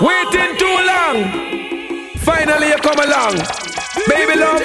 Waiting 0.00 0.56
too 0.56 0.76
long. 0.86 1.18
Finally, 2.18 2.68
you 2.68 2.76
come 2.76 3.00
along. 3.00 3.34
Baby 4.06 4.38
love, 4.38 4.62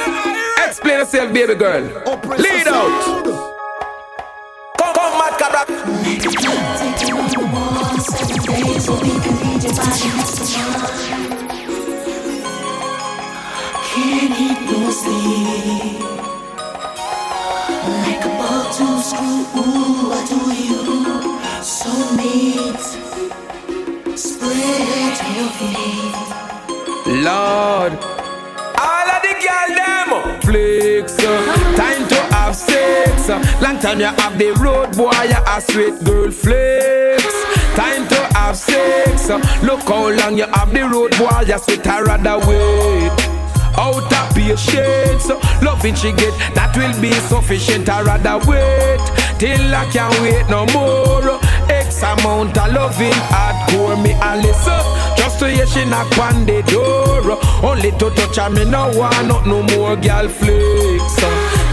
explain 0.67 0.99
yourself, 0.99 1.33
baby 1.33 1.55
girl. 1.55 1.81
Lead 2.37 2.67
out. 2.67 3.23
Come, 4.77 4.93
come, 4.93 5.17
mad 5.17 5.33
cabra. 5.39 5.65
Can't 13.89 14.39
eat 14.39 14.59
no 14.69 14.91
sleep. 14.91 15.99
Like 17.89 18.23
a 18.23 18.31
screw. 19.01 19.45
Ooh, 19.57 20.13
do 20.27 20.37
you 20.53 21.39
so 21.63 21.91
neat 22.15 22.82
Lord, 27.05 27.93
all 28.79 29.07
of 29.11 29.21
the 29.21 29.33
girl 29.43 29.75
them 29.75 30.39
flex. 30.41 31.19
uh, 31.19 31.75
Time 31.75 32.07
to 32.07 32.15
have 32.33 32.55
sex. 32.55 33.29
uh, 33.29 33.43
Long 33.61 33.77
time 33.79 33.99
you 33.99 34.05
have 34.05 34.37
the 34.37 34.51
road 34.53 34.95
boy, 34.95 35.11
you 35.27 35.35
a 35.45 35.59
sweet 35.61 36.01
girl 36.05 36.31
flex. 36.31 37.23
Time 37.75 38.07
to 38.07 38.15
have 38.37 38.55
sex. 38.55 39.29
uh, 39.29 39.39
Look 39.63 39.81
how 39.81 40.09
long 40.11 40.37
you 40.37 40.45
have 40.47 40.71
the 40.73 40.83
road 40.87 41.11
boy, 41.17 41.41
you 41.45 41.57
sweet 41.59 41.85
I 41.87 42.01
rather 42.01 42.37
wait. 42.47 43.11
Out 43.75 44.13
of 44.13 44.35
patience, 44.35 45.29
uh, 45.29 45.39
loving 45.61 45.95
she 45.95 46.11
get 46.13 46.33
that 46.55 46.71
will 46.77 46.93
be 47.01 47.11
sufficient. 47.27 47.89
I 47.89 48.01
rather 48.03 48.37
wait 48.47 49.01
till 49.39 49.75
I 49.75 49.89
can't 49.91 50.13
wait 50.21 50.47
no 50.49 50.65
more. 50.67 51.39
Amount 52.03 52.57
of 52.57 52.73
loving 52.73 53.19
hardcore 53.31 53.95
me 54.03 54.11
a 54.21 54.35
listen. 54.35 54.83
Just 55.15 55.39
to 55.39 55.49
hear 55.49 55.65
she 55.65 55.85
knock 55.85 56.17
on 56.19 56.45
the 56.45 56.61
door. 56.63 57.39
Only 57.63 57.91
to 57.91 58.09
touch 58.11 58.35
her, 58.37 58.49
me 58.49 58.65
no 58.65 58.91
want 58.97 59.27
not 59.27 59.47
no 59.47 59.63
more 59.63 59.95
girl 59.95 60.27
flicks. 60.27 61.15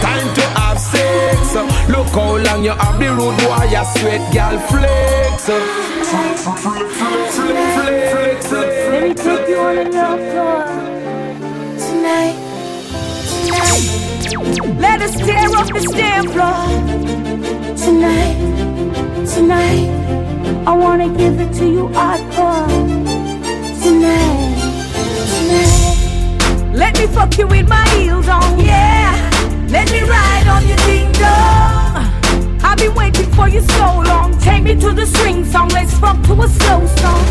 Time 0.01 0.35
to 0.35 0.43
have 0.57 0.79
sex. 0.79 1.55
Look 1.89 2.09
how 2.09 2.37
long 2.37 2.63
you 2.65 2.71
have 2.71 2.99
the 2.99 3.09
road 3.09 3.37
boy, 3.39 3.65
you 3.75 3.85
sweat 3.99 4.33
girl 4.33 4.59
flex. 4.71 5.49
Let 8.53 9.03
me 9.03 9.15
take 9.15 9.49
you 9.49 9.59
on 9.59 9.79
a 9.79 9.85
love 9.91 10.21
tour 10.33 10.65
tonight. 11.77 12.37
Tonight. 13.45 14.79
Let 14.79 15.03
us 15.03 15.15
tear 15.17 15.57
up 15.57 15.67
the 15.67 15.81
stair 15.81 16.23
floor 16.23 16.67
tonight. 17.77 18.90
Tonight. 19.35 19.89
I 20.67 20.73
wanna 20.73 21.09
give 21.09 21.41
it 21.41 21.53
to 21.55 21.65
you 21.65 21.89
hardcore 21.89 22.67
tonight. 23.83 24.59
Tonight. 25.35 26.75
Let 26.75 26.99
me 26.99 27.07
fuck 27.07 27.39
you 27.39 27.47
with 27.47 27.69
my 27.69 27.87
heels 27.91 28.29
on, 28.29 28.59
yeah. 28.59 29.15
Let 29.69 29.91
me 29.93 30.03
ride 30.03 30.49
on 30.49 30.67
your 30.67 30.77
ding. 30.79 31.11
I've 32.63 32.79
been 32.79 32.95
waiting 32.95 33.31
for 33.33 33.49
you 33.49 33.61
so 33.61 34.01
long. 34.01 34.39
Take 34.39 34.65
me 34.65 34.75
to 34.77 34.93
the 34.93 35.07
swing 35.07 35.45
song. 35.45 35.69
Let's 35.69 35.97
fuck 35.99 36.23
to 36.25 36.33
a 36.33 36.49
slow 36.49 36.87
song. 36.87 37.25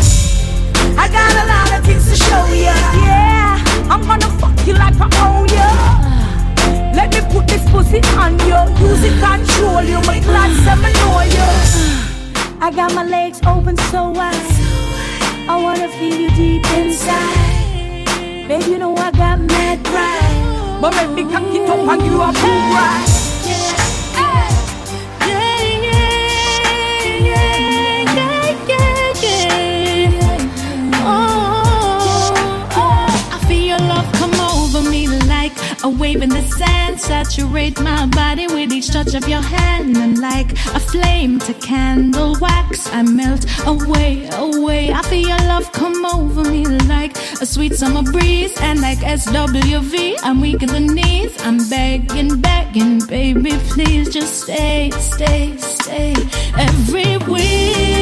I 0.98 1.08
got 1.08 1.32
a 1.44 1.46
lot 1.48 1.80
of 1.80 1.86
things 1.86 2.10
to 2.10 2.16
show 2.16 2.46
ya. 2.54 2.76
Yeah, 3.06 3.64
I'm 3.90 4.02
gonna 4.08 4.30
fuck 4.40 4.56
you 4.68 4.74
like 4.74 4.96
I 5.00 5.06
own 5.06 5.48
oh, 5.50 5.54
ya. 5.54 6.19
Let 6.94 7.14
me 7.14 7.22
put 7.32 7.48
this 7.48 7.64
pussy 7.72 8.02
on 8.18 8.38
you. 8.40 8.60
Use 8.86 9.04
it, 9.04 9.16
control 9.20 9.84
you. 9.84 10.00
Make 10.08 10.26
lots 10.26 10.66
of 10.68 10.78
me 10.84 10.92
know 11.00 11.22
you. 11.36 11.50
I 12.62 12.72
got 12.76 12.94
my 12.94 13.04
legs 13.04 13.40
open 13.46 13.78
so 13.92 14.10
wide. 14.10 14.36
I 15.48 15.56
wanna 15.62 15.90
feel 15.90 16.16
you 16.16 16.30
deep 16.32 16.66
inside. 16.74 18.48
Baby, 18.48 18.72
you 18.72 18.78
know 18.78 18.96
I 18.96 19.12
got 19.12 19.40
mad 19.40 19.84
pride. 19.86 20.82
But 20.82 20.94
let 20.94 21.12
me 21.12 21.24
cock 21.24 21.44
it 21.44 21.70
up 21.70 21.88
and 21.88 22.02
you 22.06 22.22
a 22.22 22.32
boom 22.32 22.74
right. 22.74 23.19
A 35.84 35.90
wave 35.90 36.22
in 36.22 36.30
the 36.30 36.42
sand. 36.42 37.00
Saturate 37.00 37.80
my 37.82 38.06
body 38.08 38.48
with 38.48 38.72
each 38.72 38.90
touch 38.90 39.14
of 39.14 39.28
your 39.28 39.42
hand. 39.42 39.98
And 39.98 40.20
like 40.20 40.52
a 40.52 40.80
flame 40.80 41.40
to 41.40 41.54
candle 41.56 42.36
wax, 42.40 42.92
I 42.92 43.04
melt 43.04 43.46
away, 43.66 44.28
away. 44.34 44.92
I 44.92 45.02
feel 45.04 45.28
your 45.28 45.44
love 45.54 45.72
come 45.72 46.06
over 46.06 46.44
me 46.50 46.66
like 46.66 47.16
a 47.42 47.46
sweet 47.46 47.76
summer 47.76 48.04
breeze. 48.04 48.56
And 48.62 48.82
like 48.82 49.00
SWV, 49.00 50.18
I'm 50.24 50.42
weak 50.42 50.62
in 50.62 50.70
the 50.70 50.80
knees. 50.80 51.36
I'm 51.42 51.58
begging, 51.70 52.42
begging, 52.42 53.00
baby, 53.08 53.52
please 53.70 54.10
just 54.10 54.44
stay, 54.44 54.92
stay, 54.92 55.56
stay. 55.58 56.14
Every 56.58 57.18
wish 57.32 57.99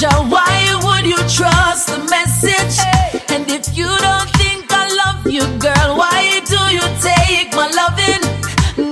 messenger, 0.00 0.30
why 0.30 0.80
would 0.82 1.06
you 1.06 1.16
trust 1.28 1.88
the 1.88 1.98
message? 2.10 2.78
And 3.30 3.48
if 3.50 3.76
you 3.76 3.86
don't 3.86 4.30
think 4.36 4.66
I 4.70 4.88
love 5.04 5.26
you, 5.26 5.42
girl, 5.58 5.96
why 5.96 6.40
do 6.46 6.58
you 6.72 6.80
take 7.00 7.52
my 7.54 7.68
loving? 7.70 8.22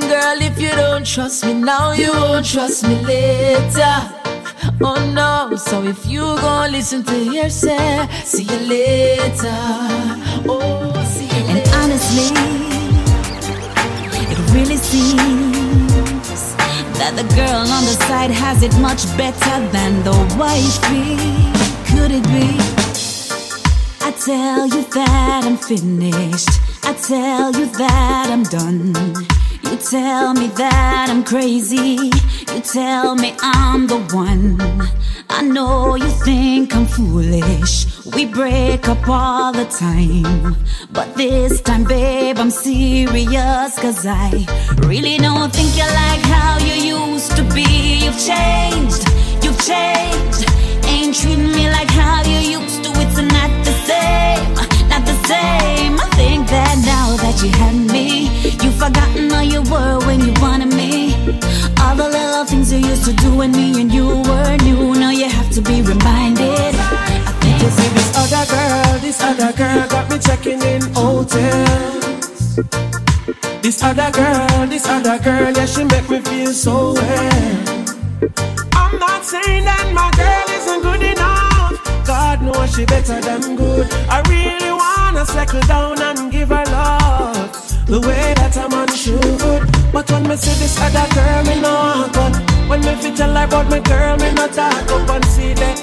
Girl, 0.08 0.40
if 0.40 0.60
you 0.60 0.70
don't 0.70 1.06
trust 1.06 1.44
me 1.44 1.54
now, 1.54 1.92
you 1.92 2.12
won't 2.12 2.46
trust 2.46 2.84
me 2.86 2.96
later. 3.04 4.12
Oh 4.82 5.10
no, 5.14 5.56
so 5.56 5.82
if 5.84 6.06
you 6.06 6.20
gon' 6.20 6.72
listen 6.72 7.02
to 7.04 7.12
hearsay, 7.12 8.06
see 8.24 8.42
you 8.44 8.58
later. 8.68 9.56
Oh, 10.48 10.92
see 11.08 11.26
you 11.26 11.44
And 11.46 11.58
later. 11.58 11.76
honestly, 11.76 12.28
it 14.32 14.38
really 14.52 14.76
seems 14.76 15.55
that 17.06 17.22
the 17.22 17.34
girl 17.36 17.60
on 17.76 17.84
the 17.84 17.96
side 18.08 18.32
has 18.32 18.64
it 18.64 18.74
much 18.80 19.06
better 19.16 19.56
than 19.70 20.02
the 20.02 20.16
wifey. 20.36 21.14
Could 21.90 22.10
it 22.10 22.24
be? 22.34 22.58
I 24.04 24.10
tell 24.10 24.66
you 24.66 24.82
that 24.82 25.44
I'm 25.44 25.56
finished. 25.56 26.48
I 26.82 26.94
tell 26.94 27.52
you 27.52 27.66
that 27.66 28.28
I'm 28.30 28.42
done. 28.42 29.45
You 29.70 29.76
tell 29.76 30.32
me 30.32 30.46
that 30.62 31.08
I'm 31.10 31.24
crazy. 31.24 32.10
You 32.54 32.60
tell 32.60 33.16
me 33.16 33.34
I'm 33.40 33.86
the 33.86 33.98
one. 34.14 34.60
I 35.28 35.42
know 35.42 35.96
you 35.96 36.08
think 36.24 36.74
I'm 36.74 36.86
foolish. 36.86 37.86
We 38.14 38.26
break 38.26 38.88
up 38.88 39.08
all 39.08 39.52
the 39.52 39.64
time. 39.66 40.56
But 40.92 41.14
this 41.16 41.60
time, 41.60 41.84
babe, 41.84 42.38
I'm 42.38 42.50
serious. 42.50 43.78
Cause 43.78 44.06
I 44.06 44.46
really 44.86 45.18
don't 45.18 45.52
think 45.52 45.76
you 45.76 45.88
like 46.02 46.24
how 46.34 46.58
you 46.58 46.76
used 46.98 47.36
to 47.36 47.42
be. 47.52 47.66
You've 48.04 48.20
changed, 48.30 49.02
you've 49.44 49.60
changed. 49.72 50.48
Ain't 50.86 51.14
treating 51.14 51.52
me 51.58 51.68
like 51.70 51.90
how 51.90 52.22
you 52.22 52.38
used 52.58 52.84
to. 52.84 52.90
It's 53.02 53.18
not 53.18 53.50
the 53.68 53.74
same, 53.90 54.54
not 54.88 55.04
the 55.04 55.18
same. 55.26 55.98
I 55.98 56.08
think 56.14 56.46
that 56.48 56.76
now 56.86 56.95
that 57.36 57.44
you 57.44 57.52
had 57.58 57.74
me, 57.92 58.28
you've 58.62 58.74
forgotten 58.74 59.30
how 59.30 59.40
you 59.40 59.62
were 59.70 59.98
when 60.06 60.20
you 60.20 60.32
wanted 60.40 60.72
me. 60.74 61.14
All 61.80 61.96
the 61.96 62.08
little 62.08 62.44
things 62.44 62.72
you 62.72 62.78
used 62.78 63.04
to 63.04 63.12
do 63.12 63.34
when 63.34 63.52
me 63.52 63.80
and 63.80 63.92
you 63.92 64.06
were 64.06 64.56
new. 64.58 64.94
Now 64.94 65.10
you 65.10 65.28
have 65.28 65.50
to 65.50 65.60
be 65.60 65.82
reminded. 65.82 66.74
I 66.74 67.32
think 67.40 67.60
see 67.60 67.88
this 67.94 68.12
other 68.16 68.44
girl, 68.52 68.98
this 69.00 69.20
other 69.22 69.52
girl 69.52 69.88
got 69.88 70.10
me 70.10 70.18
checking 70.18 70.62
in 70.62 70.82
hotels. 70.94 72.56
This 73.62 73.82
other 73.82 74.10
girl, 74.12 74.66
this 74.66 74.86
other 74.86 75.18
girl, 75.18 75.52
yeah, 75.52 75.66
she 75.66 75.84
make 75.84 76.08
me 76.08 76.20
feel 76.20 76.52
so 76.52 76.94
well. 76.94 77.66
I'm 78.72 78.98
not 78.98 79.24
saying 79.24 79.64
that 79.64 79.92
my 79.92 80.15
she 82.76 82.84
better 82.84 83.18
than 83.22 83.56
good. 83.56 83.88
I 84.10 84.20
really 84.28 84.70
wanna 84.70 85.24
settle 85.24 85.62
down 85.62 86.00
and 86.02 86.30
give 86.30 86.50
her 86.50 86.64
love 86.66 87.86
the 87.86 88.00
way 88.00 88.34
that 88.36 88.54
a 88.56 88.68
man 88.68 88.88
should. 88.92 89.64
But 89.94 90.10
when 90.10 90.28
me 90.28 90.36
see 90.36 90.52
this 90.60 90.76
other 90.78 91.08
girl, 91.16 91.42
me 91.48 91.56
I 91.64 92.10
got. 92.12 92.34
When 92.68 92.80
me 92.80 92.92
you 93.02 93.16
tell 93.16 93.34
her 93.34 93.44
about 93.44 93.70
my 93.70 93.80
girl, 93.80 94.16
me 94.18 94.30
not 94.34 94.52
talk 94.52 94.90
up 94.92 95.08
and 95.08 95.24
see 95.24 95.54
that 95.54 95.78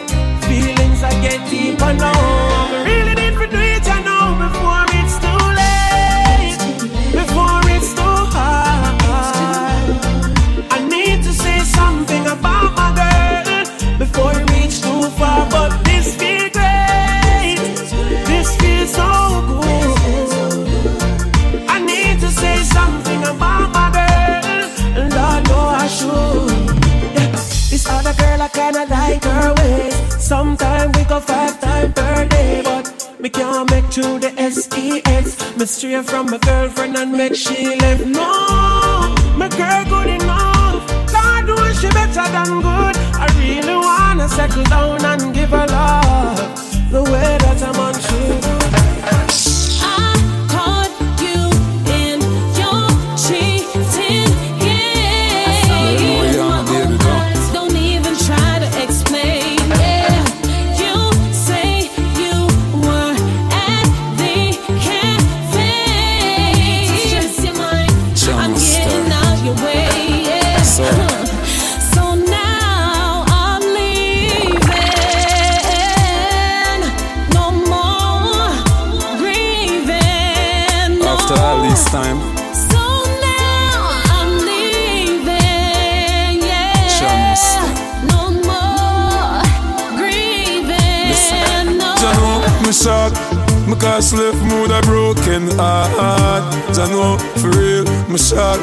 feelings 0.46 1.02
I 1.02 1.12
get 1.26 1.42
deeper 1.50 1.94
now. 1.94 2.14
I 2.14 2.84
really 2.86 3.16
need 3.16 3.34
to 3.42 3.48
do 3.48 3.58
it, 3.58 3.73
kinda 28.64 28.86
like 28.90 29.24
her 29.24 29.54
ways. 29.56 29.96
Sometimes 30.18 30.98
we 30.98 31.04
go 31.06 31.20
five 31.20 31.60
times 31.60 31.94
per 31.94 32.26
day, 32.26 32.62
but 32.64 32.86
me 33.20 33.30
can't 33.30 33.70
make 33.72 33.86
through 33.94 34.20
the 34.20 34.32
SEX. 34.54 35.24
Me 35.58 35.66
stray 35.66 36.02
from 36.02 36.26
my 36.32 36.38
girlfriend 36.38 36.96
and 36.98 37.12
make 37.12 37.36
she 37.36 37.76
left. 37.84 38.06
No, 38.06 38.30
my 39.42 39.50
girl 39.60 39.84
good 39.94 40.10
enough. 40.20 40.84
God 41.12 41.42
knows 41.48 41.80
she 41.80 41.90
better 41.90 42.28
than 42.38 42.52
good. 42.68 42.96
I 43.24 43.26
really 43.40 43.78
wanna 43.88 44.28
settle 44.30 44.68
down 44.76 45.04
and 45.12 45.34
give 45.34 45.50
her 45.50 45.68
love 45.68 46.40
the 46.92 47.04
way 47.12 47.32
that 47.44 47.62
I'm 47.68 47.80
on 47.86 47.94
to. 47.94 49.43
After 81.34 81.46
all 81.46 81.64
this 81.64 81.84
time, 81.86 82.20
So 82.54 82.78
now 82.78 83.90
I'm 84.14 84.38
leaving. 84.46 85.26
Yeah. 86.46 86.78
Chance. 87.00 87.46
No 88.06 88.30
more 88.46 89.42
grieving. 89.98 91.78
No. 91.80 91.90
you 91.98 92.12
know, 92.14 92.38
me 92.62 92.72
shock. 92.72 93.14
Me 93.68 93.76
cause 93.80 94.14
left 94.14 94.38
mood 94.44 94.70
a 94.70 94.82
broken 94.84 95.50
heart. 95.58 96.44
You 96.78 96.88
know, 96.90 97.18
for 97.42 97.50
real, 97.58 97.86
me 98.08 98.18
shock. 98.20 98.60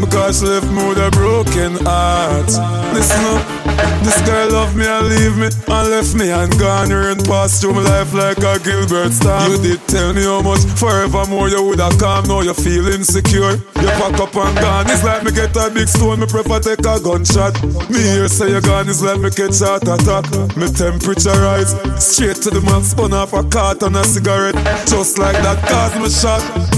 Me 0.00 0.06
cause 0.06 0.42
left 0.42 0.70
mood 0.70 0.96
a 0.96 1.10
broken 1.10 1.76
heart. 1.84 2.48
Listen 2.94 3.24
up, 3.36 3.63
this 4.02 4.20
girl 4.22 4.50
love 4.50 4.76
me 4.76 4.86
and 4.86 5.06
leave 5.08 5.36
me 5.36 5.46
and 5.46 5.90
left 5.90 6.14
me 6.14 6.30
and 6.30 6.50
gone. 6.58 6.90
Rain 6.90 7.18
passed 7.24 7.60
through 7.60 7.74
my 7.74 7.82
life 7.82 8.12
like 8.14 8.38
a 8.38 8.58
Gilbert 8.58 9.12
star. 9.12 9.48
You 9.48 9.58
did 9.58 9.80
tell 9.88 10.12
me 10.12 10.24
how 10.24 10.42
much 10.42 10.64
forevermore 10.76 11.48
you 11.48 11.62
would 11.64 11.80
have 11.80 11.98
come. 11.98 12.26
Now 12.26 12.40
you 12.40 12.54
feel 12.54 12.86
insecure. 12.88 13.56
You 13.80 13.90
pack 14.00 14.18
up 14.20 14.34
and 14.36 14.56
gone. 14.58 14.90
It's 14.90 15.04
like 15.04 15.24
me 15.24 15.32
get 15.32 15.56
a 15.56 15.70
big 15.70 15.88
stone. 15.88 16.20
Me 16.20 16.26
prefer 16.26 16.60
take 16.60 16.86
a 16.86 17.00
gunshot. 17.00 17.54
Me 17.90 18.00
hear 18.00 18.28
say 18.28 18.50
you 18.50 18.60
gone. 18.60 18.88
It's 18.88 19.02
like 19.02 19.20
me 19.20 19.30
catch 19.30 19.60
heart 19.60 19.84
attack. 19.84 20.24
Me 20.56 20.66
temperature 20.68 21.36
rise 21.40 21.72
straight 21.98 22.36
to 22.42 22.50
the 22.50 22.60
max. 22.62 22.92
Spun 22.94 23.12
off 23.12 23.32
a 23.32 23.42
carton 23.44 23.96
a 23.96 24.04
cigarette. 24.04 24.56
Just 24.86 25.18
like 25.18 25.36
that 25.42 25.60
cause 25.68 25.94
me 26.00 26.08
shot. 26.08 26.73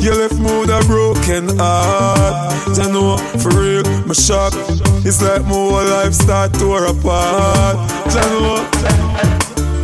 You 0.00 0.14
left 0.14 0.38
me 0.38 0.60
with 0.60 0.70
a 0.70 0.80
broken 0.86 1.58
heart. 1.58 2.78
You 2.78 2.88
know, 2.92 3.16
for 3.42 3.50
real, 3.50 3.82
my 4.06 4.14
shock. 4.14 4.52
It's 5.04 5.20
like 5.20 5.42
my 5.42 5.48
whole 5.48 5.72
life 5.72 6.12
start 6.14 6.52
to 6.54 6.58
tear 6.60 6.86
apart. 6.86 7.76
You 8.14 8.20
know. 8.30 8.62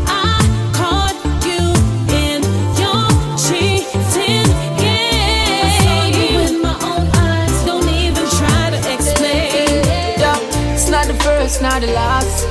I 0.06 0.38
caught 0.72 1.18
you 1.44 1.66
in 2.14 2.42
your 2.78 3.04
cheating 3.36 4.46
game. 4.78 6.36
With 6.38 6.62
my 6.62 6.76
own 6.86 7.06
eyes, 7.18 7.64
don't 7.66 7.88
even 7.88 8.26
try 8.38 8.70
to 8.70 8.78
explain. 8.94 9.82
Yeah, 10.16 10.38
it's 10.74 10.88
not 10.88 11.06
the 11.08 11.14
first, 11.14 11.60
not 11.60 11.80
the 11.80 11.88
last. 11.88 12.46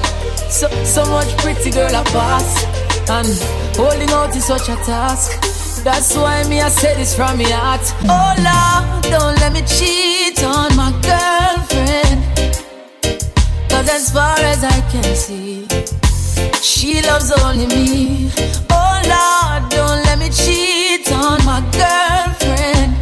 So, 0.51 0.67
so 0.83 1.05
much 1.05 1.35
pretty 1.37 1.71
girl 1.71 1.95
I 1.95 2.03
pass. 2.03 2.65
And 3.09 3.27
holding 3.77 4.09
out 4.09 4.35
is 4.35 4.45
such 4.45 4.67
a 4.69 4.75
task. 4.83 5.52
That's 5.83 6.15
why 6.15 6.47
me 6.47 6.61
I 6.61 6.69
say 6.69 6.95
this 6.95 7.13
from 7.13 7.37
my 7.37 7.43
heart. 7.43 7.83
Oh 8.07 8.33
Lord, 8.39 9.03
don't 9.03 9.35
let 9.41 9.51
me 9.51 9.61
cheat 9.67 10.41
on 10.41 10.73
my 10.77 10.91
girlfriend. 11.03 12.23
Cause 13.69 13.89
as 13.89 14.09
far 14.09 14.37
as 14.39 14.63
I 14.63 14.79
can 14.89 15.03
see, 15.13 15.67
she 16.61 17.01
loves 17.01 17.31
only 17.43 17.67
me. 17.67 18.31
Oh 18.69 19.01
Lord, 19.11 19.69
don't 19.71 20.01
let 20.05 20.19
me 20.19 20.29
cheat 20.29 21.11
on 21.11 21.43
my 21.43 21.59
girlfriend. 21.75 22.95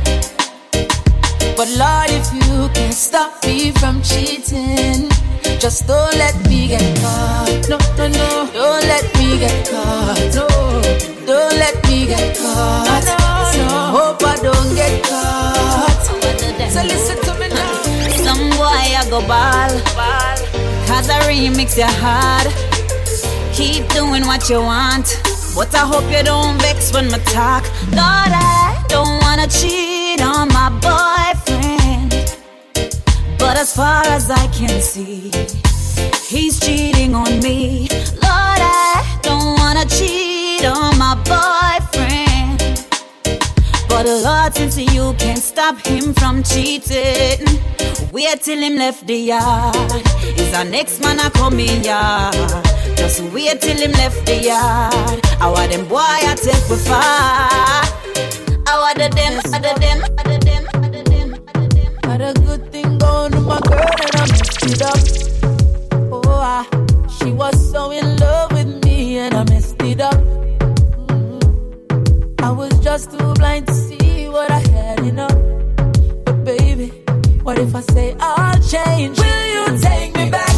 But 1.55 1.69
Lord, 1.77 2.09
if 2.09 2.33
you 2.33 2.67
can 2.73 2.91
stop 2.91 3.45
me 3.45 3.69
from 3.73 4.01
cheating, 4.01 5.07
just 5.59 5.85
don't 5.87 6.15
let 6.17 6.35
me 6.49 6.69
get 6.69 6.97
caught. 6.99 7.40
Caught. 12.53 13.03
So 13.53 13.63
hope 13.95 14.23
I 14.23 14.35
don't 14.41 14.75
get 14.75 15.03
caught. 15.05 16.03
So 16.73 16.81
listen 16.83 17.17
to 17.25 17.33
me 17.39 17.47
now. 17.49 17.73
Some 18.25 18.49
boy 18.59 18.85
I 19.01 19.03
go 19.09 19.19
ball, 19.27 19.71
cause 20.87 21.09
I 21.09 21.19
remix 21.27 21.77
your 21.77 21.93
hard. 22.03 22.47
Keep 23.53 23.89
doing 23.89 24.25
what 24.25 24.49
you 24.49 24.59
want, 24.61 25.19
but 25.55 25.73
I 25.75 25.85
hope 25.91 26.09
you 26.11 26.23
don't 26.23 26.59
vex 26.61 26.93
when 26.93 27.07
me 27.11 27.19
talk. 27.35 27.63
Lord, 27.91 28.31
I 28.33 28.83
don't 28.87 29.21
wanna 29.23 29.47
cheat 29.47 30.21
on 30.21 30.47
my 30.49 30.69
boyfriend, 30.87 32.11
but 33.37 33.57
as 33.57 33.75
far 33.75 34.03
as 34.05 34.29
I 34.31 34.47
can 34.47 34.81
see, 34.81 35.31
he's 36.27 36.59
cheating 36.59 37.13
on 37.13 37.39
me. 37.41 37.87
Lord, 38.25 38.61
I 38.61 39.19
don't 39.21 39.59
wanna 39.59 39.85
cheat 39.85 40.65
on 40.65 40.97
my 40.97 41.15
boyfriend. 41.25 42.20
But 44.01 44.23
Lord, 44.23 44.55
since 44.55 44.79
you 44.79 45.13
can't 45.19 45.37
stop 45.37 45.77
him 45.85 46.15
from 46.15 46.41
cheating, 46.41 47.45
wait 48.11 48.41
till 48.41 48.57
him 48.57 48.75
left 48.77 49.05
the 49.05 49.15
yard. 49.15 49.75
Is 50.39 50.51
our 50.55 50.65
next 50.65 51.01
man 51.01 51.19
a 51.19 51.29
coming 51.29 51.83
yard? 51.83 52.33
Just 52.97 53.21
wait 53.31 53.61
till 53.61 53.77
him 53.77 53.91
left 53.91 54.25
the 54.25 54.41
yard. 54.41 55.21
I 55.39 55.47
want 55.53 55.71
them 55.71 55.87
boy 55.87 55.99
I 55.99 56.33
take 56.33 56.67
with 56.67 56.83
far. 56.87 56.97
I 58.65 58.79
want 58.81 58.97
them, 58.97 59.13
I 59.13 59.59
want 59.59 59.79
them, 59.79 60.03
I 60.17 60.27
want 60.27 60.45
them, 60.45 60.67
I 60.73 60.77
want 60.79 61.05
them, 61.05 61.35
I 61.53 61.59
want 61.59 61.73
them. 61.75 61.97
Had 62.03 62.21
a 62.21 62.33
good 62.41 62.71
thing 62.71 62.97
going 62.97 63.33
with 63.33 63.45
my 63.45 63.59
girl 63.59 63.85
and 64.01 64.15
I 64.15 64.25
messed 64.31 64.63
it 64.65 64.81
up. 64.81 64.97
Oh, 66.11 66.21
ah, 66.25 66.65
she 67.19 67.31
was 67.31 67.71
so 67.71 67.91
in 67.91 68.17
love 68.17 68.51
with 68.51 68.83
me 68.83 69.19
and 69.19 69.35
I 69.35 69.43
messed 69.43 69.79
it 69.83 70.01
up. 70.01 70.15
Mhm. 71.05 72.41
I 72.41 72.49
was 72.49 72.73
just 72.79 73.11
too 73.11 73.33
blind 73.35 73.67
to 73.67 73.73
see 73.75 73.90
what 74.31 74.49
I 74.49 74.59
had 74.69 74.99
enough. 74.99 75.37
But 76.25 76.43
baby, 76.45 76.87
what 77.43 77.59
if 77.59 77.75
I 77.75 77.81
say 77.81 78.15
I'll 78.19 78.61
change? 78.61 79.19
Will 79.19 79.45
you 79.55 79.79
take 79.79 80.15
me 80.15 80.29
back? 80.29 80.55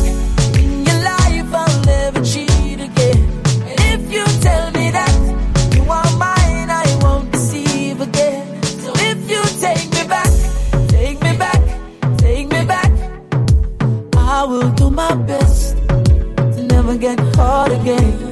In 0.55 0.85
your 0.85 1.01
life, 1.11 1.53
I'll 1.53 1.81
never 1.81 2.23
cheat 2.23 2.79
again. 2.79 3.41
If 3.91 4.11
you 4.11 4.25
tell 4.41 4.71
me 4.71 4.91
that 4.91 5.13
you 5.75 5.83
are 5.89 6.17
mine, 6.17 6.69
I 6.69 6.85
won't 7.01 7.31
deceive 7.31 7.99
again. 7.99 8.61
So 8.63 8.91
if 8.95 9.17
you 9.29 9.41
take 9.59 9.89
me 9.97 10.07
back, 10.07 10.31
take 10.89 11.21
me 11.21 11.35
back, 11.35 11.61
take 12.17 12.47
me 12.51 12.63
back, 12.65 12.91
I 14.15 14.45
will 14.45 14.69
do 14.71 14.89
my 14.91 15.15
best 15.15 15.77
to 15.87 16.63
never 16.63 16.95
get 16.97 17.17
caught 17.33 17.71
again. 17.71 18.22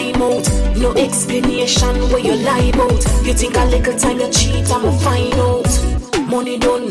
Climb 0.00 0.22
out. 0.22 0.76
No 0.76 0.92
explanation 0.94 1.96
where 2.10 2.20
you 2.20 2.34
lie 2.36 2.70
about. 2.72 3.04
You 3.24 3.34
think 3.34 3.56
a 3.56 3.64
little 3.66 3.96
time 3.98 4.20
you 4.20 4.30
cheat, 4.30 4.70
I'ma 4.70 4.92
find 4.98 5.34
out. 5.34 5.70
Money 6.28 6.58
done, 6.58 6.90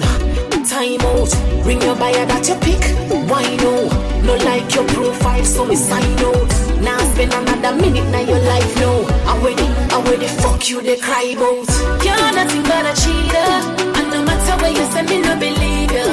time 0.66 1.02
out. 1.02 1.32
Bring 1.64 1.82
your 1.82 1.96
buyer 1.96 2.26
that 2.26 2.48
you 2.48 2.56
pick. 2.56 2.84
Why 3.30 3.44
no? 3.58 3.88
No 4.24 4.36
like 4.46 4.74
your 4.76 4.86
profile, 4.88 5.46
so 5.46 5.66
me 5.66 5.76
sign 5.76 6.20
out. 6.20 6.50
Now 6.82 7.00
spend 7.14 7.34
another 7.34 7.76
minute 7.82 8.10
now 8.12 8.22
your 8.22 8.40
life 8.40 8.76
no. 8.80 9.06
I 9.26 9.38
ready, 9.44 9.68
I 9.94 10.02
ready, 10.10 10.28
fuck 10.28 10.70
you, 10.70 10.82
they 10.82 10.98
cry 10.98 11.34
about. 11.36 11.70
You're 12.06 12.32
nothing 12.38 12.64
but 12.64 12.86
a 12.86 12.94
cheater. 13.02 13.50
And 13.98 14.10
no 14.12 14.24
matter 14.24 14.62
where 14.62 14.72
you 14.72 14.86
send 14.92 15.10
me, 15.10 15.22
no 15.22 15.36
believe 15.40 15.92
you. 15.92 16.10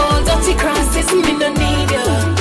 All 0.00 0.24
dirty 0.24 0.54
crosses, 0.58 1.12
me 1.14 1.32
no 1.38 1.52
need 1.52 1.90
you. 1.90 2.39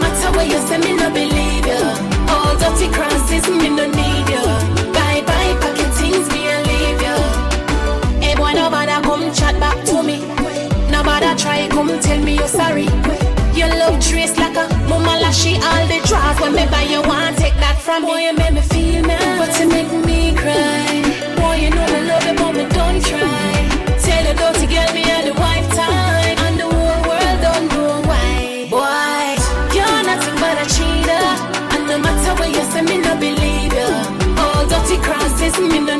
Matter 0.00 0.30
where 0.36 0.46
you 0.46 0.58
send 0.68 0.84
me, 0.84 0.92
no 0.96 1.10
believe 1.10 1.66
you. 1.66 1.82
All 2.32 2.54
dirty 2.58 2.88
crosses, 2.92 3.46
me 3.48 3.68
no 3.68 3.86
need 3.86 4.26
you. 4.28 4.44
Bye 4.92 5.22
bye, 5.26 5.54
pack 5.60 5.76
your 5.78 5.90
things, 5.98 6.26
me 6.32 6.40
I 6.48 6.56
leave 6.68 7.00
you. 7.06 7.18
Hey 8.24 8.34
boy, 8.34 8.52
nobody 8.52 8.92
come 9.02 9.32
chat 9.32 9.58
back 9.60 9.78
to 9.86 10.02
me. 10.02 10.18
Nobody 10.90 11.30
try 11.42 11.68
come 11.68 11.98
tell 12.00 12.20
me 12.22 12.36
you're 12.36 12.48
sorry. 12.48 12.88
Your 13.58 13.68
love 13.68 13.98
trace 14.00 14.36
like 14.38 14.56
a 14.56 14.68
mama 14.88 15.18
lashy 15.22 15.54
all 15.58 15.86
the 15.90 15.98
draws 16.06 16.38
when 16.40 16.54
me 16.54 16.64
buy 16.70 16.82
you 16.82 17.02
want 17.02 17.36
take 17.38 17.54
that 17.56 17.76
from 17.80 18.02
me. 18.02 18.08
Boy, 18.08 18.20
you 18.26 18.32
make 18.34 18.52
me 18.54 18.60
feel 18.60 19.02
nice, 19.02 19.17
me 35.60 35.97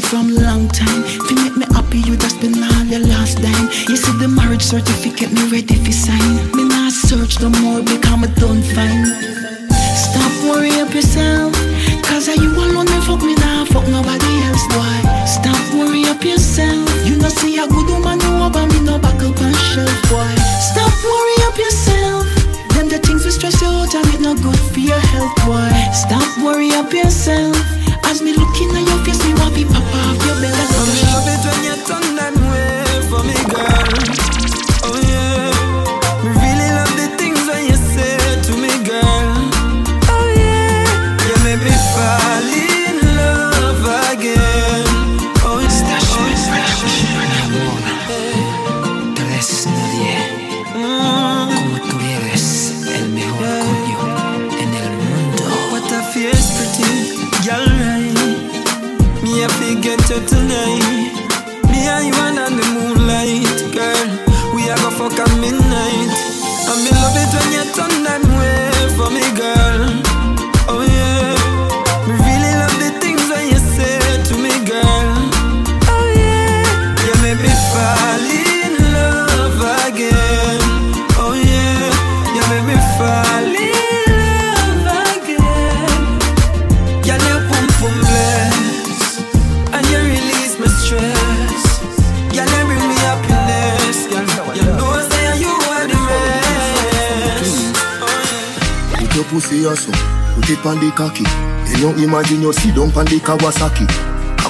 from 0.00 0.37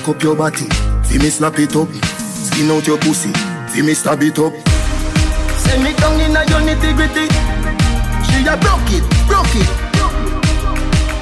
Up 0.09 0.23
your 0.23 0.35
body, 0.35 0.65
fi 1.05 1.19
me 1.19 1.29
snap 1.29 1.59
it 1.59 1.77
up. 1.77 1.87
Skin 2.17 2.71
out 2.71 2.87
your 2.87 2.97
pussy, 2.97 3.31
fi 3.69 3.83
me 3.83 3.93
stab 3.93 4.23
it 4.23 4.39
up. 4.39 4.55
Send 5.61 5.85
me 5.85 5.93
down 5.93 6.19
in 6.19 6.35
a 6.35 6.41
your 6.49 6.65
nitty 6.65 6.97
gritty. 6.97 7.29
She 8.25 8.41
a 8.49 8.57
broke 8.57 8.89
it, 8.89 9.05
broke 9.29 9.53
it. 9.53 9.69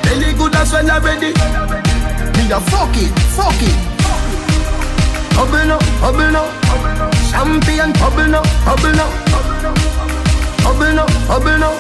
Belly 0.07 0.33
good 0.39 0.55
as 0.55 0.73
well 0.73 0.89
already. 0.89 1.35
Me 2.39 2.47
a 2.47 2.61
fuck 2.71 2.95
it, 2.95 3.11
fuck 3.35 3.59
it. 3.59 3.75
Bubble 5.35 5.67
no, 5.67 5.79
bubble 6.01 6.31
no. 6.31 6.47
Champion 7.33 7.91
bubble 7.99 8.29
no, 8.31 8.41
bubble 8.65 8.95
no. 8.95 9.11
Bubble 10.63 10.95
no, 10.95 11.07
bubble 11.27 11.59
no. 11.59 11.75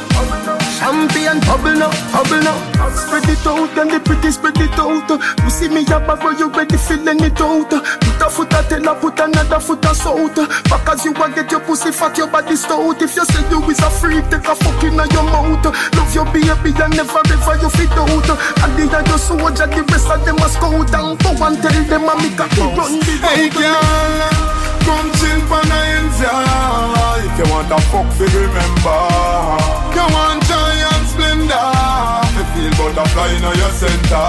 Champion 0.77 1.39
bubble 1.47 1.79
no, 1.79 1.89
bubble 2.11 2.43
no. 2.43 2.75
Spread 2.97 3.29
it 3.29 3.47
out, 3.47 3.76
and 3.79 3.91
the 3.91 4.00
pretty 4.00 4.31
spread 4.31 4.57
it 4.59 4.79
out. 4.81 5.09
You 5.45 5.50
see 5.50 5.69
me 5.69 5.85
a 5.87 6.00
bag 6.00 6.25
you 6.38 6.49
ready 6.49 6.76
feeling 6.76 7.21
it 7.21 7.41
out. 7.41 7.71
Put 7.71 8.23
a 8.25 8.29
foot 8.31 8.53
a 8.53 8.62
her, 8.65 8.95
put 8.99 9.21
another 9.21 9.61
foot 9.61 9.85
a 9.85 9.95
south. 9.95 10.35
Back 10.67 10.88
as 10.88 11.05
you 11.05 11.12
a 11.12 11.31
get 11.31 11.50
your 11.50 11.61
pussy 11.61 11.93
fat, 11.93 12.17
your 12.17 12.26
body 12.26 12.57
stout. 12.57 13.00
If 13.03 13.15
you 13.15 13.25
say 13.25 13.45
you 13.50 13.62
is 13.71 13.79
a 13.81 13.91
freak, 13.91 14.25
take 14.31 14.49
a 14.49 14.55
fuck 14.57 14.83
in 14.83 14.97
your 14.97 15.26
mouth. 15.29 15.65
Love 15.95 16.15
your 16.15 16.25
baby 16.33 16.73
and 16.73 16.97
never 16.97 17.21
ever 17.21 17.55
you 17.61 17.71
fit 17.71 17.93
out. 17.93 18.29
And 18.65 18.73
the 18.75 18.88
other 18.91 19.19
soldier, 19.19 19.69
the 19.69 19.83
rest 19.93 20.09
of 20.11 20.25
them 20.25 20.41
a 20.41 20.49
scout. 20.49 20.91
And 20.97 21.19
go 21.21 21.31
and 21.37 21.57
tell 21.61 21.79
them 21.85 22.09
a 22.09 22.15
make 22.17 22.41
a 22.41 22.47
run 22.75 22.99
the 23.00 23.15
Hey 23.23 23.49
girl, 23.53 23.76
come 24.83 25.09
chill 25.21 25.41
the 25.47 25.81
inside. 26.00 27.29
If 27.29 27.38
you 27.38 27.47
want 27.53 27.71
a 27.71 27.79
fuck, 27.93 28.09
fi 28.17 28.25
remember. 28.25 29.05
You 29.95 30.07
want 30.11 30.43
giant 30.49 31.07
splendor. 31.12 32.25
If 32.47 32.55
feel 32.55 32.71
butterfly 32.79 33.35
in 33.35 33.43
your 33.43 33.73
center. 33.75 34.26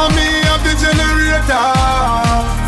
And 0.00 0.14
me 0.16 0.26
have 0.48 0.62
the 0.64 0.72
generator. 0.80 1.68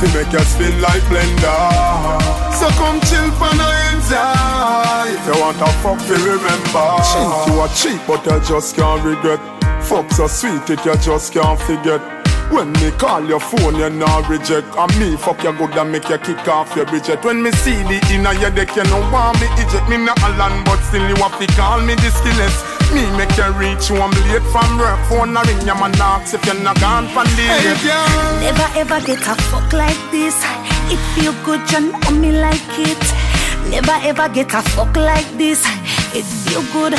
To 0.00 0.06
make 0.12 0.32
you 0.32 0.44
spin 0.44 0.80
like 0.80 1.02
blender. 1.08 2.20
So 2.58 2.68
come 2.76 3.00
chill 3.08 3.30
for 3.38 3.52
no 3.56 3.68
enjoy. 3.90 5.14
If 5.14 5.26
you 5.26 5.40
want 5.40 5.60
a 5.60 5.68
fuck, 5.80 6.00
you 6.08 6.16
remember. 6.16 6.86
Cheap, 7.06 7.32
you 7.48 7.60
are 7.60 7.72
cheap, 7.74 8.00
but 8.06 8.24
you 8.26 8.40
just 8.46 8.76
can't 8.76 9.02
regret. 9.04 9.40
Fuck 9.84 10.10
so 10.12 10.26
sweet, 10.26 10.68
it 10.70 10.84
you 10.84 10.96
just 10.96 11.32
can't 11.32 11.58
forget. 11.60 12.00
When 12.50 12.72
me 12.72 12.90
call 12.98 13.24
your 13.24 13.40
phone, 13.40 13.76
you 13.76 13.88
not 13.88 14.28
reject. 14.28 14.66
And 14.76 14.92
me 14.98 15.16
fuck 15.16 15.42
you 15.42 15.52
good 15.52 15.76
and 15.76 15.90
make 15.90 16.08
you 16.08 16.18
kick 16.18 16.46
off 16.48 16.76
your 16.76 16.84
bridget. 16.86 17.24
When 17.24 17.42
me 17.42 17.50
see 17.52 17.82
the 17.84 17.98
inner 18.12 18.34
your 18.34 18.50
deck, 18.50 18.76
you 18.76 18.84
know 18.84 19.00
want 19.10 19.40
me 19.40 19.46
eject. 19.56 19.88
Me 19.88 19.96
not 19.96 20.20
a 20.22 20.28
land, 20.36 20.66
but 20.66 20.78
still 20.82 21.08
you 21.08 21.16
have 21.16 21.38
to 21.38 21.46
call 21.54 21.80
me 21.80 21.94
the 21.94 22.10
skilless. 22.10 22.81
Me 22.92 23.08
make 23.16 23.34
you 23.38 23.48
reach 23.56 23.90
one 23.90 24.10
blade 24.10 24.44
from 24.52 24.78
work 24.78 25.00
phone. 25.08 25.36
I 25.36 25.42
ring 25.48 25.64
your 25.64 25.76
man 25.80 25.92
knocks 25.92 26.34
if 26.34 26.44
you're 26.44 26.60
not 26.60 26.78
gone 26.78 27.08
from 27.08 27.24
the 27.36 27.44
hey, 27.48 27.72
Never 28.44 28.68
ever 28.76 29.00
get 29.00 29.24
a 29.24 29.34
fuck 29.48 29.72
like 29.72 29.96
this. 30.10 30.36
It 30.92 31.00
feel 31.14 31.32
good, 31.44 31.64
you 31.72 31.88
know 31.88 32.10
me 32.10 32.32
like 32.32 32.60
it. 32.76 33.02
Never 33.70 33.96
ever 34.04 34.28
get 34.28 34.52
a 34.52 34.60
fuck 34.76 34.94
like 34.96 35.30
this. 35.38 35.64
It 36.12 36.24
feel 36.44 36.62
good. 36.72 36.94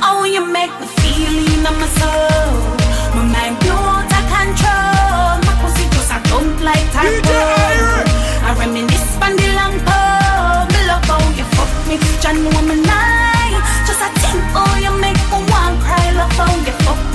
Oh, 0.00 0.24
you 0.24 0.40
make 0.46 0.72
me 0.80 0.86
feel 0.96 1.44
in 1.52 1.62
my 1.62 1.88
soul. 2.00 2.88
My 3.12 3.24
mind 3.28 3.58
blown 3.60 4.08
control. 4.32 5.44
My 5.44 5.54
pussy 5.60 5.84
just 5.92 6.12
a 6.16 6.18
dump 6.28 6.56
like 6.62 6.88
tadpole. 6.96 8.08
I 8.46 8.56
reminisce 8.58 9.12
on 9.20 9.36
the 9.36 9.48
long 9.58 9.76
pole. 9.84 10.64
Me 10.72 10.80
love 10.88 11.04
how 11.04 11.20
you 11.36 11.44
fuck 11.52 11.72
me, 11.88 11.96
John 12.22 12.36
know 12.44 12.62
me 12.62 12.80
night. 12.80 13.17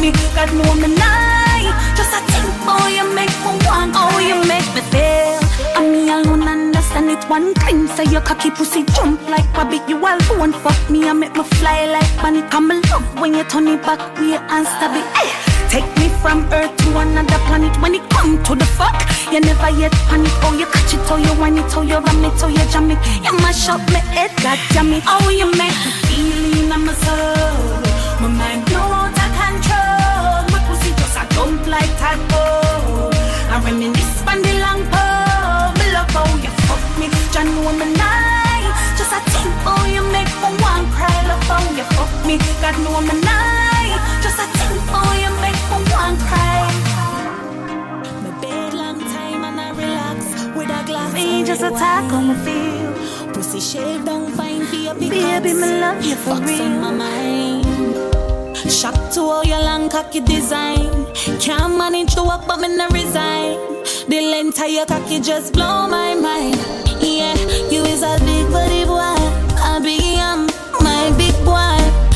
Me, 0.03 0.11
God 0.35 0.51
know 0.51 0.73
night. 0.75 1.71
Just 1.95 2.11
a 2.11 2.19
think, 2.27 2.51
oh 2.67 2.87
you 2.91 3.07
make 3.15 3.31
me 3.47 3.51
want, 3.63 3.95
oh 3.95 4.19
you 4.19 4.35
make 4.43 4.67
me 4.75 4.81
feel. 4.91 5.39
And 5.79 5.91
me 5.93 6.11
alone 6.11 6.43
understand 6.43 7.09
it 7.09 7.23
one 7.29 7.53
clean 7.55 7.87
Say 7.87 8.05
your 8.11 8.21
cocky 8.21 8.51
pussy 8.51 8.83
jump 8.83 9.21
like 9.27 9.47
rabbit 9.57 9.81
You 9.87 9.97
all 10.05 10.19
alone 10.29 10.53
fuck 10.53 10.77
me 10.89 11.07
and 11.07 11.19
make 11.19 11.35
me 11.35 11.43
fly 11.57 11.85
like 11.85 12.11
bunny 12.21 12.41
a 12.41 12.59
love 12.91 13.19
when 13.19 13.33
you 13.33 13.43
turn 13.45 13.67
it 13.67 13.81
back 13.81 13.99
way 14.19 14.35
and 14.35 14.67
stab 14.67 14.93
it 14.93 15.05
hey. 15.17 15.29
Eh, 15.29 15.69
take 15.69 15.89
me 15.97 16.09
from 16.21 16.45
Earth 16.51 16.75
to 16.77 16.97
another 16.99 17.39
planet. 17.47 17.73
When 17.81 17.95
it 17.95 18.07
come 18.09 18.43
to 18.43 18.55
the 18.55 18.65
fuck, 18.65 18.93
you 19.31 19.39
never 19.39 19.69
yet 19.71 19.93
panic. 20.09 20.31
Oh, 20.43 20.55
you 20.59 20.65
catch 20.67 20.93
it, 20.93 20.99
oh, 21.09 21.17
you 21.17 21.33
whine 21.39 21.57
it, 21.57 21.75
oh, 21.75 21.81
you 21.81 21.97
ram 21.97 22.25
it, 22.25 22.43
oh, 22.43 22.49
you 22.49 22.65
jam 22.71 22.91
it. 22.91 22.99
You 23.23 23.33
mash 23.41 23.69
up 23.69 23.81
my 23.89 23.99
head, 24.13 24.31
god 24.43 24.59
damn 24.73 24.93
it. 24.93 25.03
Oh, 25.07 25.29
you 25.29 25.47
make 25.57 25.79
me 25.85 25.91
feel 26.05 26.59
in 26.59 26.85
my 26.85 26.93
soul. 26.93 27.93
My 28.21 28.27
mind 28.27 28.62
Me 37.63 37.85
night. 37.95 38.71
Just 38.97 39.13
a 39.13 39.19
think, 39.31 39.53
oh, 39.65 39.85
you 39.87 40.03
make 40.11 40.27
me 40.43 40.49
want 40.61 40.85
cry. 40.91 41.15
Love 41.27 41.43
how 41.47 41.63
you 41.77 41.83
fuck 41.95 42.11
me, 42.27 42.37
God 42.61 42.75
know 42.83 42.99
me 43.01 43.15
night. 43.23 43.95
Just 44.21 44.37
a 44.37 44.45
think, 44.57 44.81
oh, 44.91 45.11
you 45.23 45.31
make 45.41 45.55
for 45.71 45.79
one 45.95 46.17
cry. 46.27 46.67
My 48.21 48.31
bed 48.41 48.73
long 48.73 48.99
time 48.99 49.43
and 49.45 49.59
I 49.61 49.69
relax 49.71 50.19
with 50.55 50.69
a 50.69 50.83
glass. 50.85 51.13
Me 51.13 51.45
just 51.45 51.61
attack 51.63 52.11
on 52.11 52.27
my 52.27 52.35
feel. 52.43 53.33
Pussy 53.33 53.59
shave 53.61 54.03
down 54.05 54.29
fine 54.33 54.65
for 54.65 54.75
your 54.75 54.93
Baby, 54.95 55.53
me 55.53 55.79
love 55.79 56.03
you 56.03 56.15
for 56.15 56.31
Fucks 56.35 56.47
real. 56.47 56.61
on 56.63 56.81
my 56.81 56.91
mind. 56.91 58.71
Shock 58.71 59.11
to 59.13 59.21
all 59.21 59.43
your 59.45 59.59
long 59.63 59.89
cocky 59.89 60.19
design. 60.19 60.91
Can't 61.39 61.77
manage 61.77 62.13
to 62.15 62.23
walk, 62.23 62.45
but 62.45 62.59
me 62.59 62.75
no 62.75 62.87
resign. 62.89 63.57
The 64.09 64.19
length 64.31 64.61
of 64.61 64.69
your 64.69 64.85
cocky 64.85 65.21
just 65.21 65.53
blow 65.53 65.87
my 65.87 66.13
mind. 66.13 66.82
Yeah, 67.03 67.35
you 67.69 67.83
is 67.83 68.01
a 68.01 68.17
big 68.23 68.49
body 68.49 68.85
boy, 68.85 69.19
a 69.59 69.81
big 69.81 70.01
yam, 70.01 70.47
my 70.79 71.11
big 71.17 71.35
boy. 71.43 71.75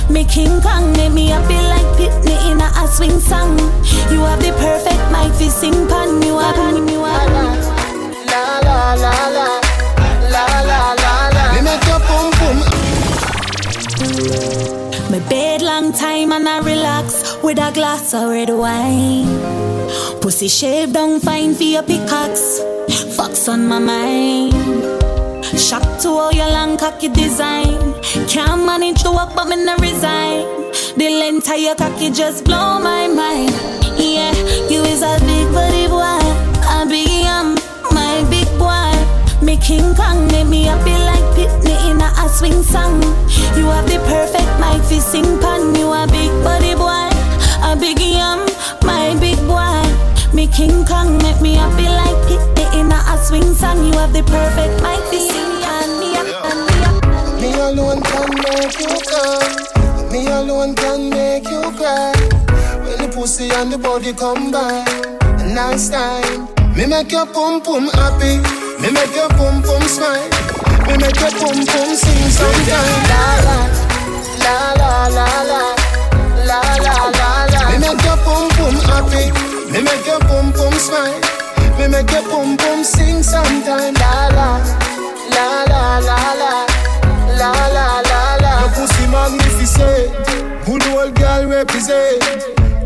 Me 0.09 0.23
King 0.23 0.61
Kong, 0.61 0.93
make 0.93 1.11
me 1.11 1.27
happy 1.27 1.55
like 1.55 1.85
Pitney 1.99 2.51
in 2.51 2.61
a, 2.61 2.87
swing 2.87 3.19
song. 3.19 3.57
You 4.09 4.21
have 4.21 4.39
the 4.39 4.53
perfect 4.63 5.11
mic 5.11 5.33
to 5.39 5.51
sing 5.51 5.87
pan, 5.87 6.21
you 6.21 6.37
are 6.37 6.55
you 6.89 7.01
are 7.01 7.27
La 8.31 8.59
la. 8.63 9.47
Me 11.53 11.61
make 11.61 11.85
your 11.85 11.99
pum 12.07 12.31
pum. 12.39 12.57
Me 15.11 15.19
bed 15.29 15.61
long 15.61 15.91
time 15.91 16.31
and 16.31 16.47
I 16.47 16.59
relax 16.59 17.35
with 17.43 17.59
a 17.59 17.71
glass 17.73 18.13
of 18.13 18.29
red 18.29 18.49
wine. 18.49 19.27
Pussy 20.21 20.47
shaved 20.47 20.93
down 20.93 21.19
fine 21.19 21.53
for 21.55 21.63
your 21.63 21.83
pickaxe. 21.83 22.61
Fox 23.37 23.49
on 23.49 23.67
my 23.67 23.79
mind. 23.79 24.53
Shocked 25.59 26.01
to 26.01 26.09
all 26.09 26.31
your 26.31 26.49
long 26.49 26.77
cocky 26.77 27.07
design. 27.07 27.93
Can't 28.27 28.65
manage 28.65 29.03
to 29.03 29.11
walk, 29.11 29.35
but 29.35 29.47
me 29.47 29.63
no 29.63 29.75
resign. 29.77 30.41
The 30.97 31.09
length 31.21 31.49
of 31.49 31.59
your 31.59 31.75
cocky 31.75 32.09
just 32.09 32.45
blow 32.45 32.79
my 32.79 33.07
mind. 33.07 33.51
Yeah, 33.97 34.33
you 34.69 34.81
is 34.85 35.03
a 35.03 35.19
big 35.21 35.47
body 35.53 35.87
boy. 35.87 36.21
A 36.75 36.85
big 36.87 37.09
am, 37.25 37.55
my 37.91 38.25
big 38.29 38.49
boy. 38.57 39.45
Me 39.45 39.57
King 39.57 39.93
Kong, 39.93 40.27
make 40.31 40.47
me 40.47 40.63
happy 40.63 40.97
like 41.09 41.27
Pitney 41.35 41.91
in 41.91 42.01
a, 42.01 42.09
a 42.23 42.29
swing 42.29 42.63
song. 42.63 43.01
You 43.57 43.65
have 43.69 43.87
the 43.87 43.99
perfect 44.07 44.51
mic 44.59 44.81
for 44.89 45.01
sing 45.01 45.39
pan. 45.39 45.75
You 45.75 45.91
a 45.93 46.07
big 46.07 46.31
body 46.43 46.73
boy, 46.73 47.09
a 47.63 47.75
big 47.79 47.99
am, 48.01 48.39
my 48.81 49.15
big 49.19 49.37
boy. 49.47 49.86
Me 50.33 50.47
King 50.47 50.85
Kong, 50.85 51.17
make 51.23 51.41
me 51.41 51.55
happy 51.55 51.83
like 51.83 52.19
Pitney 52.27 52.79
in 52.79 52.91
a, 52.91 52.95
a 52.95 53.17
swing 53.23 53.53
song. 53.55 53.85
You 53.85 53.97
have 53.99 54.13
the 54.13 54.23
perfect 54.23 54.81
mic 54.83 54.99
for 55.09 55.19
sing 55.19 55.57
me 57.41 57.53
alone 57.53 58.01
can 58.01 58.29
make 58.35 58.79
you 58.79 58.95
come. 59.11 60.11
Me 60.11 60.27
alone 60.27 60.75
can 60.75 61.09
make 61.09 61.49
you 61.49 61.61
cry. 61.77 62.13
When 62.83 62.97
the 62.97 63.11
pussy 63.13 63.49
and 63.51 63.71
the 63.71 63.77
body 63.77 64.13
combine, 64.13 64.85
nice 65.53 65.89
time. 65.89 66.47
Me 66.75 66.85
make 66.87 67.11
your 67.11 67.25
pum 67.27 67.61
pum 67.61 67.87
happy. 67.93 68.37
Me 68.81 68.91
make 68.91 69.15
your 69.15 69.29
pum 69.29 69.61
pum 69.61 69.81
smile. 69.83 70.29
Me 70.87 70.97
make 70.97 71.19
your 71.19 71.31
pum 71.39 71.57
pum 71.65 71.89
sing 71.95 72.29
sometime. 72.37 73.03
La 73.11 73.25
la 73.47 73.57
la 74.43 74.57
la 74.79 75.07
la 75.17 75.29
la 76.45 76.61
la 76.85 76.95
la 77.19 77.45
la. 77.53 77.71
Me 77.71 77.77
make 77.79 78.03
your 78.03 78.17
pum 78.25 78.49
pum 78.57 78.75
happy. 78.89 79.56
Me 79.71 79.81
make 79.83 80.05
your 80.05 80.19
boom 80.21 80.51
boom 80.51 80.73
smile. 80.73 81.19
Me 81.77 81.87
make 81.87 82.09
your 82.11 82.23
boom 82.23 82.55
boom 82.57 82.83
sing 82.83 83.21
sometime. 83.21 83.93
La 83.95 84.27
la, 84.37 84.49
la 85.35 85.47
la 85.71 85.99
la 85.99 86.19
la, 86.41 86.53
la 87.39 87.51
la 87.75 88.01
la 88.09 88.35
la. 88.41 88.59
Your 88.61 88.69
pussy 88.75 89.05
magnificent. 89.11 90.65
Good 90.65 90.87
old 90.87 91.15
girl 91.15 91.45
represent. 91.47 92.21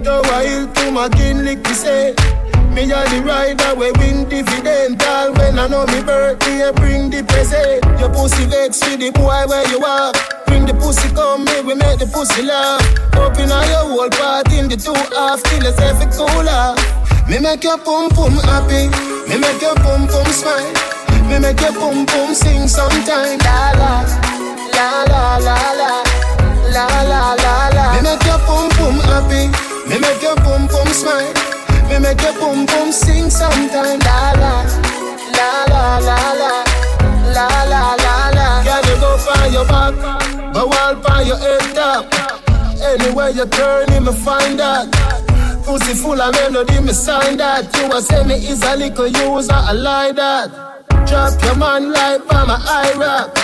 The 0.03 0.21
wild 0.29 0.75
to 0.75 0.91
my 0.91 1.09
kinlick 1.09 1.63
to 1.63 1.75
say. 1.75 2.15
Me 2.73 2.83
a 2.83 3.03
the 3.11 3.21
rider 3.25 3.75
we 3.75 3.91
win 3.99 4.29
dividend 4.29 5.03
All 5.03 5.33
when 5.33 5.59
I 5.59 5.67
know 5.67 5.85
me 5.87 6.01
birthday 6.03 6.71
bring 6.73 7.09
the 7.09 7.21
present 7.21 7.83
Your 7.99 8.07
pussy 8.09 8.45
vex 8.45 8.79
with 8.87 9.01
the 9.01 9.11
boy 9.11 9.43
where 9.45 9.67
you 9.67 9.83
are 9.83 10.13
Bring 10.51 10.65
the 10.67 10.75
pussy, 10.75 11.07
come 11.15 11.47
here, 11.47 11.63
we 11.63 11.75
make 11.75 11.99
the 11.99 12.07
pussy 12.11 12.43
laugh. 12.43 12.83
Open 13.15 13.47
all 13.55 13.63
your 13.71 13.87
whole 13.87 14.11
part 14.11 14.51
in 14.51 14.67
the 14.67 14.75
two 14.75 14.91
half 15.15 15.39
till 15.47 15.63
it's 15.63 15.79
every 15.79 16.11
cooler. 16.11 16.75
Me 17.31 17.39
make 17.39 17.63
your 17.63 17.79
pum 17.79 18.11
pum 18.11 18.35
happy, 18.43 18.91
me 19.31 19.39
make 19.39 19.63
your 19.63 19.79
pum 19.79 20.11
pum 20.11 20.27
smile, 20.27 20.67
me 21.31 21.39
make 21.39 21.55
your 21.63 21.71
pum 21.71 22.03
pum 22.03 22.35
sing 22.35 22.67
sometime. 22.67 23.39
La 23.47 23.71
la, 23.79 24.03
la 24.75 24.87
la 25.07 25.23
la 25.39 25.57
la, 25.79 25.91
la 26.75 26.85
la 27.07 27.21
la 27.39 27.55
la. 27.71 27.85
Me 27.95 28.01
make 28.03 28.25
your 28.27 28.39
pum 28.43 28.67
pum 28.75 28.99
happy, 29.07 29.47
me 29.87 29.95
make 30.03 30.19
your 30.19 30.35
pum 30.43 30.67
pum 30.67 30.87
smile, 30.91 31.31
me 31.87 31.95
make 32.03 32.19
your 32.19 32.35
pum 32.35 32.67
pum 32.67 32.91
sing 32.91 33.31
sometime. 33.31 34.03
La 34.03 34.35
la, 34.35 34.53
la 35.31 35.49
la 35.71 35.83
la 36.03 36.19
la, 36.35 36.53
la 37.31 37.47
la 37.71 37.83
la 38.03 38.15
la. 38.35 38.47
Gotta 38.67 38.93
go 38.99 39.15
find 39.15 39.53
your 39.53 39.63
back. 39.63 40.20
Go 40.53 40.69
all 40.69 40.95
find 41.01 41.27
your 41.27 41.37
head 41.37 41.75
top. 41.75 42.05
Anywhere 42.81 43.29
you 43.29 43.45
turn, 43.45 43.87
me 44.03 44.11
find 44.11 44.59
that. 44.59 44.87
Pussy 45.65 45.93
full 45.93 46.19
of 46.19 46.33
melody, 46.33 46.79
me 46.81 46.93
sign 46.93 47.37
that. 47.37 47.73
You 47.77 47.91
a 47.95 48.01
say 48.01 48.23
me 48.23 48.35
is 48.35 48.63
a 48.63 48.75
little 48.75 49.07
user, 49.07 49.53
I 49.53 49.71
like 49.71 50.15
that. 50.15 50.51
Drop 51.07 51.41
your 51.43 51.55
man 51.55 51.91
like 51.91 52.27
by 52.27 52.45
my 52.45 52.57
eye 52.59 52.93
rock. 52.97 53.35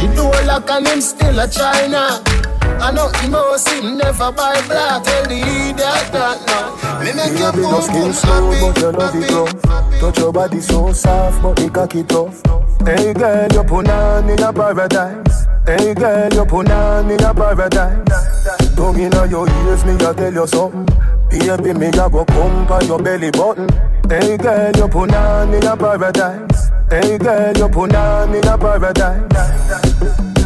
The 0.00 0.06
door 0.14 0.32
lock 0.46 0.70
and 0.70 0.86
him 0.86 1.00
still 1.00 1.38
a 1.38 1.48
China. 1.48 2.39
I 2.78 2.92
know 2.92 3.08
him 3.08 3.32
house 3.32 3.66
him 3.72 3.98
never 3.98 4.30
buy 4.32 4.60
black. 4.66 5.02
Tell 5.04 5.24
the 5.24 5.36
idiot 5.36 5.76
that 5.76 6.38
now. 6.46 7.00
Me 7.00 7.12
make 7.12 7.38
your 7.38 7.52
boom 7.52 7.70
boom 7.92 8.12
slow, 8.12 8.50
but 8.60 8.78
you 8.78 8.92
love 8.92 9.16
it 9.16 9.30
rough. 9.30 10.00
Touch 10.00 10.18
your 10.18 10.32
body 10.32 10.60
so 10.60 10.92
soft, 10.92 11.42
but 11.42 11.58
it 11.60 11.72
cocky 11.72 12.02
tough. 12.04 12.40
Hey 12.84 13.12
girl, 13.12 13.48
you 13.52 13.62
put 13.64 13.88
on 13.88 14.28
in 14.28 14.42
a 14.42 14.52
paradise. 14.52 15.46
Hey 15.66 15.94
girl, 15.94 16.32
you 16.32 16.44
put 16.46 16.70
on 16.70 17.10
in 17.10 17.22
a 17.22 17.34
paradise. 17.34 18.76
tongue 18.76 18.98
inna 18.98 19.26
your 19.26 19.48
ears, 19.48 19.84
me 19.84 19.94
a 19.94 20.14
tell 20.14 20.32
you 20.32 20.46
something. 20.46 20.86
Baby, 21.30 21.78
me 21.78 21.86
a 21.88 22.10
go 22.10 22.24
come 22.24 22.66
on 22.66 22.86
your 22.86 22.98
belly 22.98 23.30
button. 23.30 23.68
Hey 24.08 24.36
girl, 24.36 24.72
you 24.74 24.88
put 24.88 25.14
on 25.14 25.54
in 25.54 25.66
a 25.66 25.76
paradise. 25.76 26.70
Hey 26.90 27.18
girl, 27.18 27.56
you 27.56 27.68
put 27.68 27.94
on 27.94 28.34
in 28.34 28.48
a 28.48 28.58
paradise. 28.58 30.39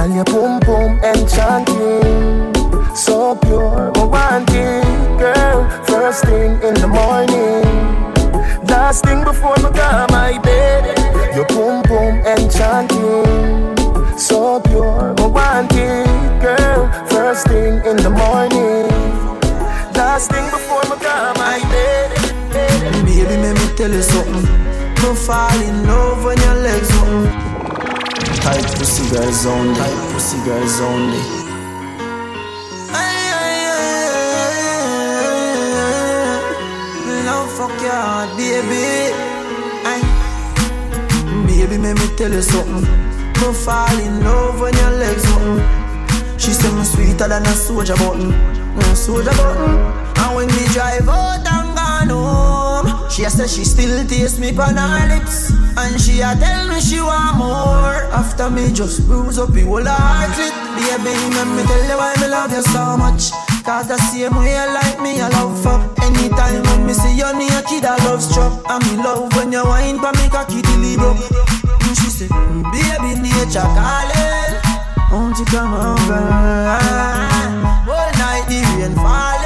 Girl, 0.00 0.08
your 0.08 0.24
boom 0.24 0.60
boom 0.60 0.98
enchanting, 1.04 2.54
so 2.96 3.36
pure, 3.36 3.92
oh, 3.96 4.00
I 4.00 4.04
want 4.06 4.50
it, 4.50 5.18
girl. 5.18 5.68
First 5.84 6.24
thing 6.24 6.52
in 6.62 6.72
the 6.72 6.88
morning. 6.88 7.68
Last 8.66 9.04
thing 9.04 9.22
before 9.24 9.56
me 9.56 9.68
go 9.76 10.06
my 10.08 10.38
bed, 10.42 10.96
your 11.36 11.44
boom 11.48 11.82
boom 11.82 12.16
enchanting, 12.24 13.76
so 14.16 14.60
pure, 14.60 15.14
oh, 15.18 15.24
I 15.24 15.26
want 15.26 15.72
it, 15.74 16.40
girl. 16.40 16.90
First 17.10 17.48
thing 17.48 17.84
in 17.84 17.98
the 17.98 18.08
morning, 18.08 18.88
last 19.92 20.30
thing 20.30 20.48
before 20.50 20.80
me 20.84 20.96
go 20.96 21.32
my 21.36 21.60
bed. 21.68 22.10
Baby, 23.04 23.36
let 23.36 23.54
me 23.54 23.76
tell 23.76 23.90
you 23.92 24.00
something. 24.00 24.46
Don't 24.94 25.18
fall 25.18 25.60
in 25.60 25.86
love 25.86 26.24
when 26.24 26.38
your 26.38 26.54
legs 26.54 26.90
open. 27.02 27.49
Tight 28.36 28.64
pussy 28.76 29.10
girls 29.14 29.46
only. 29.46 29.74
Tight 29.74 30.12
pussy 30.12 30.38
girls 30.44 30.80
only. 30.80 31.40
fuck 37.60 37.82
your 37.82 37.92
heart, 37.92 38.30
baby. 38.38 39.12
Aye. 39.84 40.06
Baby, 41.46 41.76
let 41.76 41.94
me 41.98 42.06
tell 42.16 42.32
you 42.32 42.42
something. 42.42 42.84
Don't 43.34 43.56
fall 43.56 43.98
in 43.98 44.24
love 44.24 44.60
when 44.60 44.74
your 44.74 44.92
legs 45.02 45.26
open. 45.32 45.60
She 46.38 46.52
say 46.52 46.72
me 46.72 46.84
sweeter 46.84 47.28
than 47.28 47.44
a 47.44 47.54
soldier 47.66 47.96
button, 47.96 48.32
a 48.32 48.96
soldier 48.96 49.36
button. 49.40 49.74
And 50.22 50.36
when 50.36 50.48
we 50.48 50.64
drive 50.72 51.08
out 51.08 51.46
and 51.46 51.76
gone 51.76 52.08
home, 52.08 52.69
she 53.10 53.24
say 53.24 53.46
she 53.46 53.64
still 53.64 54.06
taste 54.06 54.38
me 54.38 54.56
on 54.56 54.76
her 54.76 55.08
lips, 55.08 55.50
and 55.76 56.00
she 56.00 56.20
a 56.20 56.34
tell 56.38 56.68
me 56.68 56.80
she 56.80 57.00
want 57.00 57.36
more. 57.36 58.06
After 58.14 58.48
me 58.48 58.72
just 58.72 59.06
bruise 59.06 59.38
up 59.38 59.52
the 59.52 59.62
whole 59.62 59.84
heart 59.84 60.30
it, 60.38 60.54
baby, 60.78 61.12
let 61.34 61.48
me 61.50 61.62
tell 61.66 61.84
you 61.90 61.96
why 61.98 62.14
me 62.20 62.28
love 62.28 62.52
you 62.52 62.62
so 62.62 62.96
much. 62.96 63.30
Cause 63.64 63.88
the 63.88 63.98
same 63.98 64.34
way 64.36 64.54
you 64.54 64.66
like 64.72 65.00
me, 65.02 65.20
I 65.20 65.28
love 65.28 65.58
fuck. 65.62 65.82
Anytime 66.02 66.62
when 66.62 66.86
me 66.86 66.94
see 66.94 67.16
you, 67.18 67.30
me 67.36 67.46
a 67.48 67.62
kid, 67.62 67.84
I 67.84 67.96
love 68.06 68.22
struck. 68.22 68.62
And 68.70 68.82
me 68.86 68.96
love 69.02 69.34
when 69.36 69.52
you 69.52 69.64
whine 69.64 69.98
pa 69.98 70.12
me 70.12 70.28
cocky 70.30 70.62
broke. 70.96 71.20
And 71.82 71.96
she 71.98 72.08
say, 72.08 72.28
mm, 72.28 72.62
baby, 72.72 73.20
nature 73.20 73.60
calling. 73.76 74.54
Won't 75.12 75.38
you 75.38 75.44
come 75.46 75.74
over? 75.74 76.24
All 77.90 78.10
night 78.16 78.46
the 78.48 78.62
rain 78.78 78.94
falling. 78.94 79.39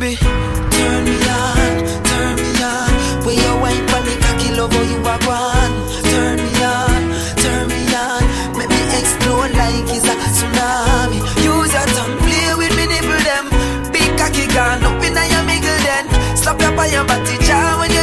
Baby, 0.00 0.16
turn 0.16 1.04
me 1.04 1.12
on, 1.28 1.72
turn 2.08 2.36
me 2.40 2.50
on. 2.64 2.90
When 3.26 3.36
you 3.36 3.52
whine 3.60 3.84
pa 3.84 4.00
me 4.00 4.16
cocky, 4.16 4.48
love 4.56 4.72
how 4.72 4.80
you 4.80 4.96
are 4.96 5.20
gone. 5.28 5.74
Turn 6.08 6.36
me 6.40 6.52
on, 6.64 7.02
turn 7.36 7.68
me 7.68 7.84
on. 7.92 8.22
Make 8.56 8.70
me 8.70 8.80
explode 8.96 9.52
like 9.60 9.92
it's 9.92 10.08
a 10.08 10.16
tsunami. 10.32 11.20
Use 11.44 11.72
your 11.76 11.86
tongue, 11.92 12.16
play 12.24 12.48
with 12.56 12.72
me 12.78 12.86
nipple 12.88 13.20
them. 13.28 13.44
Big 13.92 14.16
cocky 14.16 14.46
gone 14.48 14.82
up 14.88 15.04
in 15.04 15.12
your 15.12 15.44
middle 15.44 15.80
then. 15.84 16.08
Slap 16.34 16.62
your 16.62 16.72
by 16.72 16.86
your 16.86 17.04
body 17.04 17.36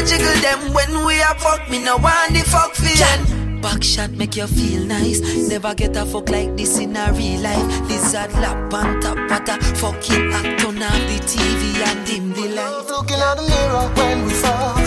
jiggle 0.08 0.40
them. 0.42 0.74
When 0.74 1.06
we 1.06 1.22
are 1.22 1.36
fuck, 1.36 1.70
me 1.70 1.84
no 1.84 1.98
want 1.98 2.34
the 2.34 2.44
fuck 2.48 2.74
feeling. 2.74 3.62
Back 3.62 3.84
shot 3.84 4.12
make 4.12 4.36
you 4.36 4.48
feel 4.48 4.84
nice. 4.86 5.20
Never 5.50 5.74
get 5.76 5.96
a 5.98 6.06
fuck 6.06 6.30
like 6.30 6.56
this 6.56 6.78
in 6.80 6.96
a 6.96 7.12
real 7.14 7.42
life. 7.42 7.68
This 7.88 8.14
Lizard 8.14 8.34
lap 8.34 8.74
on 8.74 9.02
top, 9.02 9.18
but 9.28 9.50
a 9.50 9.56
fucking 9.76 10.32
act 10.32 10.66
on 10.66 10.82
off 10.82 11.02
the 11.10 11.18
TV 11.32 11.64
and 11.88 12.06
dim 12.08 12.34
the 12.34 12.48
light. 12.56 12.86
Looking 12.90 13.20
at 13.20 13.36
the 13.36 13.44
mirror 13.44 13.88
when 13.98 14.26
we 14.26 14.34
fuck. 14.34 14.78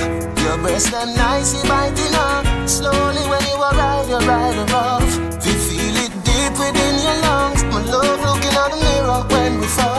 Your 0.43 0.57
breast 0.59 0.93
and 0.95 1.15
nice, 1.17 1.53
you 1.55 1.69
biting 1.69 2.15
up. 2.15 2.69
Slowly 2.69 3.23
when 3.29 3.43
you 3.51 3.57
arrive, 3.61 4.09
you 4.09 4.19
ride 4.27 4.59
above. 4.59 5.11
We 5.45 5.53
feel 5.67 5.97
it 6.05 6.13
deep 6.25 6.53
within 6.59 6.95
your 7.05 7.19
lungs. 7.27 7.63
My 7.65 7.83
love, 7.85 8.21
looking 8.25 8.57
at 8.63 8.71
the 8.71 8.79
mirror 8.81 9.23
when 9.29 9.61
we 9.61 9.67
fuck. 9.67 9.90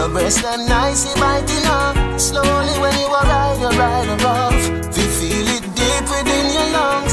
Your 0.00 0.08
breast 0.08 0.42
and 0.42 0.66
nice, 0.66 1.04
you 1.04 1.14
biting 1.20 1.66
up. 1.66 1.94
Slowly 2.18 2.72
when 2.80 2.96
you 2.98 3.06
arrive, 3.06 3.60
you 3.60 3.68
ride 3.78 4.08
above. 4.08 4.56
We 4.96 5.04
feel 5.18 5.46
it 5.56 5.64
deep 5.76 6.04
within 6.08 6.46
your 6.56 6.68
lungs. 6.72 7.12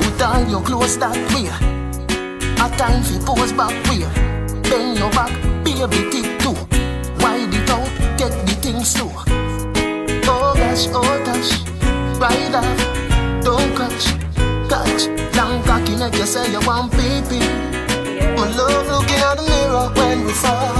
Put 0.00 0.22
on 0.22 0.48
your 0.48 0.62
clothes 0.62 0.96
that 0.96 1.14
way. 1.34 1.52
A 2.56 2.66
time 2.78 3.02
for 3.02 3.20
pose 3.36 3.52
back 3.52 3.74
way. 3.90 4.00
Bend 4.62 4.96
your 4.96 5.10
back, 5.10 5.32
baby, 5.62 6.08
tick 6.10 6.40
too. 6.40 6.56
Wide 7.20 7.52
it 7.52 7.68
out, 7.68 7.92
take 8.16 8.32
the 8.46 8.56
thing 8.62 8.82
slow. 8.82 9.12
Oh 10.24 10.54
gosh, 10.56 10.88
oh 10.88 11.22
gosh, 11.26 11.52
ride 12.18 12.54
off, 12.54 13.44
don't 13.44 13.76
catch, 13.76 14.06
catch. 14.70 15.36
Long 15.36 15.62
cocky 15.64 15.96
neck, 15.96 16.14
you 16.14 16.24
say 16.24 16.50
you 16.50 16.60
want 16.66 16.92
looking 16.94 17.11
mirror 19.72 19.88
when 19.96 20.24
we 20.26 20.32
fall. 20.32 20.76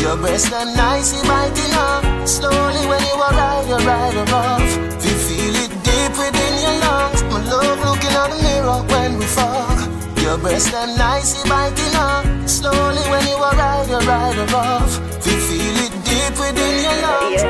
Your 0.00 0.16
breast 0.16 0.52
and 0.52 0.76
nice, 0.76 1.14
you 1.14 1.22
biting 1.28 1.74
up. 1.74 2.28
Slowly 2.28 2.82
when 2.90 3.02
you 3.08 3.16
arrive, 3.28 3.66
you 3.68 3.76
ride 3.88 4.16
above. 4.16 4.68
We 5.02 5.10
feel 5.26 5.54
it 5.64 5.72
deep 5.88 6.12
within 6.20 6.54
your 6.64 6.76
lungs. 6.84 7.22
My 7.32 7.40
love 7.50 7.78
looking 7.88 8.14
at 8.22 8.28
the 8.32 8.38
mirror 8.42 8.80
when 8.92 9.18
we 9.18 9.24
fall. 9.24 9.76
Your 10.22 10.38
breast 10.38 10.74
and 10.74 10.96
nice, 10.98 11.36
you 11.36 11.50
biting 11.50 11.94
up. 11.94 12.24
Slowly 12.48 13.04
when 13.12 13.24
you 13.26 13.36
arrive, 13.36 13.88
you 13.88 13.98
ride 14.12 14.38
above. 14.46 14.90
We 15.24 15.32
feel 15.48 15.76
it 15.86 15.94
deep 16.10 16.34
within 16.42 16.74
your 16.86 16.98
lungs. 17.06 17.42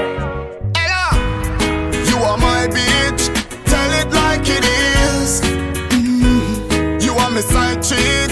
Ella, 0.83 1.07
You 2.11 2.17
are 2.29 2.39
my 2.39 2.63
bitch, 2.77 3.23
tell 3.73 3.91
it 4.01 4.09
like 4.21 4.47
it 4.57 4.65
is. 4.65 5.41
Mm. 5.91 7.03
You 7.05 7.13
are 7.15 7.31
my 7.31 7.41
side 7.41 7.83
chick, 7.83 8.31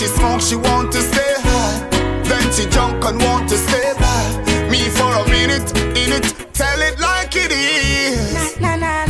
she 0.00 0.06
smoke, 0.06 0.40
she 0.40 0.56
want 0.56 0.90
to 0.90 0.98
stay 1.02 1.34
high. 1.36 1.78
Then 2.24 2.50
she 2.54 2.64
drunk 2.70 3.04
and 3.04 3.20
want 3.20 3.50
to 3.50 3.56
stay 3.58 3.92
by 4.00 4.70
me 4.70 4.88
for 4.88 5.12
a 5.12 5.28
minute. 5.28 5.76
In 5.94 6.10
it, 6.16 6.24
tell 6.54 6.80
it 6.80 6.98
like 6.98 7.36
it 7.36 7.52
is. 7.52 8.58
Na 8.58 8.76
na 8.76 9.04
na 9.04 9.09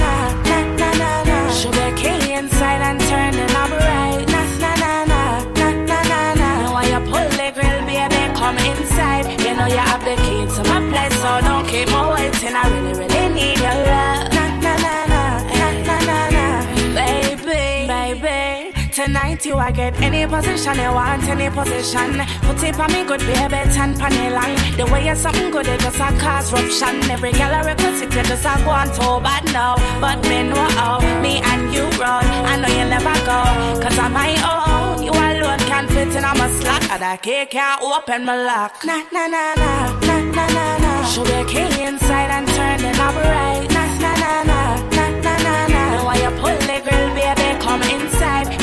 Tonight 19.40 19.54
you 19.54 19.58
I 19.58 19.72
get 19.72 20.02
any 20.02 20.26
position 20.26 20.76
you 20.76 20.92
want, 20.92 21.22
any 21.24 21.48
position. 21.48 22.20
Put 22.42 22.62
it 22.62 22.78
on 22.78 22.92
me 22.92 23.04
good, 23.04 23.20
baby, 23.20 23.60
ten 23.72 23.96
panny 23.96 24.28
line. 24.28 24.54
The 24.76 24.84
way 24.92 25.06
you're 25.06 25.14
something 25.14 25.50
good, 25.50 25.66
it 25.66 25.80
just 25.80 25.96
a 25.96 26.12
cause 26.20 26.52
ruption. 26.52 27.00
Every 27.10 27.32
girl 27.32 27.48
I 27.48 27.62
request 27.72 28.02
it, 28.04 28.14
you 28.14 28.22
just 28.22 28.44
a 28.44 28.60
go 28.64 28.70
on 28.70 28.88
too 28.88 29.24
bad 29.24 29.44
now. 29.52 29.76
But 29.98 30.20
me 30.28 30.42
know 30.42 30.68
how, 30.76 31.00
me 31.22 31.40
and 31.40 31.72
you 31.72 31.84
roll. 31.96 32.20
I 32.20 32.60
know 32.60 32.68
you 32.68 32.84
never 32.84 33.16
go, 33.24 33.40
cause 33.80 33.98
I'm 33.98 34.12
my 34.12 34.36
own. 34.44 35.02
You 35.04 35.12
alone 35.12 35.58
can 35.70 35.88
fit 35.88 36.14
in, 36.14 36.24
I'm 36.24 36.36
a 36.36 36.48
slot. 36.60 36.90
And 36.90 37.02
I 37.02 37.16
can't 37.16 37.48
can't 37.48 37.80
open 37.80 38.24
my 38.26 38.36
lock. 38.44 38.84
Na 38.84 39.00
na 39.10 39.26
na 39.26 39.54
na, 39.56 39.72
na 40.04 40.20
na 40.36 40.46
na 40.52 40.78
na. 40.84 41.04
Sugar 41.08 41.44
key 41.48 41.82
inside 41.82 42.30
and 42.36 42.48
turning 42.48 43.00
up 43.00 43.16
right. 43.16 43.66
Na 43.72 43.84
na 44.04 44.12
na 44.20 44.32
na, 44.44 44.60
na 44.96 45.04
na 45.24 45.34
na 45.44 45.66
na. 45.72 45.82
Now 46.04 46.12
you 46.12 46.30
pull 46.36 46.58
the 46.68 46.76
grill, 46.84 47.14
baby. 47.14 47.49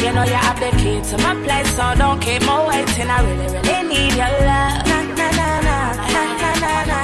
You 0.04 0.14
know 0.14 0.24
you 0.24 0.34
have 0.34 0.60
the 0.60 0.70
key 0.78 1.02
to 1.10 1.18
my 1.24 1.34
place, 1.44 1.76
so 1.76 1.94
don't 1.98 2.20
keep 2.22 2.42
me 2.42 2.56
waiting. 2.68 3.10
I 3.10 3.20
really, 3.26 3.48
really 3.48 3.88
need 3.90 4.14
your 4.14 4.30
love. 4.46 4.86
Na 4.86 5.00
na 5.18 5.28
na 5.40 5.50
na, 5.68 5.78
na 6.14 6.24
na 6.64 6.74
na 6.86 7.00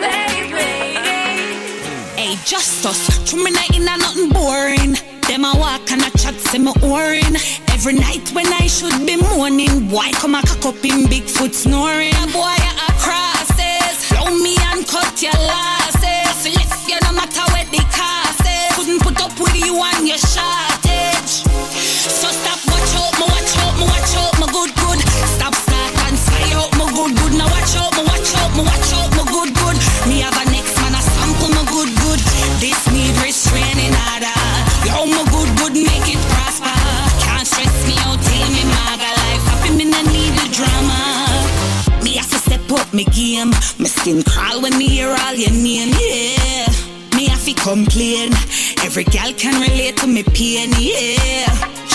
baby. 0.00 0.70
Hey, 2.16 2.36
Justus, 2.44 3.18
through 3.28 3.44
me 3.44 3.50
night 3.50 3.76
in 3.76 3.84
nothing 3.84 4.30
boring. 4.30 4.96
Them 5.28 5.44
a 5.44 5.52
walk 5.56 5.90
and 5.92 6.00
a 6.02 6.10
chat, 6.18 6.34
say 6.40 6.58
me 6.58 6.72
orin. 6.82 7.36
Every 7.68 7.92
night 7.92 8.32
when 8.32 8.46
I 8.46 8.66
should 8.66 9.06
be 9.06 9.16
mourning, 9.16 9.88
boy 9.88 10.10
come 10.14 10.34
a 10.34 10.40
cock 10.42 10.64
up 10.64 10.84
in 10.84 11.04
Bigfoot 11.04 11.52
snoring. 11.52 12.16
Boy 12.32 12.56
a 12.56 12.88
crosses, 12.96 14.08
blow 14.08 14.32
me 14.34 14.56
and 14.72 14.86
cut 14.88 15.20
your 15.20 15.36
losses. 15.36 16.56
Left 16.56 16.88
you 16.88 16.98
no 17.04 17.12
matter 17.12 17.44
where 17.52 17.68
the 17.70 17.84
cost 17.92 18.40
is. 18.40 18.74
Couldn't 18.74 19.02
put 19.02 19.20
up 19.20 19.38
with 19.38 19.54
you 19.54 19.74
on 19.76 20.06
your 20.06 20.16
shortage. 20.16 20.67
Me 42.92 43.04
game. 43.04 43.50
My 43.78 43.88
skin 43.88 44.22
crawl 44.22 44.62
when 44.62 44.76
me 44.78 44.88
hear 44.88 45.08
all 45.08 45.34
your 45.34 45.50
name, 45.50 45.94
yeah. 46.00 46.68
Me 47.16 47.26
have 47.28 47.44
to 47.44 47.54
complain. 47.54 48.32
Every 48.84 49.04
gal 49.04 49.32
can 49.32 49.60
relate 49.60 49.96
to 49.98 50.06
me 50.06 50.22
pain, 50.22 50.70
yeah. 50.78 51.46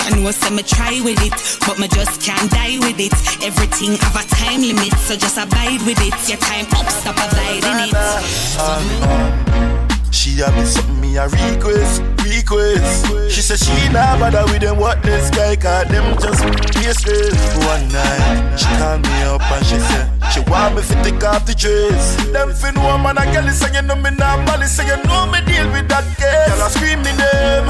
I 0.05 0.09
know 0.19 0.31
say 0.31 0.49
me 0.53 0.63
try 0.63 0.99
with 1.03 1.21
it, 1.21 1.33
but 1.65 1.79
me 1.79 1.87
just 1.87 2.21
can't 2.21 2.51
die 2.51 2.77
with 2.79 2.99
it. 2.99 3.13
Everything 3.43 3.95
have 3.97 4.15
a 4.15 4.27
time 4.35 4.61
limit, 4.61 4.93
so 4.99 5.15
just 5.15 5.37
abide 5.37 5.81
with 5.85 5.99
it. 6.01 6.13
Your 6.29 6.37
time 6.39 6.65
up, 6.75 6.89
stop 6.91 7.15
abiding 7.15 7.89
it. 7.89 9.72
She 10.13 10.39
a 10.39 10.47
be 10.51 10.63
something 10.63 11.01
me 11.01 11.17
a 11.17 11.27
request, 11.27 12.01
request. 12.23 13.31
She 13.31 13.41
said 13.41 13.59
she 13.59 13.89
nah 13.89 14.17
bother 14.17 14.45
with 14.45 14.61
them 14.61 14.77
what 14.77 15.01
this 15.03 15.29
guy 15.31 15.55
call 15.57 15.83
them 15.89 16.15
just 16.21 16.45
baseless. 16.73 17.35
One 17.65 17.89
night 17.91 18.55
she 18.55 18.67
called 18.77 19.01
me 19.03 19.23
up 19.23 19.41
and 19.51 19.65
she 19.65 19.79
said 19.79 20.07
she 20.31 20.39
want 20.49 20.75
me 20.75 20.81
to 20.81 20.95
take 21.03 21.23
off 21.23 21.45
the 21.45 21.53
dress. 21.53 22.15
Them 22.31 22.53
fin 22.53 22.79
woman 22.79 23.17
a 23.17 23.25
girl 23.33 23.49
say 23.49 23.73
you 23.73 23.81
know 23.81 23.95
me 23.95 24.11
nah 24.11 24.37
bally 24.45 24.67
say 24.67 24.85
you 24.85 25.01
know 25.03 25.25
me 25.27 25.41
deal 25.43 25.67
with 25.73 25.89
that 25.89 26.05
case. 26.15 26.47
Girl 26.55 26.61
I 26.61 26.69
scream 26.69 27.01
me 27.03 27.11
name. 27.19 27.67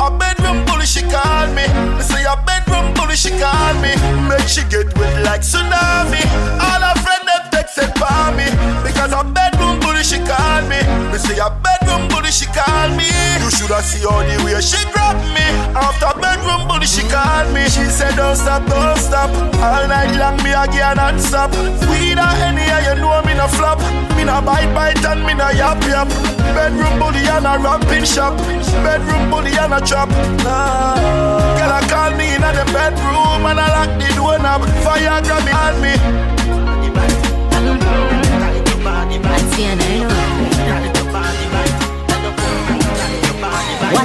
A 0.00 0.10
bedroom 0.10 0.64
bully 0.66 0.86
she 0.86 1.02
call 1.02 1.46
me. 1.54 1.68
Me 1.96 2.02
say 2.02 2.24
a 2.24 2.34
bedroom 2.42 2.92
bully 2.94 3.14
she 3.14 3.30
call 3.38 3.74
me. 3.78 3.94
Make 4.26 4.48
she 4.48 4.64
get 4.64 4.90
wet 4.98 5.22
like 5.22 5.42
tsunami. 5.42 6.24
All 6.58 6.82
her 6.82 6.96
friend 7.04 7.22
them 7.28 7.42
text 7.52 7.78
it 7.78 7.92
for 7.94 8.32
me 8.34 8.48
because 8.82 9.12
a 9.12 9.22
bedroom 9.22 9.78
bully 9.80 10.02
she 10.02 10.18
call 10.24 10.62
me. 10.68 10.80
Me 11.12 11.18
say 11.18 11.38
a 11.38 11.48
Shoulda 13.76 13.88
see 13.88 14.06
all 14.06 14.24
the 14.24 14.44
way 14.44 14.60
she 14.60 14.80
grab 14.92 15.16
me. 15.34 15.44
After 15.76 16.18
bedroom 16.20 16.66
bully 16.68 16.86
she 16.86 17.02
call 17.08 17.44
me. 17.52 17.64
She 17.68 17.84
said 17.84 18.16
don't 18.16 18.36
stop, 18.36 18.64
don't 18.66 18.96
stop. 18.98 19.30
All 19.60 19.88
night 19.88 20.16
long 20.16 20.36
me 20.42 20.52
again 20.52 20.96
non 20.96 21.18
stop. 21.18 21.52
We 21.90 22.14
not 22.14 22.36
any 22.40 22.64
you 22.64 22.94
know 23.00 23.20
me 23.22 23.34
no 23.34 23.46
flop. 23.48 23.80
Me 24.16 24.24
no 24.24 24.40
bite 24.40 24.72
bite 24.74 25.04
and 25.04 25.24
me 25.26 25.34
no 25.34 25.50
yap 25.50 25.82
yap. 25.84 26.08
Bedroom 26.54 26.98
bully 26.98 27.26
and 27.28 27.46
a 27.46 27.58
ramping 27.58 28.04
shop. 28.04 28.36
Bedroom 28.82 29.30
bully 29.30 29.52
and 29.52 29.74
a. 29.74 29.80
Nah. 30.44 30.96
Girl 31.58 31.72
I 31.72 31.80
call 31.88 32.10
me 32.16 32.34
in 32.34 32.40
the 32.40 32.64
bedroom 32.72 33.44
and 33.44 33.60
I 33.60 33.68
lock 33.76 33.92
the 34.00 34.08
door 34.14 34.38
knob. 34.38 34.64
Fire 34.84 35.20
grab 35.22 35.44
me 35.44 35.52
on 35.52 35.80
me. 35.82 35.92
What 40.06 40.25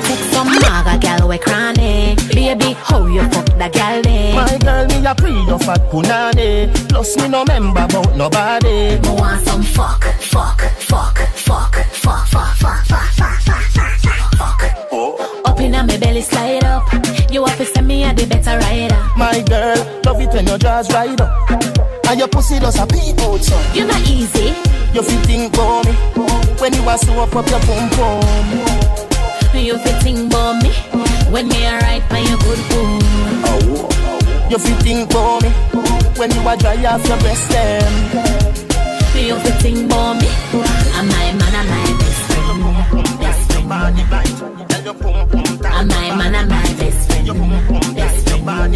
take 0.02 0.24
some 0.34 0.48
maga 0.48 0.98
gal 1.00 1.28
we 1.28 1.38
cranny 1.38 2.16
Baby, 2.34 2.74
how 2.74 3.06
you 3.06 3.24
fuck 3.30 3.46
that 3.58 3.74
gal 3.74 4.02
day 4.02 4.34
My 4.34 4.58
girl, 4.58 4.86
me 4.88 5.06
a 5.06 5.16
pre 5.16 5.32
your 5.32 5.60
fat 5.60 5.82
punani 5.90 6.72
Plus 6.90 7.18
me 7.18 7.28
no 7.28 7.46
member 7.46 7.84
about 7.84 8.16
nobody 8.16 9.00
Me 9.00 9.10
want 9.10 9.46
some 9.46 9.64
fuck, 9.64 10.04
fuck, 10.20 10.60
fuck, 10.80 11.18
fuck, 11.38 11.78
fuck, 11.98 12.28
fuck, 12.28 12.56
fuck, 12.56 12.56
fuck, 12.58 12.86
fuck, 12.86 13.12
fuck, 13.16 13.40
fuck, 14.38 14.62
fuck 14.90 15.48
Up 15.48 15.60
inna 15.60 15.84
me 15.84 15.98
belly 15.98 16.22
slide 16.22 16.64
up 16.64 16.84
You 17.32 17.46
have 17.46 17.58
to 17.58 17.66
send 17.66 17.88
me 17.88 18.04
a 18.04 18.14
the 18.14 18.26
better 18.28 18.58
rider 18.60 19.02
My 19.18 19.42
girl, 19.42 20.02
love 20.06 20.22
it 20.22 20.34
when 20.34 20.48
your 20.48 20.58
jaws 20.58 20.92
ride 20.94 21.22
up 21.22 21.50
And 22.08 22.20
your 22.20 22.28
pussy 22.28 22.60
does 22.60 22.80
a 22.80 22.86
peep 22.88 23.20
out 23.20 23.44
so 23.44 23.58
You 23.74 23.86
not 23.88 24.02
easy 24.10 24.54
You 24.94 25.02
feel 25.04 25.22
think 25.24 25.56
for 25.56 25.84
me 25.84 25.94
When 26.60 26.74
you 26.74 26.90
a 26.90 26.98
sew 26.98 27.20
up 27.22 27.36
up 27.36 27.48
your 27.50 27.60
pum 27.62 27.90
pum 27.92 29.11
You 29.54 29.78
fit 29.80 30.02
think 30.02 30.32
about 30.32 30.64
me. 30.64 30.72
When 31.30 31.48
me 31.48 31.66
a 31.66 31.78
ride 31.80 32.08
by 32.10 32.20
your 32.20 32.38
good 32.40 32.60
boom 32.70 33.02
You 34.50 34.58
feel 34.58 34.78
think 34.78 35.12
for 35.12 35.40
me. 35.42 35.50
When 36.18 36.32
you 36.32 36.48
a 36.48 36.58
dry 36.58 36.84
off 36.86 37.06
your 37.08 37.18
breast 37.20 37.50
them. 37.50 37.94
You 39.16 39.36
fit 39.40 39.62
think 39.62 39.86
about 39.92 40.22
me. 40.22 40.28
I'm 40.96 41.08
my 41.08 41.34
man, 41.34 41.56
I'm 41.56 41.68
my 41.68 41.84
best 42.00 42.22
friend. 42.32 42.64
Best 43.20 43.52
friend. 43.52 43.68
I'm 45.66 45.88
my 45.88 46.16
man, 46.16 46.36
I'm 46.36 46.48
my 46.48 46.64
best 46.80 47.12
friend. 47.12 47.28
Best 47.96 48.30
friend. 48.30 48.76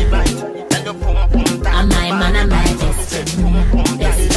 I'm 1.67 1.89
my 1.89 2.09
man, 2.11 2.35
I'm 2.35 2.49
my 2.49 2.63
best 2.79 3.09
friend. 3.09 3.99
Best 3.99 4.19
friend 4.19 4.34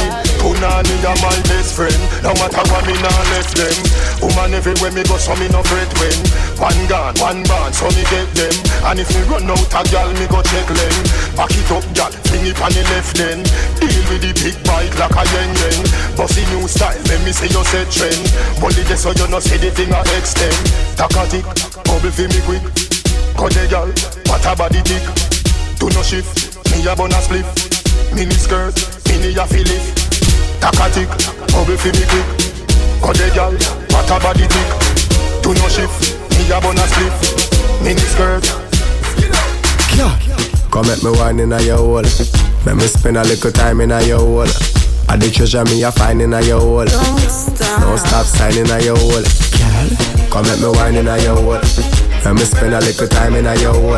Punani 0.59 0.91
are 1.07 1.15
my 1.23 1.39
best 1.47 1.71
friend. 1.71 1.95
No 2.19 2.35
matter 2.35 2.59
what 2.67 2.83
me 2.83 2.91
nah 2.99 3.23
left 3.31 3.55
them. 3.55 3.71
Woman 4.19 4.51
everywhere 4.51 4.91
me 4.91 5.07
go 5.07 5.15
so 5.15 5.31
me 5.39 5.47
no 5.47 5.63
fret 5.63 5.87
when. 6.03 6.19
One 6.59 6.83
gun, 6.91 7.15
one 7.23 7.47
band 7.47 7.71
so 7.71 7.87
me 7.95 8.03
get 8.11 8.27
them. 8.35 8.51
And 8.83 8.99
if 8.99 9.07
me 9.07 9.23
run 9.31 9.47
out 9.47 9.71
a 9.71 9.87
gal 9.87 10.11
me 10.19 10.27
go 10.27 10.43
check 10.43 10.67
them. 10.67 10.95
Back 11.39 11.55
it 11.55 11.71
up 11.71 11.87
gal, 11.95 12.11
fling 12.27 12.43
it 12.43 12.59
on 12.59 12.75
the 12.75 12.83
left 12.91 13.15
then. 13.15 13.39
Deal 13.79 14.03
with 14.11 14.19
the 14.19 14.35
big 14.35 14.59
bike 14.67 14.91
like 14.99 15.15
a 15.15 15.23
yen 15.31 15.47
yen. 15.63 15.79
Bossy 16.19 16.43
new 16.51 16.67
style, 16.67 16.99
let 17.07 17.23
me 17.23 17.31
say 17.31 17.47
you 17.47 17.63
set 17.63 17.87
trend. 17.87 18.19
Only 18.59 18.83
this 18.83 19.07
so 19.07 19.15
you 19.15 19.31
no 19.31 19.39
see 19.39 19.63
the 19.63 19.71
thing 19.71 19.95
I 19.95 20.03
extend. 20.19 20.59
Takatik, 20.99 21.47
bubble 21.87 22.11
for 22.11 22.27
me 22.27 22.39
quick. 22.43 22.63
Cut 23.39 23.55
the 23.55 23.63
gal, 23.71 23.87
what 24.27 24.43
a 24.43 24.51
body 24.59 24.83
tick. 24.83 25.07
Do 25.79 25.87
no 25.95 26.03
shift, 26.03 26.59
me 26.75 26.83
a 26.83 26.91
bun 26.99 27.15
a 27.15 27.19
spliff. 27.23 27.47
Mini 28.11 28.35
skirt, 28.35 28.75
mini 29.07 29.31
a 29.39 29.47
fillet 29.47 30.18
Takatik, 30.59 31.09
bubble 31.51 31.77
fi 31.77 31.89
me 31.91 32.05
quick 32.05 32.27
Cut 33.01 33.15
the 33.15 33.31
gal, 33.33 33.53
what 33.91 34.11
a 34.11 34.19
body 34.19 34.45
tick. 34.47 34.69
Do 35.41 35.53
no 35.53 35.67
shift, 35.69 36.19
me 36.31 36.51
a 36.51 36.59
bun 36.59 36.77
a 36.77 36.83
spliff. 36.83 37.83
Mini 37.83 37.99
skirt. 37.99 38.43
Come 40.71 40.87
make 40.87 41.03
me 41.03 41.11
wine 41.11 41.39
in 41.39 41.53
a 41.53 41.61
your 41.61 41.77
hole. 41.77 42.01
Make 42.65 42.75
me 42.75 42.87
spend 42.87 43.17
a 43.17 43.23
little 43.23 43.51
time 43.51 43.81
in 43.81 43.91
a 43.91 44.01
your 44.03 44.19
hole 44.19 44.78
I 45.09 45.17
the 45.17 45.31
treasure 45.33 45.65
me 45.65 45.81
a 45.81 45.91
find 45.91 46.21
in 46.21 46.33
a 46.33 46.41
your 46.45 46.61
hole 46.61 46.85
Don't 46.85 47.19
stop 47.25 47.81
Don't 47.81 47.97
stop 47.97 48.25
signing 48.29 48.69
a 48.69 48.77
your 48.77 48.93
hole 48.93 49.25
Girl 49.57 49.89
Come 50.29 50.45
make 50.45 50.61
me 50.61 50.69
wine 50.69 51.01
in 51.01 51.09
a 51.09 51.17
your 51.17 51.33
hole 51.33 51.57
Make 52.21 52.37
me 52.37 52.45
spend 52.45 52.77
a 52.77 52.79
little 52.79 53.07
time 53.09 53.33
in 53.33 53.49
a 53.49 53.57
your 53.57 53.73
hole 53.73 53.97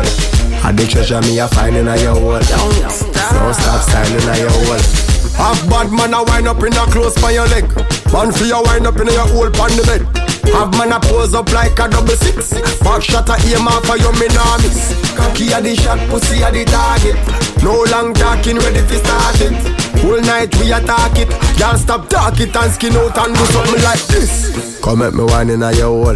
I 0.64 0.72
the 0.72 0.88
treasure 0.88 1.20
me 1.20 1.38
a 1.38 1.46
find 1.48 1.76
in 1.76 1.86
a 1.86 2.00
your 2.00 2.16
hole 2.16 2.40
Don't 2.40 2.88
stop 2.88 3.28
Don't 3.36 3.52
stop 3.52 3.84
signing 3.84 4.24
a 4.24 4.34
your 4.40 4.56
hole 4.64 5.12
Half 5.36 5.68
bad 5.68 5.92
man 5.92 6.14
a 6.14 6.24
wind 6.24 6.48
up 6.48 6.62
in 6.64 6.72
a 6.72 6.84
close 6.92 7.16
by 7.20 7.32
your 7.32 7.48
leg. 7.48 7.64
Man 8.12 8.30
for 8.32 8.44
your 8.44 8.62
wind 8.64 8.86
up 8.86 9.00
in 9.00 9.08
your 9.08 9.26
hole 9.32 9.50
pan 9.50 9.72
the 9.76 9.82
bed. 9.88 10.04
Have 10.52 10.72
man 10.76 10.92
a 10.92 11.00
pose 11.00 11.34
up 11.34 11.50
like 11.52 11.78
a 11.78 11.88
double 11.88 12.16
six. 12.16 12.52
Back 12.80 13.02
shot 13.02 13.28
a 13.28 13.36
aim 13.48 13.66
off 13.66 13.84
for 13.86 13.96
your 13.96 14.12
miss. 14.12 14.92
Cocky 15.16 15.52
a 15.52 15.60
the 15.60 15.74
shot, 15.74 15.98
pussy 16.10 16.42
a 16.42 16.52
the 16.52 16.64
target. 16.64 17.16
No 17.64 17.84
long 17.90 18.12
talking, 18.12 18.58
ready 18.58 18.86
to 18.86 18.96
start 19.00 19.40
it. 19.40 19.81
Whole 20.02 20.20
night 20.20 20.54
we 20.58 20.72
attack 20.72 21.16
it. 21.18 21.30
Can't 21.56 21.78
stop 21.78 22.08
talk 22.08 22.38
it 22.40 22.54
and 22.56 22.72
skin 22.72 22.92
out 22.96 23.16
and 23.18 23.34
do 23.36 23.44
something 23.46 23.82
like 23.82 24.04
this. 24.08 24.80
Come 24.82 24.98
make 24.98 25.14
me 25.14 25.24
wine 25.24 25.50
in 25.50 25.62
a 25.62 25.72
your 25.72 26.04
hole. 26.04 26.14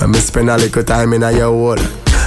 Make 0.00 0.08
me 0.10 0.18
spend 0.18 0.50
a 0.50 0.56
little 0.56 0.84
time 0.84 1.14
in 1.14 1.22
a 1.22 1.32
your 1.32 1.50
hole. 1.50 1.78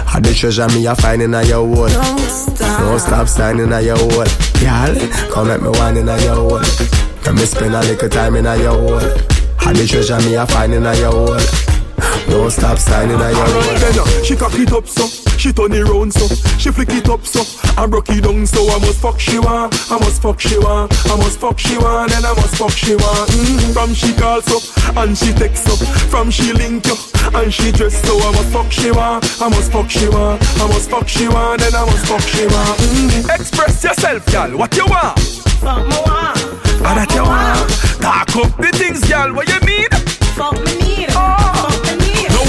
I 0.09 0.19
the 0.19 0.33
treasure 0.33 0.67
me 0.69 0.85
a 0.87 0.95
find 0.95 1.21
in 1.21 1.33
a 1.35 1.43
your 1.43 1.67
hole. 1.67 1.87
Don't 1.87 2.19
stop 2.19 2.79
Don't 2.79 2.99
stop 2.99 3.27
signing 3.27 3.71
a 3.71 3.81
your 3.81 3.97
hole. 3.97 4.25
Girl, 4.57 4.95
come 5.31 5.47
make 5.49 5.61
me 5.61 5.69
wine 5.69 5.97
in 5.97 6.09
a 6.09 6.17
your 6.23 6.35
hole. 6.35 6.65
Make 7.25 7.35
me 7.35 7.45
spend 7.45 7.75
a 7.75 7.81
little 7.81 8.09
time 8.09 8.35
in 8.35 8.47
a 8.47 8.57
your 8.57 8.73
hole. 8.73 9.37
I 9.59 9.73
the 9.73 9.85
treasure 9.85 10.19
me 10.21 10.35
a 10.35 10.47
find 10.47 10.73
in 10.73 10.85
a 10.85 10.95
your 10.97 11.11
hole 11.11 11.76
Don't 12.29 12.51
stop 12.51 12.77
signing 12.77 13.19
a 13.19 13.29
your 13.31 13.47
hole 13.47 13.79
Then 13.79 13.99
uh, 13.99 14.23
she 14.23 14.35
cock 14.35 14.53
it 14.55 14.71
up 14.73 14.87
so 14.87 15.07
She 15.37 15.51
turn 15.53 15.71
it 15.71 15.83
round 15.83 16.13
so 16.13 16.27
She 16.57 16.71
flick 16.71 16.89
it 16.89 17.09
up 17.09 17.25
so 17.25 17.41
I 17.81 17.85
broke 17.85 18.09
it 18.09 18.23
down 18.23 18.45
so 18.45 18.67
I 18.69 18.79
must 18.79 18.99
fuck 18.99 19.19
she 19.19 19.39
want 19.39 19.73
I 19.91 19.97
must 19.99 20.21
fuck 20.21 20.39
she 20.39 20.57
want 20.57 20.91
I 21.07 21.15
must 21.15 21.39
fuck 21.39 21.57
she 21.59 21.77
want 21.77 22.13
And 22.13 22.25
I 22.25 22.33
must 22.33 22.55
fuck 22.55 22.71
she 22.71 22.95
want 22.95 23.29
mm, 23.31 23.73
From 23.73 23.93
she 23.93 24.13
calls 24.13 24.47
up 24.51 24.97
And 24.97 25.17
she 25.17 25.33
text 25.33 25.67
up 25.69 25.79
From 26.09 26.29
she 26.29 26.53
link 26.53 26.87
up 26.87 26.99
And 27.33 27.53
she 27.53 27.71
dress 27.71 27.95
so 28.03 28.17
I 28.19 28.31
must 28.31 28.51
fuck 28.51 28.71
she 28.71 28.91
want 28.91 29.23
I 29.41 29.49
must 29.49 29.71
fuck 29.71 29.89
she 29.89 30.07
want 30.09 30.41
I 30.59 30.67
must 30.67 30.89
fuck 30.89 31.07
she 31.07 31.27
want 31.27 31.61
And 31.61 31.75
I 31.75 31.85
must 31.85 32.05
fuck 32.05 32.21
she 32.21 32.45
want 32.47 32.79
mm. 32.79 33.35
Express 33.39 33.83
yourself 33.83 34.25
girl 34.31 34.57
What 34.57 34.75
you 34.75 34.85
want? 34.85 35.19
Fuck 35.63 35.87
me 35.87 35.95
want 36.05 36.39
What 36.81 36.95
that 36.95 37.11
you 37.15 37.23
want? 37.23 37.71
Talk 38.01 38.35
up 38.35 38.57
the 38.57 38.71
things 38.77 39.07
girl 39.07 39.33
What 39.33 39.47
you 39.47 39.59
need? 39.61 39.93
Fuck 40.35 40.53
me 40.65 40.75
need 40.81 41.11
Fuck 41.11 41.35
me 41.35 41.51
need 41.51 41.56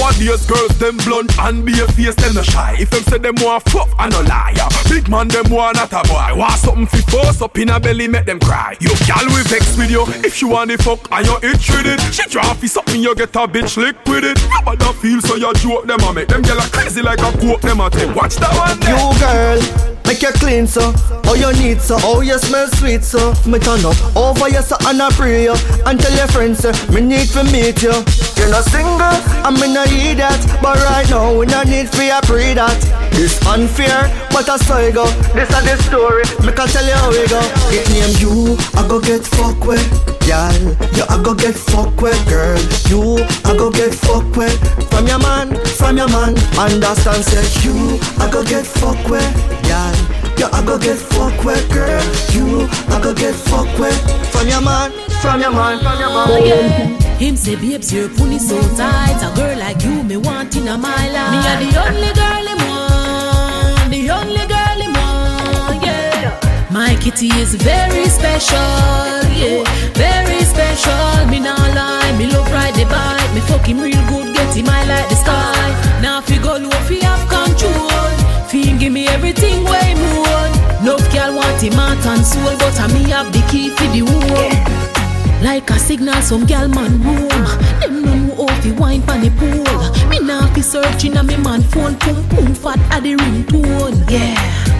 Nowadays 0.08 0.46
girls 0.46 0.78
them 0.78 0.96
blunt 1.04 1.38
and 1.38 1.66
be 1.66 1.72
a 1.80 1.86
face 1.88 2.14
them 2.14 2.34
no 2.34 2.42
shy. 2.42 2.76
If 2.80 2.88
them 2.88 3.02
say 3.02 3.18
them 3.18 3.34
want 3.40 3.62
fuck 3.64 3.90
I 3.98 4.08
no 4.08 4.22
liar. 4.22 4.68
Big 4.88 5.06
man 5.10 5.28
them 5.28 5.50
want 5.50 5.76
not 5.76 5.92
a 5.92 6.00
boy. 6.08 6.34
Want 6.34 6.52
something 6.54 6.86
fi 6.86 7.00
force 7.10 7.42
up 7.42 7.58
in 7.58 7.68
a 7.68 7.78
belly 7.78 8.08
make 8.08 8.24
them 8.24 8.40
cry. 8.40 8.74
You 8.80 8.88
gal 9.06 9.26
we 9.26 9.42
vex 9.44 9.76
with 9.76 9.90
you 9.90 10.04
If 10.24 10.40
you 10.40 10.48
want 10.48 10.70
the 10.70 10.78
fuck 10.78 11.12
and 11.12 11.26
you 11.26 11.36
itch 11.42 11.68
with 11.68 11.84
it. 11.84 12.00
She 12.14 12.26
draw 12.30 12.54
fi 12.54 12.66
something 12.66 13.02
you 13.02 13.14
get 13.14 13.36
a 13.36 13.46
bitch 13.46 13.76
lick 13.76 13.96
with 14.06 14.24
it 14.24 14.40
Nobody 14.48 14.92
feel 14.96 15.20
so 15.20 15.36
you 15.36 15.52
joke 15.54 15.84
them 15.86 16.00
a 16.00 16.12
make 16.14 16.28
them 16.28 16.42
gyal 16.42 16.56
a 16.56 16.70
crazy 16.72 17.02
like 17.02 17.20
a 17.20 17.30
coke 17.36 17.60
them 17.60 17.80
a 17.80 17.90
take. 17.90 18.16
Watch 18.16 18.36
that 18.36 18.56
one 18.56 18.80
there 18.80 18.96
You 18.96 19.12
girl, 19.20 19.97
make 20.08 20.22
you 20.22 20.32
clean 20.40 20.66
so 20.66 20.92
All 21.28 21.36
you 21.36 21.52
need 21.60 21.80
so, 21.80 21.98
oh 22.00 22.22
you 22.22 22.38
smell 22.38 22.66
sweet 22.80 23.04
so 23.04 23.34
Me 23.44 23.58
turn 23.58 23.84
up 23.84 23.94
oh, 24.16 24.30
over 24.32 24.48
you 24.48 24.62
so 24.62 24.76
and 24.86 25.00
I 25.02 25.10
pray 25.10 25.44
you 25.44 25.54
And 25.84 26.00
tell 26.00 26.16
your 26.16 26.26
friends 26.28 26.60
so, 26.60 26.72
me 26.90 27.02
need 27.02 27.28
to 27.36 27.44
meet 27.44 27.82
you 27.82 27.92
You're 28.38 28.50
not 28.50 28.64
single, 28.64 29.18
I'm 29.44 29.56
in 29.62 29.76
a 29.76 29.84
that. 30.14 30.40
But 30.62 30.78
right 30.84 31.08
now, 31.10 31.34
we 31.36 31.46
no 31.46 31.62
need 31.62 31.88
for 31.88 32.02
a 32.02 32.20
pre 32.22 32.54
that. 32.54 32.78
It's 33.18 33.40
unfair, 33.46 34.06
but 34.30 34.48
I 34.48 34.56
saw 34.56 34.78
you 34.78 34.92
go. 34.92 35.06
This 35.34 35.50
is 35.50 35.62
the 35.66 35.76
story, 35.82 36.24
me 36.46 36.52
can 36.54 36.68
tell 36.68 36.86
you 36.86 36.94
how 36.94 37.10
we 37.10 37.26
go. 37.26 37.40
It 37.74 37.86
name 37.90 38.14
you, 38.22 38.56
I 38.78 38.86
go 38.86 39.00
get 39.00 39.26
fuck 39.26 39.58
with. 39.66 39.82
Girl, 40.22 40.54
you 40.94 41.04
I 41.08 41.16
go 41.22 41.34
get 41.34 41.56
fuck 41.56 41.98
with, 42.00 42.18
girl. 42.28 42.60
You, 42.86 43.18
I 43.44 43.56
go 43.56 43.70
get 43.70 43.94
fuck 43.94 44.28
with. 44.36 44.54
From 44.90 45.06
your 45.06 45.18
man, 45.18 45.56
from 45.80 45.96
your 45.96 46.08
man. 46.08 46.36
Understand, 46.54 47.24
say 47.24 47.42
you, 47.66 47.98
I 48.22 48.30
go 48.30 48.44
get 48.44 48.66
fuck 48.66 49.00
with. 49.08 49.26
Girl, 49.66 49.97
you 50.38 50.46
I 50.52 50.64
go 50.64 50.78
get 50.78 50.98
fuck 50.98 51.44
with, 51.44 51.68
girl. 51.72 52.02
You, 52.32 52.68
I 52.88 53.00
go 53.02 53.14
get 53.14 53.34
fuck 53.34 53.68
with. 53.78 53.96
From 54.32 54.48
your 54.48 54.60
man, 54.62 54.90
from 55.22 55.40
your 55.40 55.52
man, 55.52 55.78
from 55.80 55.98
your 55.98 56.10
man. 56.10 56.28
Oh, 56.30 56.44
yeah. 56.44 57.16
Him 57.18 57.36
say, 57.36 57.56
babes, 57.56 57.92
your 57.92 58.08
pony 58.10 58.38
so 58.38 58.60
tight. 58.76 59.18
A 59.22 59.34
girl 59.34 59.58
like 59.58 59.82
you, 59.82 60.02
me 60.04 60.16
want 60.16 60.54
in 60.56 60.68
a 60.68 60.78
my 60.78 61.08
life. 61.10 61.32
Me 61.32 61.38
are 61.50 61.58
the 61.58 61.70
only 61.82 62.12
girl 62.14 62.46
him 62.46 62.60
want, 62.68 63.90
the 63.90 64.10
only 64.10 64.46
girl 64.46 64.78
him 64.78 64.92
want, 64.94 65.82
yeah. 65.82 66.38
My 66.70 66.94
kitty 67.00 67.28
is 67.42 67.54
very 67.56 68.06
special, 68.06 68.54
yeah, 69.34 69.64
very 69.94 70.44
special. 70.44 71.26
Me 71.26 71.40
nah 71.40 71.56
lie, 71.74 72.14
me 72.16 72.26
love 72.30 72.50
ride 72.52 72.74
the 72.74 72.84
bike. 72.84 73.34
Me 73.34 73.40
fuck 73.40 73.66
him 73.66 73.80
real 73.80 73.98
good, 74.08 74.32
get 74.34 74.54
him 74.54 74.66
high 74.66 74.86
like 74.86 75.08
the 75.08 75.16
sky. 75.16 76.00
Now 76.00 76.20
fi 76.20 76.38
go 76.38 76.56
low, 76.56 76.70
fi 76.86 77.00
have 77.02 77.26
control. 77.28 77.90
Fi 78.46 78.62
him 78.62 78.78
give 78.78 78.92
me 78.92 79.08
everything 79.08 79.64
way 79.64 79.64
more. 79.64 79.74
Love 79.74 79.87
him 81.62 81.72
heart 81.74 82.04
and 82.06 82.24
soul, 82.24 82.56
but 82.58 82.78
I 82.78 82.86
me 82.92 83.10
have 83.10 83.32
the 83.32 83.42
key 83.50 83.70
for 83.70 83.88
the 83.90 84.00
home. 84.06 85.42
Like 85.42 85.70
a 85.70 85.78
signal, 85.78 86.20
some 86.22 86.46
gal 86.46 86.68
man 86.68 87.02
room. 87.02 87.28
Them 87.80 88.02
no 88.02 88.14
know 88.14 88.46
how 88.46 88.60
fi 88.60 88.72
wine 88.72 89.02
pon 89.02 89.20
the 89.20 89.30
pool. 89.30 90.08
Me 90.08 90.18
nah 90.20 90.46
fi 90.52 90.60
searching 90.60 91.16
a 91.16 91.22
me 91.22 91.36
man 91.36 91.62
phone, 91.62 91.96
pum 91.96 92.28
pum 92.28 92.54
fat 92.54 92.78
at 92.90 93.02
the 93.02 93.14
ringtone. 93.14 94.10
Yeah. 94.10 94.34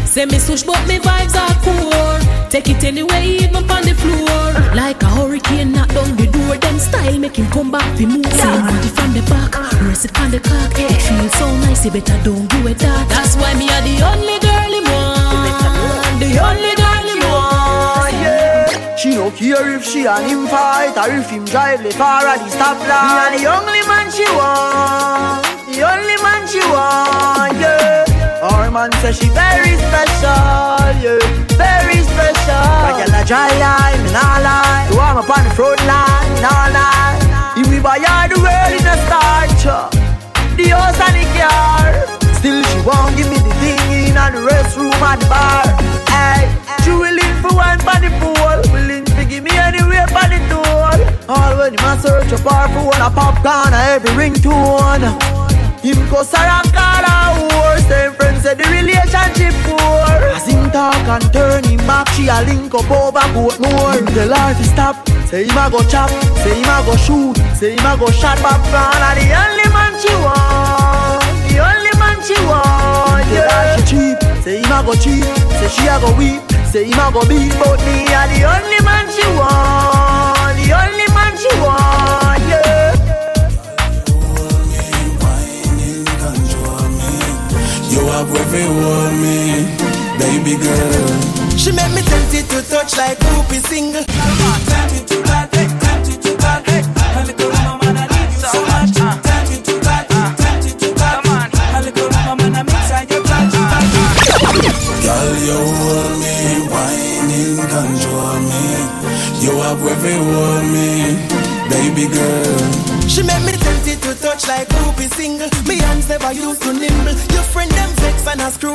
Say 0.04 0.26
me 0.26 0.38
switch, 0.38 0.66
but 0.66 0.80
me 0.88 0.98
vibes 0.98 1.36
are 1.36 1.54
poor. 1.62 2.50
Take 2.50 2.68
it 2.68 2.82
anyway, 2.84 3.26
even 3.42 3.66
pon 3.66 3.82
the 3.82 3.94
floor. 3.94 4.74
Like 4.74 5.02
a 5.02 5.06
hurricane 5.06 5.72
knock 5.72 5.88
down 5.88 6.16
the 6.16 6.26
door. 6.26 6.56
Them 6.56 6.78
style 6.78 7.18
make 7.18 7.36
him 7.36 7.50
come 7.50 7.70
back 7.70 7.86
fi 7.96 8.06
move. 8.06 8.26
Say 8.26 8.46
want 8.46 8.84
it 8.84 8.94
from 8.94 9.12
the 9.12 9.22
back, 9.30 9.54
rest 9.82 10.06
it 10.06 10.18
on 10.20 10.30
the 10.30 10.40
cock. 10.40 10.72
It 10.78 11.02
feel 11.02 11.28
so 11.38 11.46
nice, 11.66 11.84
you 11.84 11.90
better 11.90 12.18
don't 12.24 12.48
do 12.48 12.66
it 12.66 12.78
that. 12.78 13.08
That's 13.08 13.36
why 13.36 13.54
me 13.54 13.68
are 13.70 13.82
the 13.82 14.02
only 14.10 14.38
girl 14.40 14.72
him 14.74 15.07
want. 16.18 16.58
The 16.58 16.74
only 16.82 17.26
want. 17.26 18.12
yeah. 18.14 18.96
She 18.96 19.10
no 19.14 19.30
care 19.30 19.74
if 19.76 19.84
she 19.84 20.06
and 20.06 20.26
him 20.26 20.46
fight 20.48 20.96
or 20.98 21.08
if 21.14 21.30
him 21.30 21.44
drive 21.44 21.82
the 21.82 21.90
far 21.92 22.26
at 22.26 22.38
the 22.38 22.50
stoplight. 22.50 23.06
Me 23.06 23.18
and 23.22 23.34
the 23.38 23.46
only 23.46 23.82
man 23.86 24.10
she 24.10 24.26
want, 24.34 25.46
the 25.70 25.86
only 25.86 26.16
man 26.22 26.42
she 26.48 26.58
want, 26.66 27.54
yeah. 27.62 28.42
Our 28.42 28.70
man 28.70 28.90
say 29.00 29.12
she 29.12 29.28
very 29.30 29.74
special, 29.78 30.82
yeah, 30.98 31.18
very 31.54 32.02
special. 32.02 32.66
Like 32.82 33.06
a 33.06 33.24
dry 33.24 33.50
eye, 33.54 33.94
me 34.02 34.10
nah 34.10 34.42
lie. 34.42 34.88
You 34.90 34.96
want 34.98 35.22
me 35.22 35.34
on 35.34 35.44
the 35.46 35.54
front 35.54 35.80
line, 35.86 36.34
nah 36.42 36.74
lie. 36.74 37.54
If 37.56 37.70
we 37.70 37.78
buy 37.78 37.98
all 38.02 38.26
the 38.28 38.38
world 38.42 38.72
in 38.74 38.86
a 38.86 38.96
starch, 39.06 39.66
uh, 39.66 39.90
the 40.56 40.68
house 40.74 40.98
and 40.98 41.14
the 41.14 41.26
car. 41.38 42.27
Still 42.38 42.62
she 42.62 42.78
won't 42.86 43.16
give 43.16 43.28
me 43.30 43.38
the 43.38 43.54
thing 43.58 43.82
in 44.06 44.14
the 44.14 44.40
restroom 44.46 44.94
and 44.94 45.22
bar. 45.28 45.66
Hey, 46.06 46.46
she 46.84 46.90
willing 46.90 47.34
for 47.42 47.54
one 47.54 47.78
for 47.82 47.98
the 47.98 48.10
pool, 48.22 48.58
willing 48.72 49.04
to 49.04 49.24
give 49.26 49.42
me 49.42 49.50
anywhere 49.50 50.06
for 50.06 50.26
the 50.30 50.38
door. 50.46 50.94
All 51.28 51.58
when 51.58 51.74
him 51.74 51.84
a 51.84 51.98
search 52.00 52.30
a 52.32 52.38
bar 52.42 52.68
for 52.70 52.86
one 52.86 53.02
a 53.02 53.10
popcorn 53.10 53.74
a 53.74 53.98
every 53.98 54.10
ringtone. 54.14 55.38
Him 55.82 55.98
go 56.10 56.20
and 56.22 56.68
call 56.74 57.04
a 57.06 57.18
horse, 57.38 57.84
them 57.86 58.12
friends 58.14 58.42
say 58.42 58.54
the 58.54 58.66
relationship 58.70 59.54
poor. 59.66 60.10
As 60.34 60.46
him 60.46 60.70
talk 60.70 60.94
and 60.94 61.32
turn 61.32 61.64
him 61.64 61.78
back, 61.86 62.08
she 62.14 62.28
a 62.28 62.42
link 62.42 62.74
up 62.74 62.90
over 62.90 63.26
boat 63.34 63.58
more. 63.58 63.92
Him 63.94 64.06
tell 64.14 64.34
her 64.34 64.54
to 64.54 64.64
stop, 64.64 65.08
say 65.26 65.44
him 65.44 65.56
a 65.56 65.70
go 65.70 65.82
chop, 65.88 66.10
say 66.42 66.54
him 66.54 66.70
a 66.70 66.82
go 66.86 66.94
shoot, 66.96 67.36
say 67.58 67.72
him 67.74 67.86
a 67.86 67.96
go 67.98 68.10
shot 68.10 68.38
popcorn. 68.38 69.02
And 69.06 69.18
the 69.22 69.26
only 69.38 69.68
man 69.74 69.92
she 70.02 70.12
want, 70.18 70.67
she 72.28 72.36
want, 72.44 73.24
yeah. 73.32 73.76
She 73.76 73.82
cheap, 73.88 74.18
say 74.44 74.60
him 74.60 74.72
a 74.72 74.82
go 74.84 74.92
cheap, 74.94 75.24
say 75.56 75.68
she 75.68 75.86
a 75.88 75.96
go 75.98 76.12
weep, 76.20 76.42
say 76.68 76.84
him 76.84 77.00
a 77.00 77.08
go 77.10 77.24
beat, 77.24 77.52
but 77.56 77.80
me 77.88 78.04
a 78.04 78.22
the 78.28 78.44
only 78.44 78.80
man 78.84 79.06
she 79.08 79.24
want, 79.32 80.52
the 80.60 80.68
only 80.76 81.08
man 81.16 81.32
she 81.40 81.48
want, 81.64 82.42
yeah. 82.52 82.92
You 87.90 88.04
have 88.12 88.30
everyone 88.34 89.14
me, 89.22 89.64
baby 90.18 90.56
girl. 90.62 91.48
She 91.56 91.72
make 91.72 91.92
me 91.94 92.02
tempted 92.02 92.48
to 92.50 92.62
touch 92.68 92.96
like 92.96 93.18
groupie 93.18 93.64
single. 93.66 94.04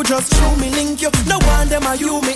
Just 0.04 0.34
through 0.34 0.56
me 0.58 0.70
link 0.72 1.02
you. 1.02 1.10
No 1.28 1.38
one 1.40 1.70
them 1.70 1.84
are 1.84 1.96
you 1.96 2.22
me 2.22 2.33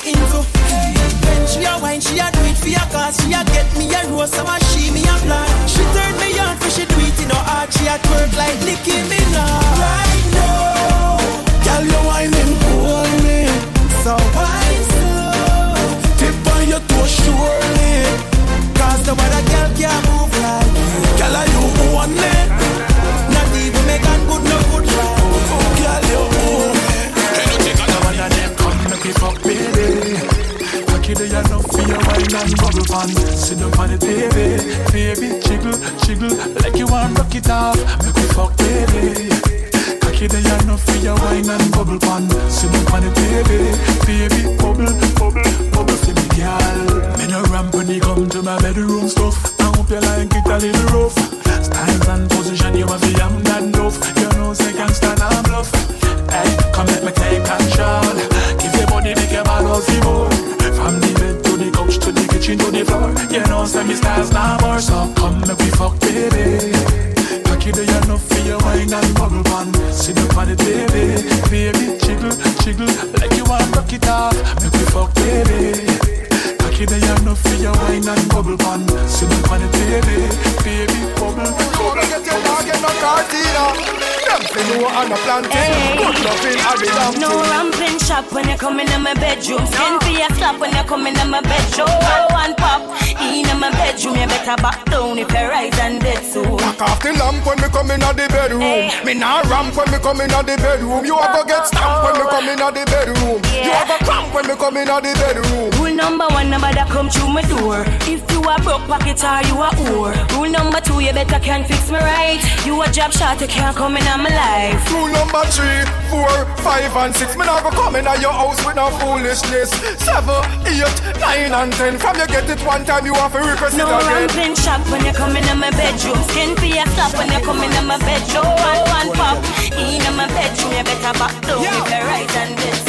shop 88.18 88.34
when 88.34 88.50
you 88.50 88.58
come 88.58 88.80
in 88.80 89.02
my 89.02 89.14
bedroom. 89.14 89.66
Skin 89.68 90.00
for 90.00 90.10
your 90.10 90.30
slap 90.38 90.60
when 90.60 90.76
you 90.76 90.84
come 90.84 91.08
in 91.08 91.30
my 91.30 91.42
bedroom. 91.42 91.88
One 92.32 92.56
pop 92.56 92.82
in 93.20 93.60
my 93.60 93.72
bedroom. 93.72 94.16
You 94.16 94.28
better 94.28 94.62
back 94.62 94.86
down 94.86 95.18
if 95.18 95.30
you 95.32 95.48
rise 95.48 95.78
and 95.80 96.02
dead 96.02 96.24
soon. 96.24 96.58
Knock 96.58 96.82
off 96.82 97.02
the 97.02 97.14
lamp 97.14 97.46
when 97.46 97.58
me 97.62 97.68
come 97.70 97.92
in 97.92 98.00
the 98.00 98.14
bedroom. 98.14 98.62
Me 99.06 99.14
nah 99.14 99.42
ramp 99.50 99.76
when 99.76 99.90
me 99.92 99.98
come 100.00 100.22
in 100.22 100.30
the 100.30 100.44
bedroom. 100.44 101.06
You 101.06 101.16
go 101.18 101.44
get 101.46 101.68
stamped 101.68 102.04
when 102.06 102.14
me 102.20 102.26
oh. 102.26 102.30
come 102.30 102.48
in 102.50 102.58
the 102.58 102.86
bedroom. 102.86 103.40
You 103.66 103.74
a 103.74 103.82
go 103.88 103.98
cramp 104.06 104.34
when 104.34 104.48
me 104.48 104.56
come 104.56 104.78
in 104.78 104.88
the 104.88 105.00
bedroom. 105.02 105.70
Rule 105.80 105.96
number 105.96 106.28
one, 106.30 106.50
nobody 106.50 106.84
come 106.92 107.10
through 107.10 107.34
my 107.34 107.42
door. 107.50 107.84
If 108.06 108.24
you 108.32 108.42
a 108.46 108.56
broke 108.62 108.86
pocket 108.86 109.24
or 109.24 109.42
you 109.50 109.58
a 109.58 109.70
whore. 109.74 110.14
Rule 110.38 110.50
number 110.50 110.80
two, 110.82 111.00
you 111.00 111.14
better 111.14 111.40
can 111.40 111.66
fix 111.66 111.90
me 111.90 111.98
right. 111.98 112.40
You 112.66 112.82
a 112.82 112.88
job 112.92 113.12
shot, 113.12 113.42
you 113.42 113.48
can't 113.48 113.76
come 113.76 113.98
in 113.98 114.06
my 114.06 114.30
life. 114.30 114.78
life. 114.78 114.92
Rule 114.94 115.10
number 115.10 115.44
three, 115.50 115.82
four, 116.10 116.30
five, 116.62 116.94
and 116.96 117.16
six. 117.16 117.36
Me 117.36 117.46
not 117.46 117.64
go 117.64 117.72
come 117.72 117.96
in 117.96 118.06
your 118.22 118.32
house 118.32 118.60
with 118.66 118.76
no 118.76 118.90
foolishness. 119.02 119.72
Seven, 119.98 120.44
eight, 120.70 120.98
nine, 121.20 121.52
and 121.52 121.74
ten. 121.74 121.98
From 121.98 122.16
you 122.18 122.28
get 122.28 122.50
it 122.50 122.62
one 122.66 122.86
time, 122.86 123.06
you 123.08 123.16
have 123.16 123.32
to 123.32 123.40
request 123.40 123.78
no 123.78 123.88
it 123.88 124.04
again. 124.04 124.28
ramping 124.28 124.56
shop 124.60 124.84
when 124.92 125.00
you 125.06 125.14
come 125.14 125.36
in 125.40 125.48
my 125.56 125.72
bedroom. 125.72 126.20
Skin 126.28 126.52
for 126.60 126.68
your 126.68 126.86
stop 126.92 127.16
when 127.16 127.32
you 127.32 127.40
come 127.40 127.64
in 127.64 127.72
my 127.88 127.98
bedroom. 128.04 128.44
One, 128.44 128.84
one 128.92 129.10
pop 129.16 129.40
in 129.80 130.04
my 130.20 130.28
bedroom. 130.28 130.76
You 130.76 130.84
better 130.84 131.16
back 131.16 131.36
down 131.48 131.64
yeah. 131.64 131.80
if 131.80 131.88
you 131.88 132.04
right 132.04 132.36
and 132.36 132.54
this. 132.60 132.80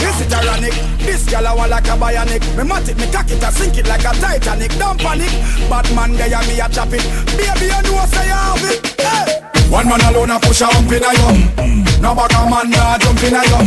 This 0.00 0.16
is 0.24 0.28
tyrannic. 0.32 0.72
This 1.04 1.28
gal 1.28 1.46
I 1.46 1.52
want 1.52 1.70
like 1.70 1.88
a 1.92 1.96
bionic. 2.00 2.42
Me 2.56 2.64
mat 2.64 2.88
it, 2.88 2.96
me 2.96 3.06
cock 3.12 3.30
it, 3.30 3.44
I 3.44 3.50
sink 3.50 3.76
it 3.76 3.86
like 3.86 4.04
a 4.08 4.12
Titanic. 4.16 4.72
Don't 4.80 4.98
panic. 4.98 5.32
Batman 5.68 6.16
there, 6.16 6.40
me 6.48 6.56
a 6.56 6.68
chop 6.72 6.92
it. 6.96 7.04
Baby, 7.36 7.68
you 7.68 7.80
know 7.84 8.06
say 8.08 8.24
you 8.24 8.32
have 8.32 8.64
it. 8.64 8.80
Hey. 8.96 9.25
One 9.70 9.88
man 9.88 10.00
alone 10.08 10.30
a 10.30 10.38
push 10.40 10.60
a 10.62 10.66
hump 10.66 10.92
in 10.92 11.02
a 11.02 11.10
yum. 11.18 11.38
No 12.00 12.12
a 12.12 12.26
man 12.50 12.70
nah 12.70 12.98
jump 12.98 13.22
in 13.22 13.34
a 13.34 13.42
yum. 13.50 13.66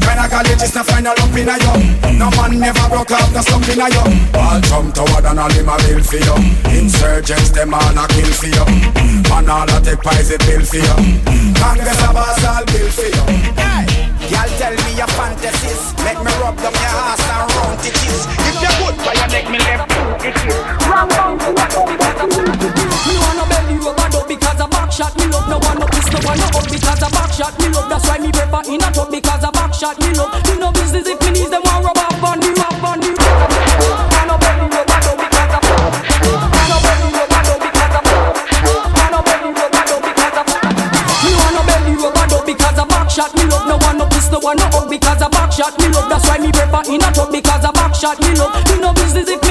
Kinda 0.00 0.26
college 0.30 0.62
is 0.62 0.74
no 0.74 0.82
final 0.82 1.14
lump 1.18 1.36
in 1.36 1.48
a 1.48 1.56
yum. 1.58 2.18
No 2.18 2.30
man 2.36 2.60
never 2.60 2.86
broke 2.88 3.10
out 3.12 3.32
no 3.32 3.40
slump 3.40 3.68
in 3.68 3.80
a 3.80 3.88
yum. 3.88 4.30
All 4.34 4.60
jump 4.60 4.94
toward 4.94 5.24
and 5.24 5.40
all 5.40 5.50
him 5.50 5.68
a 5.68 5.76
bill 5.78 6.02
for 6.02 6.20
you 6.20 6.36
Insurgents 6.68 7.50
them 7.50 7.72
all 7.72 7.96
a 7.96 8.04
kill 8.08 8.32
for 8.32 8.46
you 8.46 8.64
Man 9.30 9.48
all 9.48 9.64
a 9.64 9.80
take 9.80 10.02
pies 10.02 10.30
a 10.30 10.38
bill 10.44 10.60
for 10.60 10.76
you 10.76 10.96
Congress 11.56 12.00
a 12.04 12.12
boss 12.12 12.44
all 12.44 12.64
bill 12.66 12.90
for 12.92 13.08
hey. 13.56 13.84
Y'all 14.28 14.50
tell 14.60 14.74
me 14.84 14.92
your 15.00 15.08
fantasies. 15.16 15.94
Make 16.04 16.20
me 16.20 16.32
rub 16.44 16.56
down 16.60 16.76
your 16.76 16.94
ass 17.08 17.24
and 17.24 17.48
round 17.56 17.80
it 17.80 17.96
is 18.04 18.26
If 18.48 18.56
you're 18.60 18.76
good 18.84 18.96
for 19.00 19.14
your 19.16 19.28
neck 19.32 19.46
me 19.48 19.58
left 19.58 19.88
it 20.24 20.36
is 20.36 20.60
Run 20.86 21.29
one 26.30 26.40
up 26.54 26.64
because 26.70 27.02
a 27.02 27.08
back 27.10 27.32
shot 27.32 27.54
me 27.58 27.68
love 27.74 27.88
That's 27.90 28.06
why 28.06 28.18
me 28.18 28.30
prefer 28.30 28.62
in 28.70 28.82
a 28.82 28.88
tub 28.94 29.10
because 29.10 29.42
a 29.42 29.50
back 29.50 29.74
shot 29.74 29.98
me 29.98 30.14
love 30.14 30.30
Me 30.46 30.54
no 30.58 30.70
business 30.72 31.06
if 31.06 31.18
me 31.26 31.30
needs 31.34 31.50
them 31.50 31.62
want 31.66 31.84
rub 31.84 31.98
up 31.98 32.22
on 32.22 32.38
the 32.38 32.50
rub 32.54 32.84
on 32.86 33.00
the 33.02 33.10
Wanna 33.10 34.36
belly 34.38 34.66
rubber 34.70 34.98
dub 35.02 35.18
because 35.18 35.50
a 35.50 35.60
Wanna 36.30 36.78
belly 36.86 37.08
rubber 37.18 37.42
dub 37.42 37.58
because 37.66 37.96
a 37.98 38.02
Wanna 38.94 39.18
belly 39.26 39.50
rubber 39.58 39.82
dub 39.90 40.02
because 40.06 40.38
a 40.38 40.54
Me 41.26 41.30
wanna 41.34 41.62
belly 41.66 41.92
rubber 41.98 42.26
dub 42.30 42.46
because 42.46 42.78
a 42.78 42.84
back 42.86 43.10
shot 43.10 43.34
me 43.34 43.44
love 43.50 43.66
No 43.66 43.76
one 43.82 43.98
no 43.98 44.06
piss 44.06 44.30
no 44.30 44.38
one 44.38 44.60
up 44.62 44.86
because 44.86 45.22
a 45.22 45.28
back 45.28 45.50
shot 45.50 45.74
me 45.82 45.88
love 45.90 46.06
That's 46.06 46.26
why 46.30 46.38
me 46.38 46.54
prefer 46.54 46.82
in 46.86 47.02
a 47.02 47.10
tub 47.10 47.32
because 47.34 47.64
a 47.66 47.72
back 47.74 47.94
shot 47.94 48.18
me 48.22 48.30
love 48.38 48.54
Me 48.70 48.78
no 48.78 48.94
business 48.94 49.26
if 49.28 49.42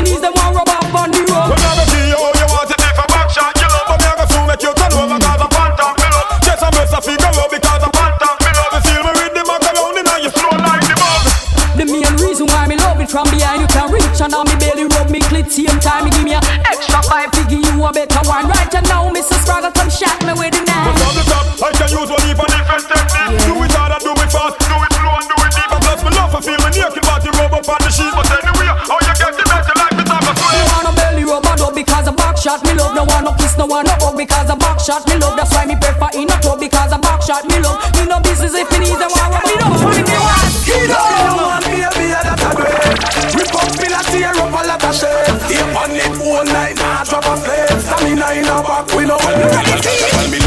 because 34.20 34.50
a 34.52 34.56
back 34.58 34.80
shot 34.82 35.08
me 35.08 35.16
love 35.16 35.38
That's 35.38 35.56
why 35.56 35.66
me 35.66 35.76
prefer 35.80 36.12
in 36.12 36.28
a 36.28 36.36
tub 36.44 36.60
because 36.60 36.92
a 36.92 37.00
back 37.00 37.24
shot 37.24 37.48
me 37.48 37.56
love. 37.64 37.80
Me 37.96 38.04
no 38.04 38.20
business 38.20 38.54
if 38.54 38.68
me 38.76 38.84
need 38.84 39.00
them 39.00 39.08
want 39.16 39.32
rub 39.32 39.46
me 39.48 39.56
love 39.64 39.80
What 39.80 39.96
if 39.96 40.04
you 40.12 40.20
want? 40.20 40.44
You 40.68 40.80
don't 40.92 41.40
want 41.40 41.64
me, 41.72 41.80
baby, 41.80 42.12
that's 42.12 42.44
a 42.44 42.52
great 42.52 43.00
Rip 43.40 43.56
up, 43.56 43.72
me 43.80 43.88
la 43.88 44.04
tear 44.12 44.36
up 44.36 44.52
a 44.52 44.62
lot 44.68 44.84
of 44.84 44.92
shit. 44.92 45.24
Tape 45.48 45.72
on 45.72 45.96
it 45.96 46.12
all 46.20 46.44
night, 46.44 46.76
nah 46.76 47.04
drop 47.08 47.32
a 47.32 47.34
flame. 47.40 47.80
Stamina 47.80 48.28
in 48.36 48.52
a 48.52 48.60
back, 48.60 48.92
we 48.92 49.08
know 49.08 49.18
Tell 49.18 50.28
me 50.28 50.39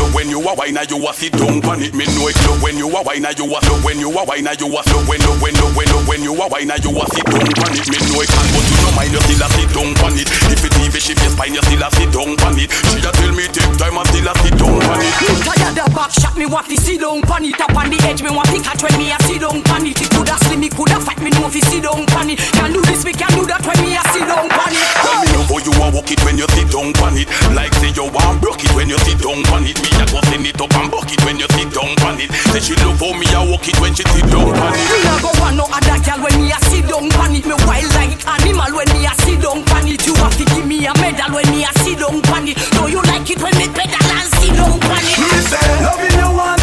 wine 0.62 0.78
you 0.86 1.02
a 1.02 1.12
sit 1.12 1.32
down 1.34 1.58
on 1.66 1.82
it. 1.82 1.90
Me 1.94 2.06
know 2.14 2.30
it 2.30 2.38
look 2.46 2.62
when 2.62 2.78
you 2.78 2.86
a 2.86 3.00
wine 3.02 3.26
you 3.34 3.46
a 3.50 3.58
look 3.66 3.82
when 3.82 3.98
you 3.98 4.10
a 4.14 4.22
wine 4.22 4.46
you 4.46 4.70
a 4.70 4.80
look 4.86 5.02
when 5.10 5.18
look 5.26 5.42
when 5.42 5.54
look 5.58 5.74
when 5.74 5.88
look 5.90 6.06
when 6.06 6.22
you 6.22 6.34
a 6.38 6.46
wine 6.46 6.70
you 6.70 6.94
a 6.94 7.04
sit 7.10 7.26
down 7.26 7.42
on 7.42 7.74
it. 7.74 7.86
Me 7.90 7.98
know 8.06 8.22
it 8.22 8.30
can 8.30 8.46
but 8.54 8.66
you 8.70 8.78
no 8.78 8.90
mind 8.94 9.10
you 9.10 9.20
still 9.26 9.42
a 9.42 9.48
sit 9.50 9.70
down 9.74 9.90
on 10.06 10.14
it. 10.14 10.28
If 10.54 10.62
it 10.62 10.74
even 10.78 11.02
shift 11.02 11.18
your 11.18 11.34
spine 11.34 11.54
you 11.58 11.62
still 11.66 11.82
a 11.82 11.88
sit 11.90 12.10
down 12.14 12.30
on 12.46 12.54
it. 12.62 12.70
She 12.70 13.02
a 13.02 13.10
tell 13.10 13.32
me 13.34 13.44
take 13.50 13.74
time 13.74 13.98
and 13.98 14.06
still 14.06 14.28
a 14.30 14.32
sit 14.38 14.54
down 14.54 14.78
on 14.86 15.00
it. 15.02 15.14
Me 15.18 15.34
tired 15.42 15.78
of 15.82 15.90
back 15.90 16.10
shot, 16.14 16.38
me 16.38 16.46
want 16.46 16.70
to 16.70 16.76
sit 16.78 17.00
down 17.02 17.18
pan 17.26 17.42
it 17.42 17.58
Up 17.58 17.74
on 17.74 17.90
the 17.90 17.98
edge, 18.06 18.22
me 18.22 18.30
want 18.30 18.46
to 18.54 18.58
catch 18.62 18.82
when 18.86 18.94
me 19.02 19.10
a 19.10 19.18
sit 19.26 19.42
down 19.42 19.58
pan 19.66 19.82
it 19.82 19.98
It 19.98 20.10
coulda 20.14 20.38
slim, 20.46 20.60
me 20.62 20.68
coulda 20.70 20.98
fat, 21.02 21.18
me 21.18 21.30
know 21.34 21.50
fi 21.50 21.58
sit 21.58 21.82
down 21.82 22.06
pan 22.06 22.30
it 22.30 22.38
Can 22.54 22.70
do 22.70 22.80
this, 22.86 23.02
we 23.02 23.12
can 23.12 23.30
do 23.34 23.42
that 23.50 23.66
when 23.66 23.78
me 23.82 23.98
a 23.98 24.02
sit 24.14 24.26
down 24.30 24.46
pan 24.46 24.70
it 24.70 24.86
Tell 25.02 25.18
me 25.18 25.26
know 25.34 25.42
how 25.50 25.58
you 25.58 25.72
a 25.74 25.86
walk 25.90 26.10
it 26.10 26.22
when 26.22 26.38
you 26.38 26.46
sit 26.54 26.70
down 26.70 26.94
on 27.02 27.16
it. 27.18 27.26
Like 27.54 27.74
say 27.80 27.90
you 27.90 28.06
want 28.12 28.40
broke 28.40 28.62
it 28.62 28.72
when 28.76 28.88
you 28.88 28.98
sit 29.02 29.18
down 29.18 29.42
on 29.50 29.64
it. 29.66 29.76
Me 29.82 29.90
a 29.98 30.04
go 30.06 30.20
send 30.28 30.46
it 30.46 30.51
up 30.60 30.74
and 30.76 30.90
buck 30.90 31.08
it 31.12 31.22
when 31.24 31.38
you 31.38 31.46
sit 31.54 31.70
down 31.72 31.94
on 32.04 32.20
it. 32.20 32.30
Say 32.52 32.60
she 32.60 32.74
love 32.82 33.00
how 33.00 33.12
me 33.16 33.26
a 33.32 33.40
walk 33.44 33.66
it 33.68 33.78
when 33.80 33.94
she 33.94 34.04
sit 34.12 34.26
down 34.28 34.52
on 34.52 34.72
it. 34.74 34.86
Me 34.90 34.98
a 35.06 35.14
go 35.22 35.30
want 35.40 35.56
no 35.56 35.64
other 35.70 35.98
girl 36.02 36.20
when 36.24 36.36
me 36.40 36.52
a 36.52 36.58
sit 36.68 36.84
down 36.88 37.08
pan 37.10 37.34
it. 37.36 37.44
Me 37.46 37.56
wild 37.64 37.92
like 37.94 38.16
animal 38.26 38.70
when 38.76 38.88
me 38.92 39.06
a 39.06 39.12
sit 39.22 39.40
down 39.40 39.64
pan 39.64 39.88
it. 39.88 40.04
You 40.06 40.14
have 40.20 40.36
to 40.36 40.44
give 40.44 40.66
me 40.66 40.84
a 40.86 40.92
medal 41.00 41.30
when 41.34 41.48
me 41.50 41.64
a 41.64 41.72
sit 41.80 41.98
down 41.98 42.20
pan 42.22 42.48
it. 42.48 42.56
Know 42.74 42.86
you 42.86 43.00
like 43.08 43.28
it 43.30 43.40
when 43.40 43.54
me 43.56 43.66
pedal 43.70 44.02
and 44.02 44.28
sit 44.40 44.52
down 44.54 44.78
pan 44.80 45.04
it. 45.04 45.18
Me 45.20 45.38
say, 45.46 45.68
loving 45.84 46.16
you 46.18 46.30
want 46.36 46.61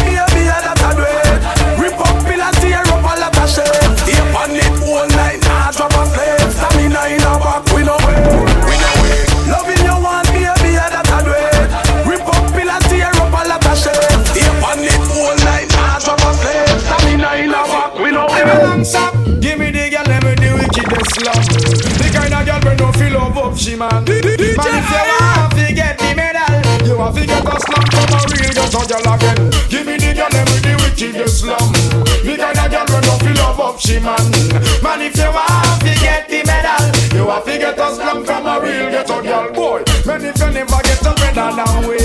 we 18.54 18.58
no 18.58 18.78
way 18.78 18.90
Give 19.40 19.58
me 19.58 19.70
the 19.70 19.90
girl, 19.90 20.04
let 20.06 20.22
me 20.24 20.34
the 20.34 20.50
wickedest 20.58 21.16
love 21.22 21.46
The 21.98 22.08
kind 22.12 22.34
of 22.34 22.42
girl 22.46 22.60
we 22.64 22.76
no 22.76 22.92
feel 22.92 23.12
love 23.14 23.38
up, 23.38 23.56
she 23.56 23.76
man. 23.76 24.04
Man, 24.04 24.10
if 24.10 24.90
you 24.90 25.02
want 25.08 25.52
to 25.54 25.74
get 25.74 25.98
the 25.98 26.10
medal 26.14 26.86
You 26.86 26.98
have 26.98 27.14
to 27.14 27.26
get 27.26 27.46
a 27.46 27.56
slum 27.60 27.86
from 27.90 28.10
a 28.12 28.20
real 28.28 28.52
ghetto 28.52 28.82
girl 28.86 29.14
again. 29.14 29.38
Give 29.68 29.86
me 29.86 29.96
the 29.96 30.10
girl, 30.14 30.30
let 30.32 30.44
me 30.50 30.58
the 30.60 30.72
wickedest 30.82 31.40
slum. 31.40 31.72
The 32.24 32.34
kind 32.36 32.58
of 32.58 32.68
girl 32.70 32.86
we 32.90 32.98
no 33.06 33.14
feel 33.22 33.36
love 33.38 33.60
up, 33.60 33.78
she 33.78 33.98
man. 34.00 34.24
Man, 34.82 35.00
if 35.02 35.16
you 35.16 35.30
want 35.30 35.80
to 35.80 35.92
get 36.00 36.28
the 36.28 36.40
medal 36.44 36.84
You 37.14 37.28
have 37.30 37.44
to 37.44 37.54
get 37.58 37.78
a 37.78 37.88
slum 37.94 38.24
from 38.24 38.46
a 38.46 38.60
real 38.60 38.90
ghetto 38.90 39.22
girl. 39.22 39.52
Boy, 39.52 39.82
man, 40.06 40.24
if 40.24 40.38
you 40.38 40.50
never 40.50 40.80
get 40.82 41.06
a 41.06 41.12
medal 41.20 41.56
down 41.56 41.86
wheel 41.86 41.99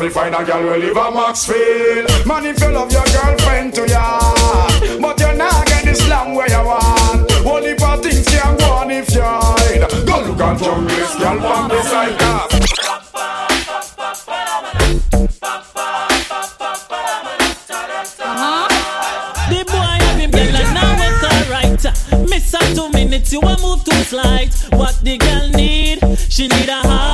To 0.00 0.08
find 0.08 0.34
a 0.34 0.42
girl 0.42 0.62
who 0.62 0.80
live 0.80 0.96
a 0.96 1.10
Maxfield 1.10 2.26
Man, 2.26 2.46
if 2.46 2.58
you 2.58 2.70
love 2.70 2.90
your 2.90 3.04
girlfriend 3.04 3.74
to 3.74 3.86
ya 3.86 4.18
But 4.98 5.20
you're 5.20 5.34
not 5.34 5.66
get 5.66 5.84
the 5.84 6.06
long 6.08 6.34
where 6.34 6.48
you 6.48 6.64
want 6.64 7.30
Only 7.44 7.76
for 7.76 7.98
things 7.98 8.24
can 8.26 8.56
go 8.56 8.72
on 8.72 8.90
if 8.90 9.14
you 9.14 9.20
hide 9.20 9.90
Go 10.06 10.22
look 10.22 10.40
at 10.40 10.56
junglist, 10.56 11.18
girl, 11.18 11.44
on 11.44 11.68
the 11.68 11.82
side 11.82 12.18
cause 12.18 12.50
uh-huh. 18.22 18.68
The 19.50 19.64
boy 19.66 19.76
have 19.76 20.18
him 20.18 20.30
girl 20.30 20.56
and 20.56 20.74
now 20.74 20.96
it's 20.96 21.24
alright. 21.28 22.30
Miss 22.30 22.52
her 22.52 22.74
two 22.74 22.90
minutes, 22.92 23.30
you 23.34 23.40
a 23.40 23.60
move 23.60 23.84
too 23.84 24.02
slight. 24.04 24.54
What 24.70 24.98
the 25.02 25.18
girl 25.18 25.50
need? 25.50 26.00
She 26.30 26.48
need 26.48 26.70
a. 26.70 26.80
Slammer, 26.82 27.09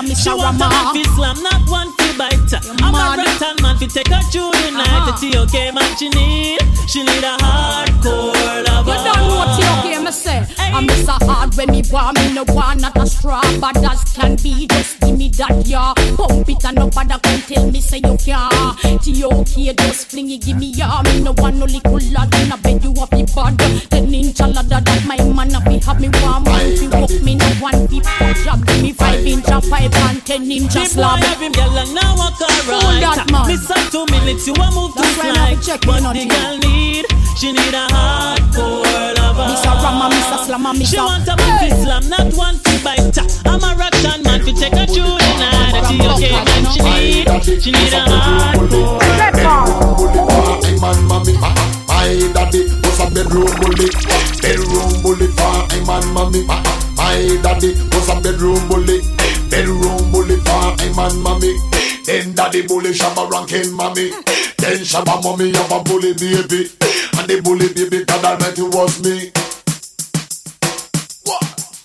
Mr. 0.00 0.14
Slammer, 0.14 0.14
Mr. 0.14 0.22
She 0.22 0.30
want 0.30 0.60
Rama. 0.60 0.92
fi 0.94 1.02
slam, 1.14 1.42
not 1.42 1.68
one 1.68 1.92
fi 1.92 2.16
bite. 2.16 2.54
I'm 2.54 2.88
a 2.88 2.92
mad. 2.92 3.18
right 3.18 3.62
man 3.62 3.76
fi 3.76 3.86
take 3.86 4.08
her 4.08 4.22
through 4.30 4.50
the 4.50 4.70
night. 4.72 4.88
Uh-huh. 4.88 5.16
The 5.20 5.30
TOK 5.32 5.74
man 5.74 5.96
she 5.96 6.08
need. 6.08 6.60
She 6.88 7.02
need 7.02 7.24
a 7.24 7.36
hardcore 7.38 8.66
lover. 8.66 9.19
You 9.30 9.36
don't 9.36 9.46
know 9.46 9.46
what 9.46 9.84
you 9.84 9.90
okay, 9.92 10.02
me 10.04 10.10
say. 10.12 10.38
I'm 10.58 10.86
Mr. 10.86 11.14
Hard 11.26 11.54
when 11.56 11.70
me 11.70 11.82
want 11.90 12.18
me 12.18 12.34
no 12.34 12.44
want 12.52 12.80
not 12.80 12.96
a 12.96 13.06
straw, 13.06 13.40
but 13.60 13.76
as 13.78 14.02
can 14.12 14.34
be. 14.36 14.66
Just 14.66 15.00
give 15.00 15.16
me 15.16 15.28
that 15.38 15.62
yeah. 15.66 15.94
Pump 16.16 16.48
it 16.48 16.64
and 16.64 16.76
nobody 16.76 17.14
can 17.22 17.40
tell 17.46 17.70
me 17.70 17.80
say 17.80 17.98
you 17.98 18.16
can't. 18.18 19.02
T.O.K. 19.02 19.74
just 19.74 20.10
fling 20.10 20.30
it, 20.30 20.42
give 20.42 20.58
me 20.58 20.72
yeah. 20.74 21.00
Me 21.04 21.20
no 21.22 21.32
want 21.38 21.56
no 21.56 21.66
little 21.66 22.00
lad 22.10 22.34
in 22.42 22.50
a 22.52 22.56
bed 22.58 22.82
you 22.82 22.92
have 22.98 23.12
me 23.12 23.24
bad. 23.34 23.58
Ten 23.90 24.12
inch 24.12 24.40
a 24.40 24.46
ladder 24.46 24.80
that 24.82 25.04
my 25.06 25.16
man 25.22 25.54
a 25.54 25.60
fi 25.60 25.78
have 25.86 26.00
me 26.00 26.08
warm. 26.22 26.42
One 26.44 26.76
fi 26.76 26.88
walk 26.90 27.22
me 27.22 27.36
no 27.36 27.46
one 27.62 27.86
fi 27.86 28.34
job. 28.44 28.66
Give 28.66 28.82
me 28.82 28.92
five 28.92 29.24
inch 29.24 29.46
a 29.48 29.60
a 29.60 29.70
pipe 29.70 29.94
and 29.94 30.26
ten 30.26 30.50
him 30.50 30.68
just 30.68 30.96
People 30.96 31.02
love. 31.02 31.20
have 31.20 31.40
him 31.40 31.52
girl 31.52 31.78
and 31.78 31.94
now 31.94 32.16
walk 32.16 32.40
alright. 32.40 33.00
that 33.00 33.28
man. 33.30 33.46
Miss 33.46 33.68
her 33.68 33.90
two 33.90 34.06
minutes, 34.10 34.46
you 34.46 34.54
a 34.54 34.66
move 34.72 34.94
too 34.94 35.02
That's 35.02 35.18
why 35.18 35.30
I 35.30 35.50
have 35.50 35.60
to 35.60 35.66
check 35.66 35.84
What 35.86 36.14
me 36.14 36.24
the 36.24 36.34
girl 36.34 36.58
need? 36.58 37.06
She 37.38 37.52
need 37.52 37.74
a 37.74 37.86
hardcore 37.88 39.19
lover. 39.20 39.46
Mr. 39.52 39.74
Rama, 39.82 40.08
Mr. 40.08 40.38
Slammer, 40.44 40.72
Mr. 40.72 40.90
She 40.90 40.96
want 40.98 41.28
a 41.28 41.36
man 41.36 41.52
to 41.60 41.68
slam, 41.82 42.04
not 42.08 42.32
one 42.34 42.58
to 42.58 42.72
bite. 42.84 43.18
I'm 43.46 43.62
a 43.62 43.70
Russian 43.76 44.22
man 44.24 44.40
to 44.44 44.52
take 44.52 44.74
her 44.74 44.86
through 44.86 45.16
the 45.20 45.32
night. 45.38 45.84
She 45.88 45.96
okay, 46.00 46.34
and 46.34 46.66
she 46.72 46.80
need, 46.80 47.62
she 47.62 47.70
need 47.70 47.92
a 47.92 48.02
hardcore. 48.08 49.00
Hey 50.64 50.76
man, 50.80 50.98
mommy, 51.04 51.34
my 51.38 51.52
daddy 52.34 52.62
was 52.82 53.00
a 53.00 53.06
bedroom 53.10 53.52
bully. 53.60 53.88
Bedroom 54.40 55.02
bully 55.02 55.26
for 55.36 55.56
hey 55.70 55.82
man, 55.84 56.04
mommy. 56.14 56.44
My 56.44 57.38
daddy 57.42 57.74
was 57.92 58.08
a 58.08 58.20
bedroom 58.20 58.68
bully. 58.68 59.00
Bedroom 59.50 60.12
bully 60.12 60.38
hey 60.78 60.92
man, 60.94 61.18
mommy. 61.20 61.58
Then 62.06 62.34
daddy 62.34 62.66
bully 62.66 62.92
shabba 62.94 63.28
ranking 63.30 63.72
mommy. 63.74 64.10
Then 64.58 64.78
shabba 64.86 65.22
mommy 65.22 65.52
have 65.52 65.72
a 65.72 65.82
bully 65.82 66.14
baby. 66.14 66.70
And 67.18 67.26
the 67.26 67.40
bully 67.42 67.74
baby 67.74 68.04
God 68.04 68.24
Almighty 68.24 68.62
was 68.62 69.02
me. 69.02 69.32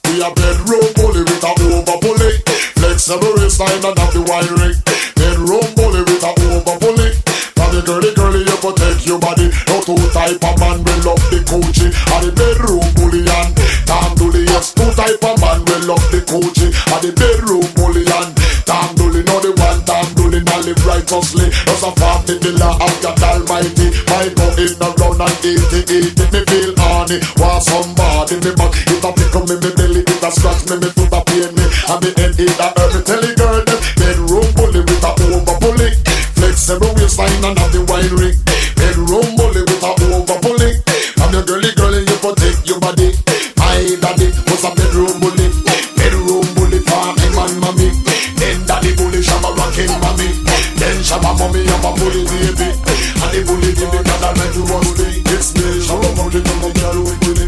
We 0.05 0.21
a 0.21 0.29
bedroom 0.29 0.93
bully 0.93 1.21
with 1.25 1.43
a 1.43 1.51
over 1.73 1.97
bully. 2.05 2.31
Flexible 2.77 3.33
waistline 3.33 3.81
and 3.81 3.97
have 3.97 4.13
the 4.13 4.21
wiring. 4.29 4.77
Bedroom 5.17 5.65
bully 5.73 6.05
with 6.05 6.21
a 6.21 6.31
over 6.53 6.77
bully. 6.77 7.09
Now 7.57 7.73
the 7.73 7.81
girly 7.81 8.13
girly 8.13 8.45
you 8.45 8.57
protect 8.61 9.07
your 9.09 9.17
body. 9.17 9.49
No 9.67 9.81
two 9.81 9.97
type 10.13 10.37
of 10.37 10.55
man 10.61 10.85
will 10.85 11.01
love 11.01 11.23
the 11.33 11.41
coochie. 11.49 11.89
And 12.13 12.21
the 12.21 12.31
bedroom 12.31 12.85
bully 12.93 13.25
and 13.25 13.54
Yes, 13.95 14.73
two 14.73 14.91
type 14.91 15.23
of 15.23 15.39
man 15.39 15.63
will 15.65 15.95
love 15.95 16.11
the 16.11 16.19
coochie. 16.27 16.71
And 16.91 17.01
the 17.03 17.11
bedroom 17.15 17.67
bully 17.75 18.03
and 18.03 18.35
Dooley. 18.95 19.23
No 19.23 19.39
the 19.39 19.51
one 19.55 19.83
Tom 19.85 20.07
Dooley 20.15 20.41
not 20.43 20.65
live 20.65 20.79
righteously. 20.85 21.47
Just 21.51 21.85
a 21.85 21.91
family 21.95 22.39
the 22.39 22.51
law 22.59 22.75
of 22.75 22.93
God 23.03 23.19
Almighty. 23.21 23.93
My 24.09 24.27
go 24.33 24.47
in 24.57 24.75
around 24.79 25.21
and 25.21 25.45
eat 25.45 25.71
it, 25.71 25.91
eat 25.91 26.17
it. 26.17 26.29
Me 26.33 26.41
feel 26.47 26.71
horny. 26.75 27.19
Want 27.37 27.63
somebody 27.63 28.35
me 28.41 28.51
back. 28.55 28.73
It 28.89 29.03
a 29.03 29.09
tickle 29.13 29.45
me, 29.47 29.55
me 29.59 29.69
belly. 29.75 30.01
It 30.03 30.23
a 30.23 30.29
scratch 30.31 30.63
me, 30.67 30.75
me 30.79 30.89
foot 30.91 31.13
a 31.13 31.19
pain 31.23 31.51
me. 31.55 31.65
And 31.87 31.99
me 32.03 32.09
head 32.15 32.35
it 32.39 32.59
a 32.59 32.67
hurt 32.73 32.91
me. 32.95 32.99
Tell 33.03 33.21
the 33.21 33.31
girl 33.35 33.59
that 33.63 33.79
bedroom 33.99 34.47
bully 34.55 34.81
with 34.83 35.07
a 35.07 35.11
over 35.29 35.55
bully. 35.61 35.89
Flexible 36.35 36.91
waistline 36.95 37.43
and 37.43 37.59
have 37.59 37.71
the 37.71 37.81
wine 37.87 38.11
ring. 38.17 38.54
Then 51.15 51.23
shabba 51.23 51.39
mommy 51.39 51.63
have 51.65 51.85
a 51.85 51.91
bully 51.95 52.23
baby. 52.27 52.75
And 53.23 53.31
the 53.31 53.39
bully 53.47 53.71
baby 53.71 54.03
got 54.03 54.19
a 54.19 54.29
meant 54.35 54.51
to 54.51 54.61
one 54.67 54.91
day. 54.99 55.23
It's 55.31 55.55
me 55.55 55.79
shabba 55.79 56.11
bully 56.15 56.43
from 56.43 56.59
the 56.59 56.71
girl 56.75 56.99
with 57.07 57.19
bully. 57.23 57.47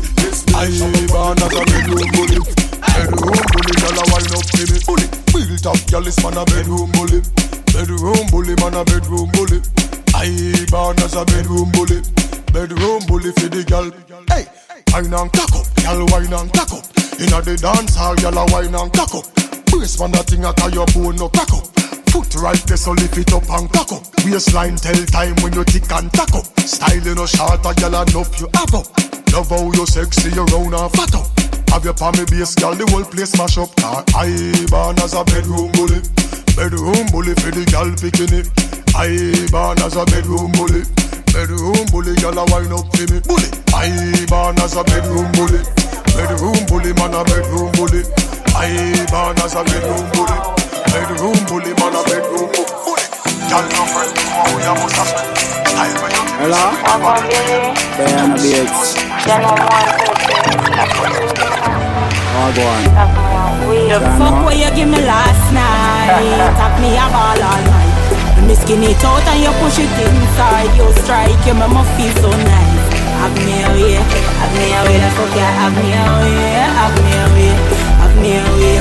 I 0.56 0.72
born 1.12 1.36
as 1.44 1.52
a 1.52 1.62
bedroom 1.68 2.08
bully. 2.16 2.40
Bedroom 2.80 3.44
bully, 3.52 3.74
girl 3.76 4.00
a 4.00 4.04
wine 4.08 4.32
up 4.32 4.48
to 4.56 4.64
me. 4.72 4.80
Bully, 4.88 5.08
built 5.34 5.66
up, 5.68 5.80
girl 5.92 6.08
is 6.08 6.18
man 6.24 6.38
a 6.38 6.46
bedroom 6.48 6.92
bully. 6.96 7.20
Bedroom 7.76 8.26
bully, 8.32 8.56
man 8.64 8.76
a 8.80 8.84
bedroom 8.88 9.28
bully. 9.36 9.60
I 10.16 10.32
born 10.72 11.00
as 11.04 11.16
a 11.16 11.26
bedroom 11.28 11.68
bully. 11.76 12.00
Bedroom 12.56 13.04
bully 13.08 13.32
for 13.36 13.52
the 13.52 13.68
girl. 13.68 13.92
Hey, 14.32 14.48
wine 14.96 15.12
and 15.12 15.32
cock 15.36 15.52
up, 15.52 15.68
girl 15.84 16.08
wine 16.16 16.32
and 16.32 16.52
cock 16.56 16.72
up. 16.72 16.86
Inna 17.20 17.44
the 17.44 17.60
dance 17.60 17.96
hall, 18.00 18.16
girl 18.16 18.38
a 18.38 18.44
wine 18.48 18.76
and 18.76 18.92
cock 18.96 19.12
up. 19.12 19.28
Brace 19.68 20.00
man 20.00 20.16
a 20.16 20.24
thing 20.24 20.46
a 20.46 20.54
tie 20.56 20.72
your 20.72 20.88
bone 20.96 21.18
no 21.20 21.28
crack 21.28 21.52
up. 21.52 21.68
Foot 22.12 22.36
right 22.36 22.64
there 22.68 22.78
so 22.78 22.92
lift 22.92 23.18
it 23.18 23.34
up 23.34 23.50
and 23.50 23.72
cock 23.72 23.92
up. 23.92 24.04
Waistline 24.26 24.76
tell 24.76 25.00
time 25.08 25.36
when 25.44 25.54
you 25.54 25.64
tick 25.64 25.92
and 25.92 26.12
tack 26.12 26.34
up. 26.34 26.46
Style 26.62 27.04
you 27.04 27.16
no 27.16 27.26
short 27.26 27.66
a 27.66 27.74
girl 27.76 28.02
enough 28.02 28.40
you 28.40 28.48
have 28.54 28.74
up. 28.74 28.88
Love 29.34 29.50
how 29.50 29.72
you 29.72 29.86
sexy, 29.86 30.30
you 30.32 30.46
round 30.46 30.74
and 30.74 30.92
fat 30.92 31.14
up. 31.16 31.28
Have 31.70 31.84
your 31.84 31.94
palmy 31.94 32.26
base, 32.26 32.56
girl, 32.56 32.74
the 32.74 32.88
whole 32.90 33.04
place 33.04 33.32
smash 33.32 33.58
up. 33.58 33.76
Car 33.76 34.04
I 34.16 34.32
born 34.72 34.98
as 35.04 35.14
a 35.14 35.24
bedroom 35.24 35.72
bully. 35.76 36.00
Bedroom 36.56 37.06
bully 37.12 37.36
for 37.38 37.52
the 37.52 37.64
girl 37.70 37.92
picking 38.00 38.34
it. 38.34 38.48
I 38.96 39.14
born 39.52 39.78
as 39.84 39.96
a 39.96 40.06
bedroom 40.08 40.52
bully. 40.58 40.82
Bedroom 41.36 41.86
bully, 41.92 42.16
girl, 42.18 42.40
a 42.40 42.44
wine 42.50 42.72
up 42.74 42.88
for 42.96 43.06
me. 43.12 43.20
Bully. 43.20 43.50
I 43.76 44.26
born 44.26 44.58
as 44.64 44.74
a 44.74 44.84
bedroom 44.84 45.30
bully. 45.38 45.62
Bedroom 46.16 46.58
bully, 46.66 46.94
man, 46.98 47.14
a 47.14 47.22
bedroom 47.28 47.70
bully. 47.78 48.02
I 48.58 49.06
born 49.12 49.38
as 49.44 49.54
a 49.54 49.62
bedroom 49.62 50.08
bully. 50.18 50.67
Bedroom 50.92 51.40
bully, 51.48 51.74
man, 51.80 51.96
a 51.96 52.02
bedroom 52.08 52.50
bully. 52.54 53.06
Girl, 53.48 53.64
no 53.64 53.84
friend, 53.88 54.12
how 54.28 54.52
we 54.56 54.62
are 54.64 54.76
must 54.76 54.96
have 54.96 55.08
Style 55.08 55.96
when 56.02 56.12
you 56.12 56.24
Hello? 56.42 56.64
Diana 57.98 58.36
Bates. 58.36 58.96
Oh, 62.38 62.50
go 62.54 62.64
on. 62.68 62.84
The 63.88 64.00
fuck 64.20 64.36
where 64.46 64.56
you 64.56 64.70
give 64.76 64.90
me 64.90 65.00
last 65.04 65.46
night? 65.54 66.54
Tap 66.60 66.74
me 66.80 66.96
a 66.96 67.06
ball 67.10 67.40
all 67.40 67.62
night. 67.66 67.96
Me 68.48 68.56
skin 68.56 68.84
it 68.84 69.04
out 69.04 69.28
and 69.28 69.44
you 69.44 69.52
push 69.60 69.80
it 69.80 69.92
inside. 69.92 70.72
You 70.78 70.88
strike, 71.04 71.42
you 71.48 71.56
make 71.56 71.72
me 71.72 71.84
feel 71.98 72.14
so 72.22 72.30
nice. 72.32 72.86
Have 73.18 73.34
me 73.44 73.64
away, 73.66 73.98
have 73.98 74.54
me 74.56 74.68
away, 74.78 74.98
the 75.02 75.10
fuck 75.18 75.34
yeah, 75.36 75.52
have 75.58 75.74
me 75.74 75.90
away, 75.90 76.54
have 76.78 76.96
me 77.02 77.12
away, 77.26 77.52
have 77.98 78.16
me 78.22 78.32
away, 78.38 78.78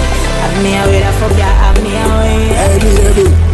have 0.46 0.62
me 0.62 0.72
away, 0.76 1.00
the 1.00 1.12
fuck 1.18 1.38
yeah, 1.38 1.54
have 1.62 1.82
me 1.82 1.90
away. 1.90 3.24
Baby. 3.24 3.46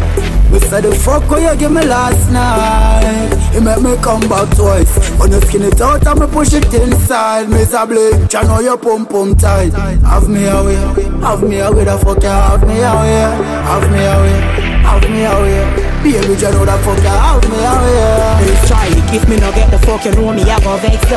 Say 0.73 0.81
the 0.81 0.95
fuck 0.95 1.29
where 1.29 1.53
you 1.53 1.59
give 1.59 1.71
me 1.71 1.85
last 1.85 2.31
night. 2.33 3.29
It 3.55 3.61
make 3.61 3.83
me 3.83 3.95
come 4.03 4.27
back 4.27 4.57
twice. 4.57 5.11
When 5.19 5.31
you 5.31 5.41
skin 5.43 5.65
it 5.65 5.79
out 5.83 6.07
and 6.07 6.21
me 6.21 6.27
push 6.27 6.55
it 6.55 6.73
inside. 6.73 7.51
Miss 7.51 7.75
a 7.75 7.85
you 7.87 8.49
know 8.49 8.61
your 8.61 8.79
pum 8.79 9.05
pum 9.05 9.37
tight. 9.37 9.75
Have 9.75 10.31
me 10.31 10.47
away, 10.47 10.77
have 11.21 11.43
me 11.43 11.59
away 11.61 11.85
The 11.85 11.99
fuck 11.99 12.23
you 12.23 12.29
have 12.29 12.67
me 12.67 12.79
away. 12.79 13.21
Have 13.69 13.91
me 13.93 13.99
away, 13.99 14.41
have 14.81 15.11
me 15.11 15.25
away 15.25 15.92
Baby, 16.03 16.19
you 16.19 16.51
know 16.51 16.67
the 16.67 16.75
fuck 16.83 16.99
you 16.99 17.15
have 17.15 17.47
me 17.47 17.63
away 17.63 18.35
Please 18.43 18.63
try 18.67 18.91
it, 18.91 19.07
if 19.15 19.23
me 19.31 19.39
no 19.39 19.55
get 19.55 19.71
the 19.71 19.79
fuck, 19.87 20.03
you 20.03 20.11
know 20.19 20.35
me, 20.35 20.43
I 20.43 20.59
go 20.59 20.75
vex 20.83 20.99
so 21.07 21.15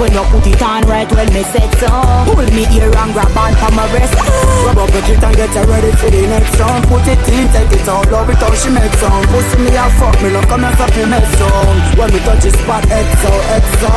When 0.00 0.08
you 0.08 0.24
put 0.32 0.48
it 0.48 0.62
on 0.64 0.88
right 0.88 1.04
when 1.12 1.28
me 1.36 1.44
said 1.52 1.68
so 1.76 1.92
Pull 2.24 2.40
me 2.56 2.64
ear 2.72 2.88
and 2.88 3.12
grab 3.12 3.28
on 3.36 3.52
for 3.60 3.68
my 3.76 3.84
breast 3.92 4.16
Rub 4.64 4.80
up 4.80 4.88
your 4.88 5.04
clit 5.04 5.20
and 5.20 5.36
get 5.36 5.52
you 5.52 5.68
ready 5.68 5.92
for 6.00 6.08
the 6.08 6.24
next 6.32 6.56
round 6.56 6.80
Put 6.88 7.04
it 7.12 7.20
in, 7.28 7.44
take 7.52 7.76
it 7.76 7.84
out, 7.84 8.08
love 8.08 8.32
it 8.32 8.40
how 8.40 8.48
she 8.56 8.72
make 8.72 8.96
sound 8.96 9.28
Pussy 9.28 9.68
me 9.68 9.76
a 9.76 9.84
fuck 10.00 10.16
me, 10.24 10.32
look 10.32 10.48
come 10.48 10.64
and 10.64 10.76
fuck 10.80 10.96
me 10.96 11.04
mess 11.12 11.28
sound 11.36 11.76
When 12.00 12.08
me 12.08 12.18
touch 12.24 12.48
his 12.48 12.56
spot, 12.56 12.88
exo, 12.88 13.32
exo 13.52 13.92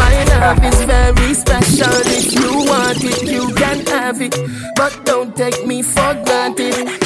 My 0.00 0.24
love 0.32 0.64
is 0.64 0.80
very 0.88 1.34
special. 1.34 1.92
If 2.08 2.32
you 2.32 2.64
want 2.64 3.04
it, 3.04 3.28
you 3.28 3.52
can 3.54 3.84
have 3.92 4.22
it. 4.22 4.32
But 4.74 5.04
don't 5.04 5.36
take 5.36 5.66
me 5.66 5.82
for 5.82 6.14
granted. 6.24 7.05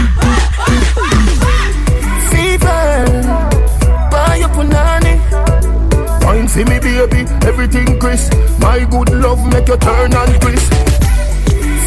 For 6.61 6.69
me, 6.69 6.79
baby, 6.79 7.25
everything 7.47 7.99
crisp. 7.99 8.33
My 8.59 8.85
good 8.85 9.09
love 9.09 9.43
make 9.51 9.67
you 9.67 9.77
turn 9.77 10.13
and 10.13 10.39
crisp. 10.39 10.71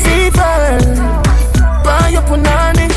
Fever, 0.02 0.80
buy 1.84 2.08
your 2.10 2.22
punani. 2.22 2.90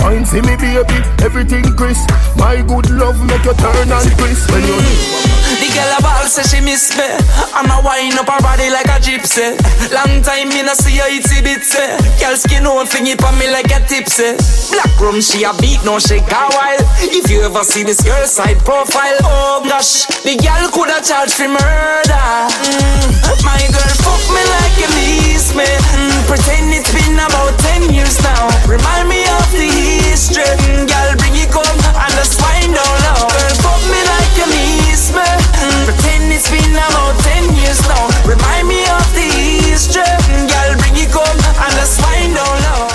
Wine 0.00 0.24
for 0.24 0.36
me, 0.36 0.54
baby, 0.54 1.02
everything 1.24 1.64
crisp. 1.74 2.08
My 2.36 2.62
good 2.62 2.90
love 2.90 3.18
make 3.26 3.44
you 3.44 3.54
turn 3.54 3.90
and 3.90 4.10
crisp. 4.18 4.52
When 4.52 4.62
you 4.62 5.37
the 5.58 5.66
girl 5.74 5.90
a 5.90 5.98
ball 5.98 6.26
say 6.30 6.46
she 6.46 6.60
miss 6.62 6.94
me. 6.94 7.02
And 7.58 7.66
I 7.66 7.82
wind 7.82 8.14
up 8.14 8.30
her 8.30 8.38
body 8.38 8.70
like 8.70 8.86
a 8.86 9.02
gypsy. 9.02 9.58
Long 9.90 10.22
time 10.22 10.54
me 10.54 10.62
no 10.62 10.74
see 10.78 11.02
her 11.02 11.10
itty 11.10 11.42
bitsy. 11.42 11.98
Girl 12.22 12.36
skin 12.38 12.66
on 12.66 12.86
thing 12.86 13.10
it 13.10 13.18
on 13.26 13.34
me 13.38 13.50
like 13.50 13.66
a 13.74 13.82
tipsy. 13.82 14.38
Black 14.70 14.94
room 15.02 15.18
she 15.20 15.42
a 15.42 15.50
beat, 15.58 15.82
no 15.82 15.98
shake 15.98 16.30
a 16.30 16.42
while. 16.54 16.82
If 17.02 17.26
you 17.30 17.42
ever 17.42 17.64
see 17.66 17.82
this 17.82 17.98
girl 18.06 18.22
side 18.26 18.62
profile, 18.62 19.18
oh 19.26 19.66
gosh, 19.66 20.06
the 20.22 20.38
girl 20.38 20.70
coulda 20.70 21.02
charged 21.02 21.34
for 21.34 21.50
murder. 21.50 22.28
Mm. 22.62 23.42
My 23.42 23.58
girl 23.66 23.92
fuck 24.06 24.22
me 24.30 24.42
like 24.46 24.78
a 24.78 24.88
policeman. 24.94 25.66
Mm. 25.98 26.22
Pretend 26.30 26.70
it's 26.70 26.94
been 26.94 27.18
about 27.18 27.58
ten 27.58 27.82
years 27.90 28.14
now. 28.22 28.46
Remind 28.70 29.10
me 29.10 29.26
of 29.26 29.48
the 29.50 29.66
history, 30.06 30.46
mm. 30.70 30.86
girl. 30.86 31.10
Bring 31.18 31.34
it 31.34 31.50
home 31.50 31.66
and 31.66 32.12
let's 32.14 32.38
wind 32.38 32.78
down 32.78 32.96
low. 33.10 33.26
Girl 33.26 33.54
fuck 33.58 33.82
me 33.90 34.00
like 34.06 34.38
a 34.38 34.46
me 34.54 34.68
about 36.74 37.14
ten 37.24 37.44
years 37.56 37.80
now. 37.86 38.08
Remind 38.26 38.68
me 38.68 38.82
of 38.88 39.06
the 39.14 39.26
Eastern 39.70 40.04
girl, 40.50 40.70
bring 40.82 40.96
it 40.98 41.12
home 41.12 41.38
and 41.38 41.72
let's 41.78 41.96
wind 42.02 42.34
down 42.34 42.58
low. 42.66 42.88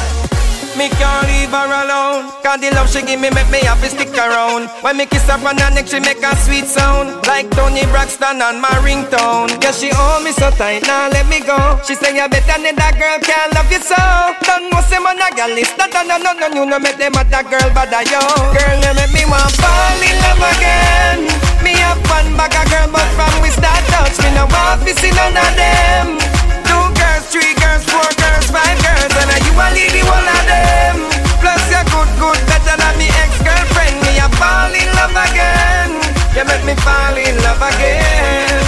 Me 0.73 0.89
can't 0.89 1.27
leave 1.29 1.53
her 1.53 1.69
alone. 1.69 2.33
The 2.53 2.69
love 2.69 2.85
she 2.85 3.01
give 3.01 3.17
me 3.17 3.33
make 3.33 3.49
me 3.49 3.65
happy 3.65 3.89
stick 3.89 4.13
around. 4.13 4.69
When 4.85 4.97
me 4.97 5.09
kiss 5.09 5.25
her 5.25 5.41
on 5.41 5.57
her 5.57 5.73
neck, 5.73 5.89
she 5.89 5.97
make 5.97 6.21
a 6.21 6.37
sweet 6.37 6.69
sound. 6.69 7.25
Like 7.25 7.49
Toni 7.57 7.81
Braxton 7.89 8.41
on 8.45 8.61
my 8.61 8.69
ringtone. 8.85 9.49
Yeah, 9.57 9.73
she 9.73 9.89
hold 9.89 10.21
me 10.21 10.29
so 10.37 10.53
tight, 10.53 10.85
now 10.85 11.09
nah, 11.09 11.17
let 11.17 11.25
me 11.25 11.41
go. 11.41 11.57
She 11.81 11.97
say 11.97 12.13
you 12.13 12.29
better 12.29 12.61
than 12.61 12.77
that 12.77 12.93
girl, 13.01 13.17
can't 13.25 13.49
love 13.57 13.73
you 13.73 13.81
so. 13.81 13.97
Don't 14.45 14.69
know 14.69 14.85
say 14.85 15.01
man 15.01 15.17
a 15.17 15.33
girl 15.33 15.57
is 15.57 15.73
not 15.81 15.89
no 16.05 16.21
no 16.21 16.29
no 16.29 16.47
you 16.53 16.61
no 16.69 16.77
make 16.77 17.01
them 17.01 17.17
other 17.17 17.41
girl 17.41 17.69
but 17.73 17.89
I 17.89 18.05
yo. 18.05 18.21
Girl, 18.53 18.77
you 18.85 18.93
make 18.93 19.13
me 19.17 19.25
want 19.25 19.49
fall 19.57 19.97
in 19.97 20.13
love 20.21 20.45
again. 20.53 21.25
Me 21.65 21.73
have 21.81 21.97
one 22.05 22.37
back 22.37 22.52
girl, 22.69 22.87
but 22.91 23.07
from 23.15 23.33
we 23.41 23.49
start 23.49 23.81
touch, 23.91 24.15
me 24.23 24.29
no 24.35 24.45
want 24.47 24.81
to 24.85 24.93
see 24.95 25.11
none 25.11 25.35
of 25.35 25.51
them. 25.55 26.19
Two 26.67 26.85
girls, 26.95 27.25
three 27.31 27.53
girls, 27.59 27.83
four 27.87 28.05
girls, 28.19 28.47
five 28.51 28.77
girls, 28.83 29.13
and 29.19 29.29
I 29.31 29.39
you 29.43 29.53
a 29.55 29.67
the 29.71 30.01
one 30.05 30.27
of 30.27 30.43
them. 30.47 30.95
Plus 31.41 31.61
you're 31.71 31.87
good, 31.91 32.09
good, 32.19 32.39
better 32.47 32.75
than 32.77 32.93
me 32.99 33.07
ex-girlfriend. 33.09 33.95
Me 34.03 34.19
a 34.19 34.27
fall 34.39 34.73
in 34.73 34.89
love 34.95 35.15
again. 35.15 35.91
You 36.35 36.43
make 36.45 36.65
me 36.65 36.75
fall 36.81 37.15
in 37.15 37.35
love 37.43 37.61
again. 37.61 38.63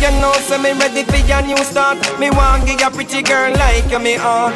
You 0.00 0.12
know, 0.20 0.32
so 0.46 0.58
me 0.58 0.72
ready 0.72 1.02
for 1.02 1.20
your 1.26 1.42
new 1.42 1.58
start. 1.64 1.98
Me 2.18 2.30
want 2.30 2.66
give 2.66 2.80
a 2.82 2.90
pretty 2.90 3.22
girl 3.22 3.52
like 3.56 3.90
you, 3.90 3.98
me 3.98 4.14
heart. 4.14 4.54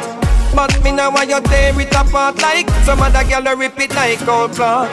But 0.55 0.83
me 0.83 0.91
know 0.91 1.09
why 1.09 1.23
you 1.23 1.39
tear 1.41 1.79
it 1.79 1.95
apart 1.95 2.41
like 2.41 2.69
some 2.83 3.01
other 3.01 3.23
girl 3.23 3.55
rip 3.55 3.79
it 3.79 3.95
like 3.95 4.27
old 4.27 4.51
cloth. 4.51 4.91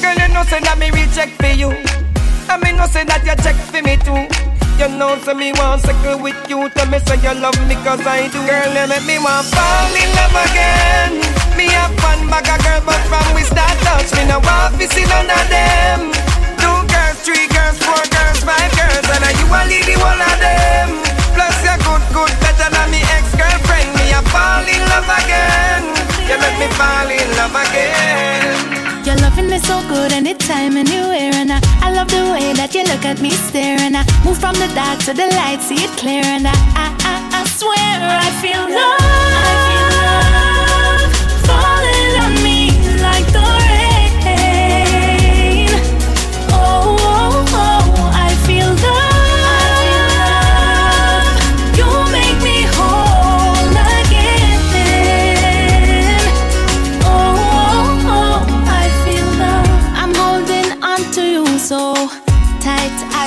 Girl, 0.00 0.14
you 0.14 0.28
know 0.34 0.44
say 0.44 0.60
that 0.60 0.76
me 0.78 0.90
reject 0.90 1.32
for 1.40 1.48
you. 1.48 1.87
And 2.48 2.62
me 2.64 2.72
know 2.72 2.86
say 2.88 3.04
that 3.04 3.20
you 3.28 3.36
check 3.44 3.56
for 3.68 3.82
me 3.84 4.00
too. 4.00 4.24
You 4.80 4.88
know, 4.96 5.18
so 5.20 5.34
me 5.34 5.52
want 5.58 5.82
circle 5.82 6.22
with 6.22 6.38
you. 6.48 6.70
Tell 6.72 6.88
me 6.88 6.98
say 7.04 7.18
you 7.20 7.34
love 7.36 7.58
me 7.68 7.74
cause 7.84 8.00
I 8.06 8.30
do. 8.32 8.40
Girl, 8.46 8.72
you 8.72 8.86
make 8.88 9.04
me 9.04 9.16
want 9.20 9.44
fall 9.52 9.92
in 9.92 10.08
love 10.16 10.36
again. 10.48 11.12
Me 11.58 11.66
have 11.74 11.92
fun 12.00 12.24
bag 12.30 12.46
a 12.46 12.56
girl, 12.62 12.80
but 12.86 13.02
from 13.10 13.26
we 13.34 13.42
start 13.42 13.74
touch, 13.84 14.08
me 14.16 14.24
no 14.30 14.38
want 14.40 14.78
to 14.78 14.86
see 14.88 15.04
none 15.10 15.28
of 15.28 15.44
them. 15.50 16.14
Two 16.62 16.78
girls, 16.88 17.18
three 17.26 17.50
girls, 17.50 17.76
four 17.82 18.00
girls, 18.14 18.40
five 18.46 18.70
girls, 18.78 19.06
and 19.12 19.26
you 19.36 19.46
a 19.50 19.60
lead 19.66 19.84
the 19.84 19.98
one 19.98 20.22
of 20.22 20.36
them. 20.38 20.88
Plus 21.34 21.58
you're 21.66 21.80
good, 21.84 22.04
good, 22.14 22.32
better 22.38 22.70
than 22.70 22.86
me 22.94 23.02
ex-girlfriend. 23.18 23.90
Me 23.98 24.14
a 24.14 24.22
fall 24.30 24.62
in 24.62 24.82
love 24.94 25.10
again. 25.10 25.82
You 26.30 26.38
make 26.38 26.56
me 26.62 26.68
fall 26.78 27.10
in 27.10 27.28
love 27.34 27.58
again. 27.66 28.77
Your 29.08 29.16
loving 29.16 29.50
is 29.50 29.62
so 29.62 29.80
good 29.88 30.12
anytime, 30.12 30.76
anywhere, 30.76 31.32
and 31.32 31.50
I, 31.50 31.60
I 31.80 31.90
love 31.92 32.08
the 32.08 32.30
way 32.30 32.52
that 32.52 32.74
you 32.74 32.84
look 32.84 33.06
at 33.06 33.22
me 33.22 33.30
staring. 33.30 33.96
I 33.96 34.04
move 34.22 34.36
from 34.36 34.52
the 34.56 34.68
dark 34.74 35.00
to 35.08 35.14
the 35.14 35.28
light, 35.32 35.62
see 35.62 35.76
it 35.76 35.90
clear, 35.96 36.20
and 36.24 36.46
I, 36.46 36.52
I, 36.76 36.92
I, 37.08 37.40
I 37.40 37.44
swear 37.48 37.72
I 38.04 38.28
feel 38.44 38.60
love. 38.68 39.00
I 39.00 39.52
feel 39.64 39.88
love 39.96 40.47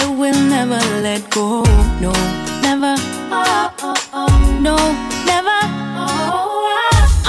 I 0.02 0.08
will 0.10 0.40
never 0.50 0.82
let 1.02 1.30
go. 1.30 1.62
No, 2.02 2.12
never. 2.62 2.96
Oh, 3.32 3.72
oh, 3.84 3.96
oh. 4.14 4.60
No, 4.60 4.76
never. 5.30 5.60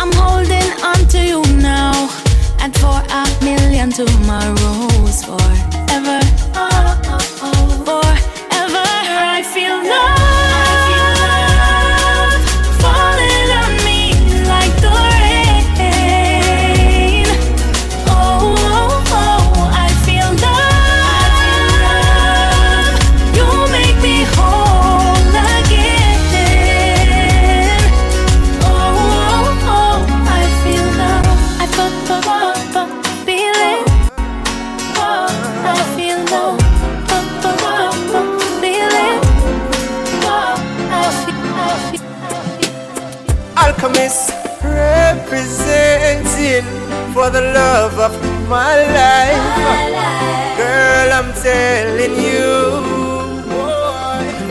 I'm 0.00 0.12
holding 0.12 0.70
on 0.82 1.06
to 1.08 1.20
you 1.22 1.42
now, 1.60 1.92
and 2.60 2.74
for 2.78 2.98
a 3.20 3.22
million 3.44 3.90
tomorrows, 3.90 5.22
forever. 5.24 5.52
Forever, 5.86 6.20
love 47.72 47.98
of 47.98 48.14
my 48.50 48.76
life. 48.98 49.44
Girl, 50.58 51.08
I'm 51.18 51.32
telling 51.42 52.16
you, 52.20 52.52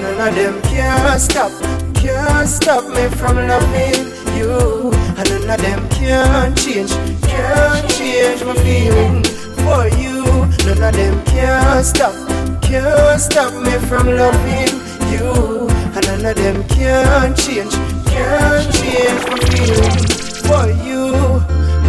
none 0.02 0.28
of 0.28 0.34
them 0.34 0.60
can 0.64 1.20
stop, 1.20 1.52
can't 1.94 2.50
stop 2.50 2.84
me 2.96 3.06
from 3.20 3.36
loving 3.36 4.02
you. 4.38 4.92
And 5.20 5.30
none 5.30 5.50
of 5.54 5.62
them 5.62 5.88
can 5.90 6.56
change, 6.56 6.94
can't 7.30 7.88
change 7.92 8.44
my 8.44 8.56
feeling 8.66 9.24
for 9.62 9.84
you. 10.02 10.24
None 10.66 10.82
of 10.90 10.94
them 11.00 11.24
can 11.26 11.84
stop, 11.84 12.16
can't 12.64 13.22
stop 13.22 13.54
me 13.66 13.76
from 13.88 14.08
loving 14.08 14.74
you. 15.14 15.70
And 15.96 16.04
none 16.08 16.26
of 16.26 16.36
them 16.42 16.68
can 16.70 17.36
change, 17.36 17.74
can't 18.10 18.66
change 18.80 19.22
my 19.30 19.38
feeling 19.52 20.08
for 20.48 20.66
you. 20.88 21.11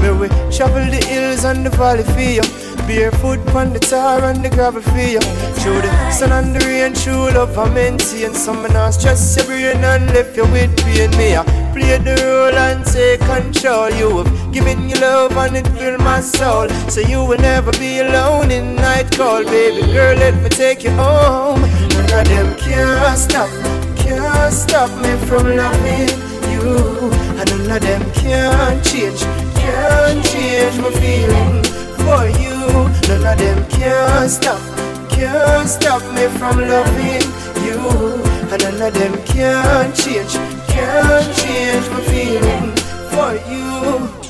Me 0.03 0.11
we 0.11 0.29
travel 0.51 0.85
the 0.91 1.01
hills 1.09 1.45
and 1.45 1.65
the 1.65 1.71
valley 1.71 2.03
for 2.03 2.21
you. 2.21 2.43
Barefoot 2.87 3.39
on 3.55 3.73
the 3.73 3.79
tar 3.79 4.25
and 4.25 4.45
the 4.45 4.51
gravel 4.51 4.83
for 4.83 4.99
you. 4.99 5.21
Through 5.61 5.83
the 5.83 6.11
sun 6.11 6.33
and 6.33 6.55
the 6.55 6.67
rain, 6.67 6.93
true 6.93 7.31
love 7.31 7.57
I 7.57 7.73
maintain. 7.73 8.35
Some 8.35 8.63
man 8.63 8.93
stress 8.93 9.37
your 9.37 9.47
brain 9.47 9.85
and 9.85 10.07
left 10.07 10.37
you 10.37 10.45
with 10.47 10.77
pain. 10.79 11.11
Me 11.13 11.37
I 11.37 11.45
play 11.73 11.99
the 11.99 12.15
role 12.25 12.59
and 12.59 12.85
take 12.85 13.21
control. 13.21 13.91
You 13.91 14.19
have 14.19 14.53
given 14.53 14.89
your 14.89 14.99
love 14.99 15.37
and 15.37 15.57
it 15.57 15.69
fill 15.79 15.99
my 15.99 16.21
soul. 16.21 16.69
So 16.91 17.01
you 17.01 17.25
will 17.25 17.39
never 17.39 17.71
be 17.73 18.01
alone 18.01 18.51
in 18.51 18.75
night 18.75 19.17
call, 19.17 19.45
baby 19.45 19.87
girl. 19.93 20.17
Let 20.17 20.35
me 20.43 20.49
take 20.49 20.83
you 20.83 20.91
home. 20.91 21.63
None 21.63 22.21
of 22.21 22.29
them 22.29 22.57
can 22.59 23.17
stop, 23.17 23.49
can't 23.97 24.53
stop 24.53 24.91
me 25.03 25.15
from 25.29 25.57
loving 25.57 26.11
you. 26.51 27.13
And 27.39 27.49
none 27.51 27.77
of 27.77 27.81
them 27.81 28.03
can 28.13 28.83
change, 28.83 29.23
can 29.63 30.23
change 30.23 30.77
my 30.83 30.91
feeling 31.01 31.63
for 32.03 32.23
you. 32.43 32.59
None 33.09 33.27
of 33.31 33.39
them 33.39 33.59
can 33.71 34.29
stop, 34.29 34.61
can't 35.11 35.69
stop 35.69 36.03
me 36.15 36.27
from 36.39 36.57
loving 36.73 37.27
you. 37.67 37.79
And 38.53 38.63
none 38.63 38.83
of 38.89 38.95
them 38.95 39.15
can 39.25 39.93
change, 39.95 40.35
can 40.69 41.23
change 41.41 41.87
my 41.93 42.01
feeling 42.11 42.75
for 43.13 43.31
you. 43.51 44.22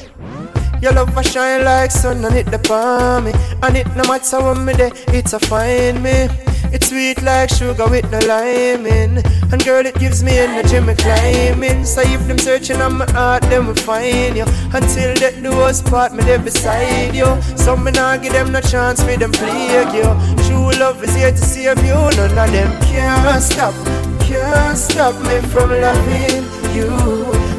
Your 0.83 0.93
love 0.95 1.16
a 1.16 1.22
shine 1.22 1.64
like 1.64 1.93
sun 1.93 2.24
and 2.24 2.35
it 2.35 2.53
upon 2.53 3.24
me. 3.24 3.33
And 3.62 3.76
it 3.76 3.87
no 3.95 4.03
matter 4.03 4.43
what 4.43 4.59
me 4.59 4.72
day, 4.72 4.91
it's 5.14 5.33
a 5.33 5.39
find 5.39 6.03
me. 6.03 6.26
It's 6.74 6.89
sweet 6.89 7.22
like 7.22 7.51
sugar 7.51 7.87
with 7.87 8.11
no 8.11 8.18
lime 8.26 8.87
in 8.87 9.18
And 9.53 9.64
girl 9.64 9.87
it 9.87 9.95
gives 10.01 10.24
me 10.24 10.39
energy, 10.39 10.80
me 10.80 10.95
climbing. 10.95 11.85
So 11.85 12.01
if 12.01 12.26
them 12.26 12.37
searching 12.37 12.80
on 12.80 12.99
my 12.99 13.09
heart, 13.12 13.43
then 13.43 13.68
will 13.68 13.76
find 13.76 14.37
you. 14.37 14.45
Until 14.74 15.14
that 15.22 15.39
do 15.41 15.53
us 15.61 15.80
part, 15.80 16.14
me 16.14 16.24
there 16.24 16.41
beside 16.41 17.14
you. 17.14 17.30
So 17.57 17.76
me 17.76 17.93
nah 17.93 18.16
give 18.16 18.33
them 18.33 18.51
no 18.51 18.61
chance 18.61 19.01
for 19.05 19.16
them 19.16 19.30
plague 19.30 19.95
you. 19.95 20.11
True 20.49 20.72
love 20.80 21.01
is 21.05 21.14
here 21.14 21.30
to 21.30 21.37
save 21.37 21.78
you. 21.85 21.95
None 21.95 22.37
of 22.37 22.51
them 22.51 22.83
can't 22.91 23.41
stop, 23.41 23.74
can't 24.18 24.76
stop 24.76 25.14
me 25.26 25.39
from 25.53 25.70
loving 25.70 26.43
you. 26.74 26.91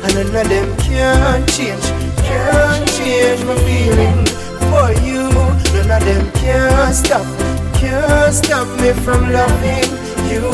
And 0.04 0.14
none 0.14 0.36
of 0.36 0.50
them 0.50 0.78
can't 0.80 1.48
change 1.48 2.13
can't 2.24 2.88
change 2.98 3.44
my 3.46 3.56
feeling 3.68 4.26
for 4.70 4.90
you. 5.06 5.30
None 5.74 5.92
of 5.92 6.06
them 6.06 6.32
can 6.34 6.94
stop, 6.94 7.26
can't 7.76 8.34
stop 8.34 8.68
me 8.80 8.92
from 9.04 9.32
loving 9.32 9.90
you. 10.32 10.48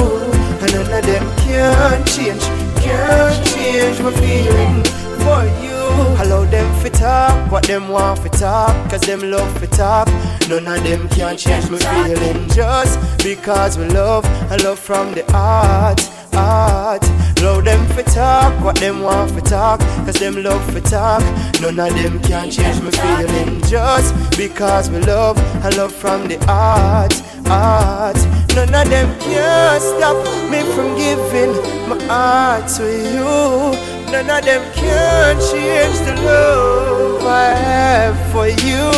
And 0.61 0.73
none 0.73 0.93
of 0.99 1.05
them 1.05 1.25
can 1.37 2.05
change, 2.05 2.43
can't 2.83 3.45
change 3.47 4.01
my 4.01 4.11
feeling 4.11 4.83
for 5.23 5.43
you. 5.63 5.78
Allow 6.21 6.45
them 6.45 6.81
fit 6.81 6.93
talk, 6.93 7.51
what 7.51 7.63
them 7.63 7.89
want 7.89 8.19
fit 8.19 8.33
talk, 8.33 8.89
cause 8.89 9.01
them 9.01 9.21
love 9.31 9.51
fit 9.59 9.71
talk. 9.71 10.07
None 10.49 10.67
of 10.67 10.83
them 10.83 11.07
can 11.09 11.37
change 11.37 11.69
my 11.69 11.77
feeling 11.77 12.47
just 12.49 12.99
because 13.23 13.77
we 13.77 13.85
love, 13.85 14.25
I 14.51 14.57
love 14.57 14.79
from 14.79 15.13
the 15.13 15.23
heart. 15.31 15.99
heart. 16.33 17.03
Love 17.41 17.63
them 17.63 17.85
for 17.87 18.03
talk, 18.03 18.53
what 18.63 18.75
them 18.77 19.01
want 19.01 19.31
for 19.31 19.39
talk, 19.41 19.79
cause 20.05 20.15
them 20.15 20.43
love 20.43 20.63
for 20.73 20.81
talk. 20.81 21.21
None 21.61 21.79
of 21.79 21.93
them 21.95 22.19
can 22.21 22.51
change 22.51 22.81
my 22.81 22.91
feeling 22.91 23.61
just 23.61 24.13
because 24.37 24.89
we 24.89 24.99
love 24.99 25.37
and 25.63 25.77
love 25.77 25.93
from 25.93 26.27
the 26.27 26.37
heart, 26.45 27.13
heart. 27.47 28.17
None 28.55 28.75
of 28.75 28.89
them 28.89 29.19
can 29.19 29.79
stop 29.79 30.17
me 30.51 30.59
from 30.73 30.97
giving 30.97 31.55
my 31.87 32.03
heart 32.07 32.67
to 32.75 32.83
you. 33.13 33.98
None 34.11 34.27
of 34.27 34.43
them 34.43 34.73
can 34.73 35.35
change 35.51 35.99
the 35.99 36.15
love 36.25 37.23
I 37.23 37.53
have 37.53 38.31
for 38.31 38.47
you. 38.47 38.89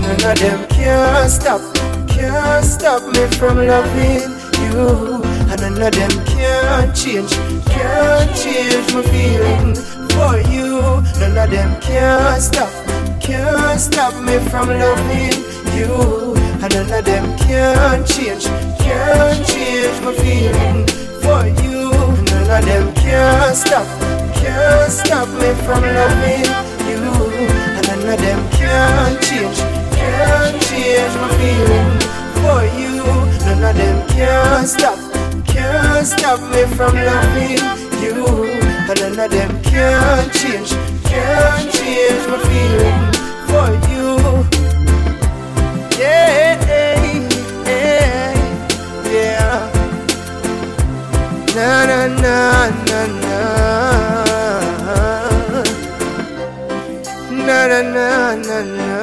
None 0.00 0.32
of 0.32 0.38
them 0.38 0.66
can 0.68 1.28
stop, 1.28 1.60
can 2.08 2.62
stop 2.62 3.02
me 3.12 3.26
from 3.36 3.58
loving 3.58 4.24
you. 4.64 5.22
And 5.50 5.60
none 5.60 5.82
of 5.82 5.92
them 5.92 6.24
can 6.24 6.94
change, 6.94 7.30
can 7.66 8.26
change 8.34 8.94
my 8.94 9.02
feeling 9.02 9.74
for 10.16 10.40
you. 10.50 10.80
None 11.20 11.36
of 11.36 11.50
them 11.50 11.78
can 11.82 12.40
stop, 12.40 12.72
can 13.20 13.78
stop 13.78 14.14
me 14.22 14.38
from 14.48 14.68
loving 14.68 15.44
you. 15.76 16.34
And 16.62 16.72
none 16.72 16.90
of 16.98 17.04
them 17.04 17.36
can 17.36 18.04
change, 18.06 18.46
can 18.80 19.44
change 19.44 20.00
my 20.00 20.14
feeling 20.14 20.86
for 21.20 21.46
you. 21.62 21.90
None 22.32 22.50
of 22.50 22.64
them 22.64 22.94
can 22.94 23.54
stop 23.54 24.17
can't 24.48 24.92
stop 24.92 25.28
me 25.40 25.50
from 25.64 25.82
loving 25.82 26.48
you. 26.88 27.02
And 27.76 27.86
none 27.88 28.08
of 28.12 28.18
them 28.24 28.40
can't 28.56 29.20
change, 29.26 29.58
can't 29.98 30.56
change 30.68 31.14
my 31.20 31.28
feeling 31.38 31.90
for 32.40 32.60
you. 32.80 32.94
None 33.44 33.64
of 33.68 33.74
them 33.76 33.98
can't 34.08 34.66
stop, 34.66 34.98
can't 35.44 36.06
stop 36.06 36.40
me 36.52 36.62
from 36.76 36.94
loving 36.94 37.60
you. 38.02 38.24
And 38.90 39.00
none 39.00 39.20
of 39.24 39.30
them 39.30 39.52
can't 39.62 40.32
change, 40.32 40.70
can't 41.04 41.70
change 41.76 42.24
my 42.32 42.38
feeling 42.48 43.02
for 43.48 43.68
you. 43.90 44.08
Yeah, 46.00 46.56
yeah, 46.68 47.12
yeah. 49.12 49.58
Na 51.54 51.86
na 51.86 52.00
na 52.22 52.36
na 52.88 53.00
na. 53.22 54.27
Na 57.48 57.66
na 57.66 57.80
na 57.96 58.08
na 58.46 58.58
na 58.76 58.98